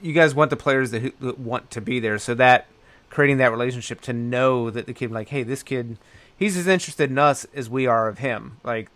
you 0.00 0.12
guys 0.12 0.34
want 0.34 0.50
the 0.50 0.56
players 0.56 0.90
that, 0.90 1.18
that 1.20 1.38
want 1.38 1.70
to 1.70 1.80
be 1.80 2.00
there, 2.00 2.18
so 2.18 2.34
that 2.34 2.66
creating 3.10 3.38
that 3.38 3.50
relationship 3.50 4.00
to 4.02 4.12
know 4.12 4.70
that 4.70 4.86
the 4.86 4.94
kid 4.94 5.10
like, 5.10 5.28
hey, 5.28 5.42
this 5.42 5.62
kid, 5.62 5.98
he's 6.36 6.56
as 6.56 6.66
interested 6.66 7.10
in 7.10 7.18
us 7.18 7.46
as 7.54 7.68
we 7.68 7.86
are 7.86 8.08
of 8.08 8.18
him. 8.18 8.56
Like 8.64 8.88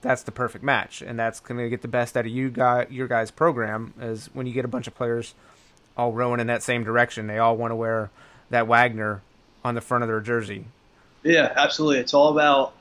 that's 0.00 0.22
the 0.22 0.32
perfect 0.32 0.64
match, 0.64 1.02
and 1.02 1.18
that's 1.18 1.40
going 1.40 1.58
to 1.58 1.68
get 1.68 1.82
the 1.82 1.88
best 1.88 2.16
out 2.16 2.26
of 2.26 2.32
you 2.32 2.50
guy 2.50 2.86
your 2.90 3.08
guys' 3.08 3.30
program. 3.30 3.94
Is 4.00 4.30
when 4.32 4.46
you 4.46 4.52
get 4.52 4.64
a 4.64 4.68
bunch 4.68 4.86
of 4.86 4.94
players 4.94 5.34
all 5.96 6.12
rowing 6.12 6.40
in 6.40 6.46
that 6.48 6.62
same 6.62 6.84
direction. 6.84 7.26
They 7.26 7.38
all 7.38 7.56
want 7.56 7.70
to 7.70 7.76
wear 7.76 8.10
that 8.50 8.66
Wagner 8.66 9.22
on 9.64 9.74
the 9.74 9.80
front 9.80 10.02
of 10.02 10.08
their 10.08 10.20
jersey. 10.20 10.66
Yeah, 11.22 11.52
absolutely. 11.56 11.98
It's 11.98 12.12
all 12.12 12.30
about 12.30 12.74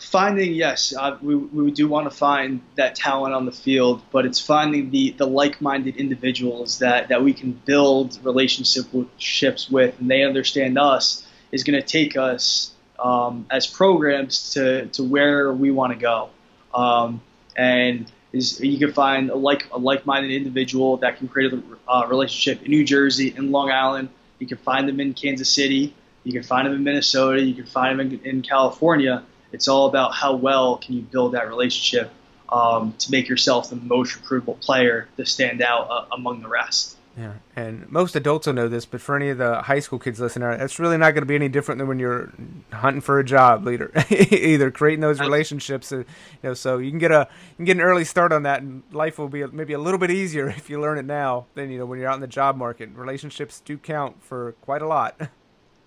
finding 0.00 0.52
yes 0.52 0.92
uh, 0.96 1.16
we, 1.22 1.36
we 1.36 1.70
do 1.70 1.86
want 1.86 2.10
to 2.10 2.16
find 2.16 2.60
that 2.76 2.94
talent 2.96 3.32
on 3.32 3.46
the 3.46 3.52
field 3.52 4.02
but 4.10 4.26
it's 4.26 4.40
finding 4.40 4.90
the, 4.90 5.12
the 5.12 5.26
like-minded 5.26 5.96
individuals 5.96 6.80
that, 6.80 7.08
that 7.08 7.22
we 7.22 7.32
can 7.32 7.52
build 7.52 8.18
relationships 8.24 9.70
with 9.70 9.98
and 10.00 10.10
they 10.10 10.24
understand 10.24 10.76
us 10.76 11.24
is 11.52 11.64
going 11.64 11.80
to 11.80 11.86
take 11.86 12.16
us 12.16 12.72
um, 13.02 13.46
as 13.50 13.66
programs 13.66 14.52
to, 14.52 14.86
to 14.88 15.02
where 15.02 15.52
we 15.52 15.70
want 15.70 15.92
to 15.92 15.98
go. 15.98 16.30
Um, 16.74 17.20
and 17.56 18.10
is 18.32 18.60
you 18.60 18.78
can 18.78 18.92
find 18.92 19.30
a 19.30 19.34
like 19.34 19.68
a 19.72 19.78
like-minded 19.78 20.30
individual 20.30 20.98
that 20.98 21.18
can 21.18 21.26
create 21.26 21.52
a 21.52 21.62
uh, 21.88 22.06
relationship 22.06 22.62
in 22.64 22.70
New 22.70 22.84
Jersey 22.84 23.34
in 23.36 23.50
Long 23.50 23.70
Island. 23.70 24.08
You 24.38 24.46
can 24.46 24.58
find 24.58 24.88
them 24.88 25.00
in 25.00 25.14
Kansas 25.14 25.48
City. 25.48 25.94
You 26.22 26.32
can 26.32 26.44
find 26.44 26.66
them 26.66 26.74
in 26.74 26.84
Minnesota. 26.84 27.42
You 27.42 27.54
can 27.54 27.66
find 27.66 27.98
them 27.98 28.12
in, 28.12 28.20
in 28.24 28.42
California 28.42 29.24
it's 29.52 29.68
all 29.68 29.86
about 29.86 30.14
how 30.14 30.34
well 30.34 30.76
can 30.76 30.94
you 30.94 31.02
build 31.02 31.32
that 31.32 31.48
relationship 31.48 32.10
um, 32.50 32.94
to 32.98 33.10
make 33.10 33.28
yourself 33.28 33.70
the 33.70 33.76
most 33.76 34.20
recruitable 34.20 34.60
player 34.60 35.08
to 35.16 35.26
stand 35.26 35.62
out 35.62 35.88
uh, 35.90 36.06
among 36.12 36.42
the 36.42 36.48
rest. 36.48 36.96
Yeah, 37.16 37.34
and 37.56 37.90
most 37.90 38.14
adults 38.14 38.46
will 38.46 38.54
know 38.54 38.68
this, 38.68 38.86
but 38.86 39.00
for 39.00 39.16
any 39.16 39.30
of 39.30 39.38
the 39.38 39.62
high 39.62 39.80
school 39.80 39.98
kids 39.98 40.20
listening, 40.20 40.48
that's 40.56 40.78
really 40.78 40.96
not 40.96 41.10
going 41.10 41.22
to 41.22 41.26
be 41.26 41.34
any 41.34 41.48
different 41.48 41.78
than 41.78 41.88
when 41.88 41.98
you're 41.98 42.32
hunting 42.72 43.00
for 43.00 43.18
a 43.18 43.24
job 43.24 43.66
later. 43.66 43.92
Either 44.10 44.70
creating 44.70 45.00
those 45.00 45.20
relationships, 45.20 45.92
uh, 45.92 45.98
you 45.98 46.04
know, 46.42 46.54
so 46.54 46.78
you 46.78 46.90
can 46.90 47.00
get 47.00 47.10
a 47.10 47.28
you 47.50 47.56
can 47.56 47.64
get 47.64 47.76
an 47.76 47.82
early 47.82 48.04
start 48.04 48.32
on 48.32 48.44
that, 48.44 48.62
and 48.62 48.84
life 48.92 49.18
will 49.18 49.28
be 49.28 49.44
maybe 49.46 49.72
a 49.72 49.78
little 49.78 49.98
bit 49.98 50.10
easier 50.10 50.48
if 50.56 50.70
you 50.70 50.80
learn 50.80 50.98
it 50.98 51.04
now 51.04 51.46
than 51.54 51.70
you 51.70 51.78
know 51.78 51.84
when 51.84 51.98
you're 51.98 52.08
out 52.08 52.14
in 52.14 52.20
the 52.20 52.26
job 52.26 52.56
market. 52.56 52.88
Relationships 52.94 53.60
do 53.60 53.76
count 53.76 54.22
for 54.22 54.52
quite 54.62 54.82
a 54.82 54.86
lot. 54.86 55.20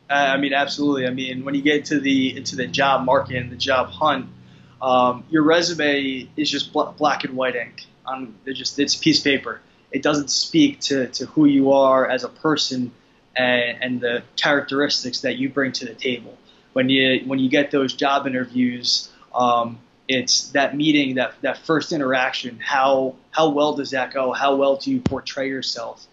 I 0.10 0.38
mean, 0.38 0.54
absolutely. 0.54 1.08
I 1.08 1.12
mean, 1.12 1.46
when 1.46 1.56
you 1.56 1.62
get 1.62 1.78
into 1.78 2.00
the 2.00 2.38
into 2.38 2.56
the 2.56 2.68
job 2.68 3.06
market 3.06 3.38
and 3.38 3.52
the 3.52 3.56
job 3.56 3.90
hunt, 3.90 4.28
um, 4.82 5.24
your 5.30 5.44
resume 5.44 6.28
is 6.36 6.50
just 6.52 6.74
black 6.74 7.24
and 7.24 7.36
white 7.36 7.56
ink. 7.56 7.86
It's 8.46 8.60
just 8.60 8.78
it's 8.80 8.96
piece 8.96 9.20
of 9.20 9.24
paper 9.24 9.62
it 9.94 10.02
doesn't 10.02 10.32
speak 10.32 10.82
to, 10.82 11.08
to 11.08 11.28
who 11.28 11.46
you 11.46 11.72
are 11.72 12.10
as 12.10 12.24
a 12.24 12.30
person 12.30 12.92
and, 13.38 13.78
and 13.82 14.02
the 14.02 14.24
characteristics 14.36 15.22
that 15.22 15.38
you 15.38 15.50
bring 15.50 15.72
to 15.74 15.86
the 15.86 15.94
table. 15.94 16.38
When 16.74 16.90
you 16.90 17.22
when 17.28 17.38
you 17.38 17.50
get 17.50 17.70
those 17.70 17.94
job 17.94 18.26
interviews, 18.26 19.10
um, 19.34 19.78
it's 20.08 20.50
that 20.50 20.76
meeting, 20.76 21.16
that 21.16 21.36
that 21.42 21.60
first 21.60 21.92
interaction. 21.92 22.60
How 22.60 23.16
how 23.30 23.50
well 23.50 23.76
does 23.76 23.92
that 23.92 24.12
go? 24.12 24.32
How 24.32 24.56
well 24.56 24.78
do 24.78 24.92
you 24.92 25.00
portray 25.00 25.48
yourself? 25.48 26.08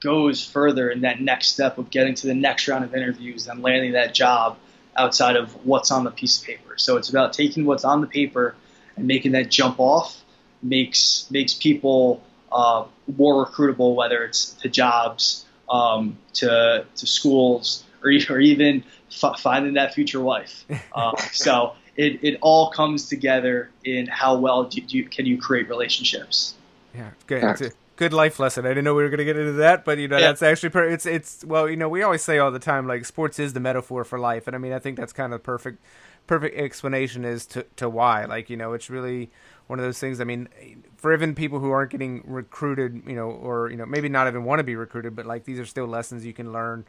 Goes 0.00 0.44
further 0.44 0.90
in 0.90 1.00
that 1.00 1.20
next 1.20 1.48
step 1.48 1.78
of 1.78 1.90
getting 1.90 2.14
to 2.14 2.26
the 2.26 2.34
next 2.34 2.68
round 2.68 2.84
of 2.84 2.94
interviews 2.94 3.48
and 3.48 3.62
landing 3.62 3.92
that 3.92 4.14
job 4.14 4.56
outside 4.96 5.36
of 5.36 5.52
what's 5.64 5.90
on 5.90 6.04
the 6.04 6.10
piece 6.10 6.40
of 6.40 6.46
paper. 6.46 6.76
So 6.76 6.96
it's 6.96 7.08
about 7.08 7.32
taking 7.32 7.64
what's 7.64 7.84
on 7.84 8.00
the 8.00 8.06
paper 8.06 8.54
and 8.96 9.06
making 9.06 9.32
that 9.32 9.50
jump 9.50 9.80
off 9.80 10.22
makes 10.62 11.26
makes 11.30 11.54
people 11.54 12.22
uh, 12.50 12.84
more 13.16 13.46
recruitable, 13.46 13.94
whether 13.94 14.24
it's 14.24 14.52
to 14.54 14.68
jobs, 14.68 15.44
um, 15.68 16.18
to 16.34 16.84
to 16.96 17.06
schools, 17.06 17.84
or, 18.02 18.10
or 18.30 18.40
even 18.40 18.84
f- 19.10 19.38
finding 19.38 19.74
that 19.74 19.94
future 19.94 20.20
wife. 20.20 20.64
Uh, 20.92 21.16
so 21.32 21.74
it, 21.96 22.20
it 22.22 22.38
all 22.40 22.70
comes 22.70 23.08
together 23.08 23.70
in 23.84 24.06
how 24.06 24.36
well 24.38 24.64
do 24.64 24.80
you, 24.86 25.04
can 25.04 25.26
you 25.26 25.38
create 25.38 25.68
relationships. 25.68 26.54
Yeah, 26.94 27.10
good. 27.26 27.72
Good 27.98 28.12
life 28.12 28.38
lesson. 28.38 28.64
I 28.64 28.68
didn't 28.68 28.84
know 28.84 28.94
we 28.94 29.02
were 29.02 29.08
going 29.08 29.18
to 29.18 29.24
get 29.24 29.36
into 29.36 29.54
that, 29.54 29.84
but 29.84 29.98
you 29.98 30.06
know 30.06 30.18
yeah. 30.18 30.28
that's 30.28 30.40
actually 30.40 30.68
per- 30.68 30.88
it's 30.88 31.04
it's 31.04 31.44
well, 31.44 31.68
you 31.68 31.76
know, 31.76 31.88
we 31.88 32.04
always 32.04 32.22
say 32.22 32.38
all 32.38 32.52
the 32.52 32.60
time 32.60 32.86
like 32.86 33.04
sports 33.04 33.40
is 33.40 33.54
the 33.54 33.60
metaphor 33.60 34.04
for 34.04 34.20
life, 34.20 34.46
and 34.46 34.54
I 34.54 34.60
mean 34.60 34.72
I 34.72 34.78
think 34.78 34.96
that's 34.96 35.12
kind 35.12 35.34
of 35.34 35.42
perfect 35.42 35.82
perfect 36.28 36.56
explanation 36.56 37.24
is 37.24 37.44
to 37.46 37.66
to 37.74 37.88
why. 37.88 38.24
Like 38.24 38.50
you 38.50 38.56
know, 38.56 38.72
it's 38.72 38.88
really 38.88 39.32
one 39.66 39.80
of 39.80 39.84
those 39.84 39.98
things. 39.98 40.20
I 40.20 40.24
mean, 40.24 40.48
for 40.96 41.12
even 41.12 41.34
people 41.34 41.58
who 41.58 41.72
aren't 41.72 41.90
getting 41.90 42.22
recruited, 42.24 43.02
you 43.04 43.16
know, 43.16 43.30
or 43.30 43.68
you 43.68 43.76
know, 43.76 43.84
maybe 43.84 44.08
not 44.08 44.28
even 44.28 44.44
want 44.44 44.60
to 44.60 44.64
be 44.64 44.76
recruited, 44.76 45.16
but 45.16 45.26
like 45.26 45.42
these 45.42 45.58
are 45.58 45.66
still 45.66 45.88
lessons 45.88 46.24
you 46.24 46.32
can 46.32 46.52
learn. 46.52 46.84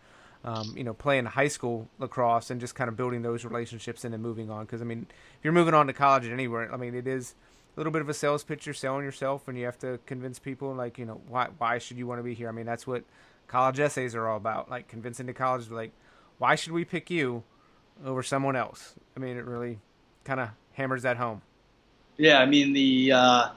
Um, 0.45 0.73
you 0.77 0.83
know, 0.83 0.93
playing 0.93 1.25
high 1.25 1.49
school 1.49 1.89
lacrosse 1.97 2.51
and 2.51 2.61
just 2.61 2.75
kind 2.75 2.87
of 2.87 2.95
building 2.95 3.23
those 3.23 3.43
relationships 3.43 4.05
and 4.05 4.13
then 4.13 4.21
moving 4.21 4.51
on. 4.51 4.65
Because 4.65 4.79
I 4.79 4.85
mean, 4.85 5.07
if 5.09 5.43
you're 5.43 5.53
moving 5.53 5.73
on 5.73 5.87
to 5.87 5.93
college 5.93 6.25
and 6.25 6.33
anywhere, 6.33 6.71
I 6.71 6.77
mean, 6.77 6.93
it 6.93 7.07
is 7.07 7.33
little 7.79 7.93
bit 7.93 8.01
of 8.01 8.09
a 8.09 8.13
sales 8.13 8.43
pitch. 8.43 8.65
You're 8.65 8.73
selling 8.73 9.05
yourself, 9.05 9.47
and 9.47 9.57
you 9.57 9.65
have 9.65 9.79
to 9.79 9.99
convince 10.05 10.37
people, 10.37 10.73
like, 10.75 10.97
you 10.97 11.05
know, 11.05 11.21
why 11.27 11.47
why 11.57 11.77
should 11.77 11.97
you 11.97 12.05
want 12.05 12.19
to 12.19 12.23
be 12.23 12.33
here? 12.33 12.49
I 12.49 12.51
mean, 12.51 12.65
that's 12.65 12.85
what 12.85 13.03
college 13.47 13.79
essays 13.79 14.15
are 14.15 14.27
all 14.27 14.37
about. 14.37 14.69
Like 14.69 14.87
convincing 14.87 15.25
the 15.25 15.33
college, 15.33 15.69
like, 15.69 15.91
why 16.37 16.55
should 16.55 16.73
we 16.73 16.83
pick 16.83 17.09
you 17.09 17.43
over 18.05 18.21
someone 18.21 18.55
else? 18.55 18.95
I 19.15 19.19
mean, 19.19 19.37
it 19.37 19.45
really 19.45 19.79
kind 20.23 20.39
of 20.39 20.49
hammers 20.73 21.03
that 21.03 21.17
home. 21.17 21.41
Yeah, 22.17 22.39
I 22.39 22.45
mean 22.45 22.73
the 22.73 23.13
uh, 23.13 23.49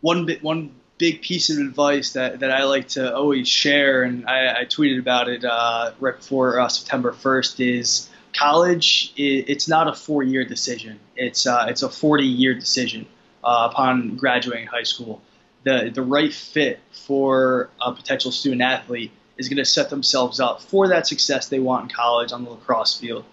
one 0.00 0.26
bit 0.26 0.42
one 0.42 0.74
big 0.98 1.22
piece 1.22 1.50
of 1.50 1.58
advice 1.58 2.12
that, 2.12 2.40
that 2.40 2.50
I 2.50 2.64
like 2.64 2.88
to 2.88 3.14
always 3.14 3.48
share, 3.48 4.02
and 4.02 4.26
I, 4.26 4.60
I 4.60 4.64
tweeted 4.64 4.98
about 4.98 5.28
it 5.28 5.44
uh, 5.44 5.92
right 6.00 6.16
before 6.16 6.60
uh, 6.60 6.68
September 6.68 7.12
1st, 7.12 7.78
is 7.78 8.08
college. 8.32 9.12
It, 9.16 9.48
it's 9.48 9.68
not 9.68 9.88
a 9.88 9.92
four 9.92 10.22
year 10.22 10.44
decision. 10.44 10.98
It's 11.16 11.46
uh, 11.46 11.66
it's 11.68 11.82
a 11.82 11.88
40 11.88 12.24
year 12.24 12.54
decision 12.54 13.06
uh, 13.44 13.68
upon 13.70 14.16
graduating 14.16 14.66
high 14.66 14.82
school. 14.82 15.22
The 15.64 15.90
the 15.94 16.02
right 16.02 16.32
fit 16.32 16.80
for 16.92 17.70
a 17.80 17.92
potential 17.92 18.32
student 18.32 18.62
athlete 18.62 19.12
is 19.36 19.48
going 19.48 19.58
to 19.58 19.64
set 19.64 19.90
themselves 19.90 20.40
up 20.40 20.62
for 20.62 20.88
that 20.88 21.06
success 21.06 21.48
they 21.48 21.58
want 21.58 21.84
in 21.90 21.96
college 21.96 22.32
on 22.32 22.44
the 22.44 22.50
lacrosse 22.50 22.98
field. 22.98 23.24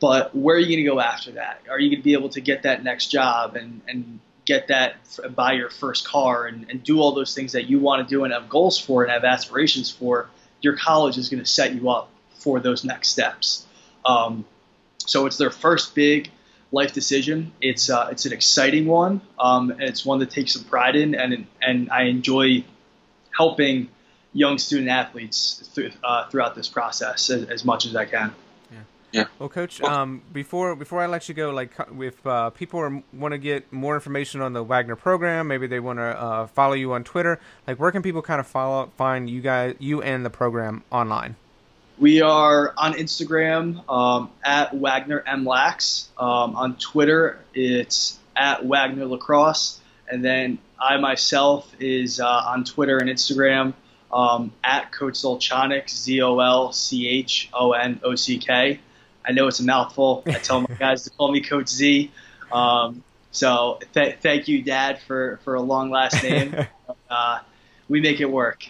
But 0.00 0.34
where 0.34 0.56
are 0.56 0.58
you 0.58 0.66
going 0.66 0.84
to 0.84 0.90
go 0.90 1.00
after 1.00 1.32
that? 1.32 1.62
Are 1.70 1.78
you 1.78 1.90
going 1.90 2.00
to 2.00 2.04
be 2.04 2.12
able 2.12 2.28
to 2.30 2.40
get 2.40 2.62
that 2.62 2.84
next 2.84 3.06
job 3.06 3.56
and, 3.56 3.80
and 3.88 4.20
get 4.44 4.68
that, 4.68 4.96
buy 5.34 5.52
your 5.54 5.70
first 5.70 6.06
car 6.06 6.46
and, 6.46 6.66
and 6.70 6.82
do 6.82 7.00
all 7.00 7.12
those 7.12 7.34
things 7.34 7.52
that 7.52 7.66
you 7.66 7.78
want 7.80 8.06
to 8.06 8.14
do 8.14 8.24
and 8.24 8.32
have 8.32 8.48
goals 8.48 8.78
for 8.78 9.02
and 9.02 9.10
have 9.10 9.24
aspirations 9.24 9.90
for? 9.90 10.28
Your 10.60 10.76
college 10.76 11.16
is 11.16 11.28
going 11.28 11.42
to 11.42 11.48
set 11.48 11.74
you 11.74 11.90
up 11.90 12.10
for 12.38 12.60
those 12.60 12.84
next 12.84 13.08
steps. 13.08 13.66
Um, 14.04 14.44
so 14.98 15.26
it's 15.26 15.38
their 15.38 15.50
first 15.50 15.94
big 15.94 16.30
life 16.72 16.92
decision. 16.92 17.52
It's 17.60 17.90
uh, 17.90 18.08
it's 18.10 18.26
an 18.26 18.32
exciting 18.32 18.86
one. 18.86 19.20
Um, 19.38 19.70
and 19.70 19.82
it's 19.82 20.04
one 20.04 20.18
that 20.20 20.30
takes 20.30 20.54
some 20.54 20.64
pride 20.64 20.96
in, 20.96 21.14
and 21.14 21.46
and 21.62 21.90
I 21.90 22.02
enjoy 22.04 22.64
helping 23.36 23.88
young 24.32 24.58
student 24.58 24.88
athletes 24.88 25.68
th- 25.74 25.94
uh, 26.04 26.28
throughout 26.28 26.54
this 26.54 26.68
process 26.68 27.30
as, 27.30 27.44
as 27.44 27.64
much 27.64 27.86
as 27.86 27.96
I 27.96 28.04
can. 28.04 28.34
Yeah. 29.12 29.24
Well, 29.38 29.48
coach, 29.48 29.80
um, 29.80 30.20
before 30.32 30.76
before 30.76 31.00
I 31.00 31.06
let 31.06 31.28
you 31.28 31.34
go, 31.34 31.50
like 31.50 31.72
if 31.98 32.26
uh, 32.26 32.50
people 32.50 33.02
want 33.14 33.32
to 33.32 33.38
get 33.38 33.72
more 33.72 33.94
information 33.94 34.42
on 34.42 34.52
the 34.52 34.62
Wagner 34.62 34.96
program, 34.96 35.48
maybe 35.48 35.66
they 35.66 35.80
want 35.80 35.98
to 35.98 36.02
uh, 36.02 36.46
follow 36.48 36.74
you 36.74 36.92
on 36.92 37.02
Twitter. 37.02 37.40
Like, 37.66 37.78
where 37.78 37.90
can 37.90 38.02
people 38.02 38.20
kind 38.20 38.40
of 38.40 38.46
follow 38.46 38.90
find 38.96 39.30
you 39.30 39.40
guys, 39.40 39.76
you 39.78 40.02
and 40.02 40.24
the 40.24 40.30
program 40.30 40.82
online? 40.90 41.36
We 41.98 42.20
are 42.20 42.74
on 42.76 42.92
Instagram 42.92 43.88
um, 43.88 44.30
at 44.44 44.74
Wagner 44.74 45.24
MLax. 45.26 46.08
Um, 46.18 46.54
on 46.54 46.76
Twitter, 46.76 47.38
it's 47.54 48.18
at 48.36 48.66
Wagner 48.66 49.06
Lacrosse, 49.06 49.80
and 50.06 50.22
then 50.22 50.58
I 50.78 50.98
myself 50.98 51.70
is 51.80 52.20
uh, 52.20 52.26
on 52.28 52.64
Twitter 52.64 52.98
and 52.98 53.08
Instagram 53.08 53.72
um, 54.12 54.52
at 54.62 54.92
Coach 54.92 55.14
Zolchonock, 55.14 55.88
Z 55.88 56.20
O 56.20 56.38
L 56.38 56.72
C 56.72 57.08
H 57.08 57.48
O 57.54 57.72
N 57.72 57.98
O 58.02 58.14
C 58.14 58.38
K. 58.38 58.78
I 59.24 59.32
know 59.32 59.48
it's 59.48 59.60
a 59.60 59.64
mouthful. 59.64 60.22
I 60.26 60.32
tell 60.32 60.60
my 60.60 60.74
guys 60.78 61.04
to 61.04 61.10
call 61.10 61.32
me 61.32 61.40
Coach 61.40 61.68
Z. 61.68 62.10
Um, 62.52 63.02
so 63.30 63.80
th- 63.94 64.18
thank 64.20 64.48
you, 64.48 64.62
Dad, 64.62 65.00
for, 65.00 65.40
for 65.44 65.54
a 65.54 65.62
long 65.62 65.90
last 65.90 66.22
name. 66.22 66.54
uh, 67.10 67.38
we 67.88 68.00
make 68.02 68.20
it 68.20 68.30
work. 68.30 68.68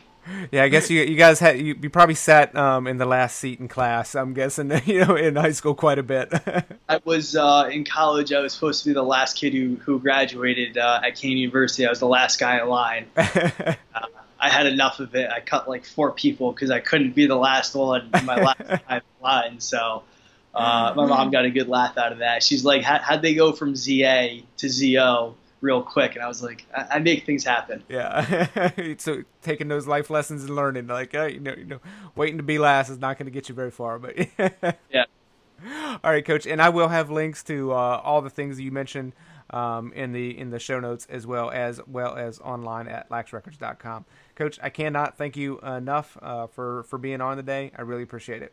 Yeah, 0.50 0.64
I 0.64 0.68
guess 0.68 0.90
you 0.90 1.02
you 1.02 1.16
guys 1.16 1.38
had 1.38 1.58
you, 1.58 1.76
you 1.80 1.90
probably 1.90 2.14
sat 2.14 2.54
um, 2.56 2.86
in 2.86 2.98
the 2.98 3.06
last 3.06 3.36
seat 3.36 3.60
in 3.60 3.68
class. 3.68 4.14
I'm 4.14 4.34
guessing 4.34 4.72
you 4.86 5.04
know 5.04 5.16
in 5.16 5.36
high 5.36 5.52
school 5.52 5.74
quite 5.74 5.98
a 5.98 6.02
bit. 6.02 6.32
I 6.88 7.00
was 7.04 7.36
uh, 7.36 7.68
in 7.70 7.84
college. 7.84 8.32
I 8.32 8.40
was 8.40 8.52
supposed 8.52 8.82
to 8.82 8.90
be 8.90 8.94
the 8.94 9.02
last 9.02 9.36
kid 9.36 9.52
who 9.52 9.76
who 9.76 9.98
graduated 9.98 10.78
uh, 10.78 11.00
at 11.04 11.14
Kean 11.16 11.36
University. 11.38 11.86
I 11.86 11.90
was 11.90 12.00
the 12.00 12.08
last 12.08 12.38
guy 12.38 12.60
in 12.60 12.68
line. 12.68 13.06
Uh, 13.94 14.06
I 14.38 14.50
had 14.50 14.66
enough 14.66 15.00
of 15.00 15.14
it. 15.14 15.30
I 15.30 15.40
cut 15.40 15.66
like 15.66 15.86
four 15.86 16.12
people 16.12 16.52
because 16.52 16.70
I 16.70 16.80
couldn't 16.80 17.14
be 17.14 17.26
the 17.26 17.36
last 17.36 17.74
one 17.74 18.10
in 18.12 18.26
my 18.26 18.36
last 18.36 18.58
time 18.58 19.00
in 19.00 19.22
line. 19.22 19.60
So 19.60 20.02
uh, 20.54 20.92
my 20.94 21.06
mom 21.06 21.30
got 21.30 21.46
a 21.46 21.50
good 21.50 21.68
laugh 21.68 21.96
out 21.96 22.12
of 22.12 22.18
that. 22.18 22.42
She's 22.42 22.62
like, 22.62 22.82
how'd 22.82 23.22
they 23.22 23.34
go 23.34 23.52
from 23.52 23.74
ZA 23.74 24.40
to 24.58 24.68
ZO 24.68 25.36
real 25.60 25.82
quick? 25.82 26.14
And 26.14 26.22
I 26.22 26.28
was 26.28 26.42
like, 26.42 26.66
I, 26.74 26.86
I 26.92 26.98
make 26.98 27.26
things 27.26 27.44
happen. 27.44 27.82
Yeah. 27.88 28.94
so 28.98 29.22
taking 29.42 29.68
those 29.68 29.86
life 29.86 30.10
lessons 30.10 30.44
and 30.44 30.54
learning, 30.54 30.86
like, 30.86 31.14
uh, 31.14 31.24
you 31.24 31.40
know, 31.40 31.54
you 31.56 31.64
know, 31.64 31.80
waiting 32.14 32.36
to 32.36 32.42
be 32.42 32.58
last 32.58 32.88
is 32.88 32.98
not 32.98 33.18
going 33.18 33.26
to 33.26 33.32
get 33.32 33.48
you 33.48 33.54
very 33.54 33.70
far. 33.70 33.98
But 33.98 34.16
yeah. 34.90 35.04
All 36.04 36.10
right, 36.10 36.24
Coach, 36.24 36.46
and 36.46 36.60
I 36.60 36.68
will 36.68 36.88
have 36.88 37.10
links 37.10 37.42
to 37.44 37.72
uh, 37.72 38.00
all 38.04 38.20
the 38.20 38.30
things 38.30 38.60
you 38.60 38.70
mentioned 38.70 39.14
um, 39.50 39.92
in 39.92 40.12
the 40.12 40.36
in 40.36 40.50
the 40.50 40.58
show 40.58 40.80
notes 40.80 41.06
as 41.08 41.26
well 41.26 41.50
as 41.50 41.80
well 41.86 42.14
as 42.16 42.38
online 42.40 42.88
at 42.88 43.08
laxrecords.com. 43.08 44.04
Coach, 44.34 44.58
I 44.62 44.70
cannot 44.70 45.16
thank 45.16 45.36
you 45.36 45.58
enough 45.60 46.18
uh, 46.20 46.46
for 46.48 46.82
for 46.84 46.98
being 46.98 47.20
on 47.20 47.36
today. 47.36 47.72
I 47.76 47.82
really 47.82 48.02
appreciate 48.02 48.42
it. 48.42 48.52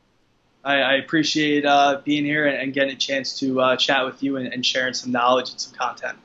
I, 0.63 0.75
I 0.75 0.93
appreciate 0.93 1.65
uh, 1.65 2.01
being 2.05 2.23
here 2.23 2.47
and, 2.47 2.55
and, 2.55 2.73
getting 2.73 2.93
a 2.93 2.97
chance 2.97 3.37
to 3.39 3.59
uh, 3.59 3.75
chat 3.75 4.05
with 4.05 4.23
you 4.23 4.37
and, 4.37 4.47
and 4.47 4.65
sharing 4.65 4.93
some 4.93 5.11
knowledge 5.11 5.51
and 5.51 5.59
some 5.59 5.73
content. 5.73 6.17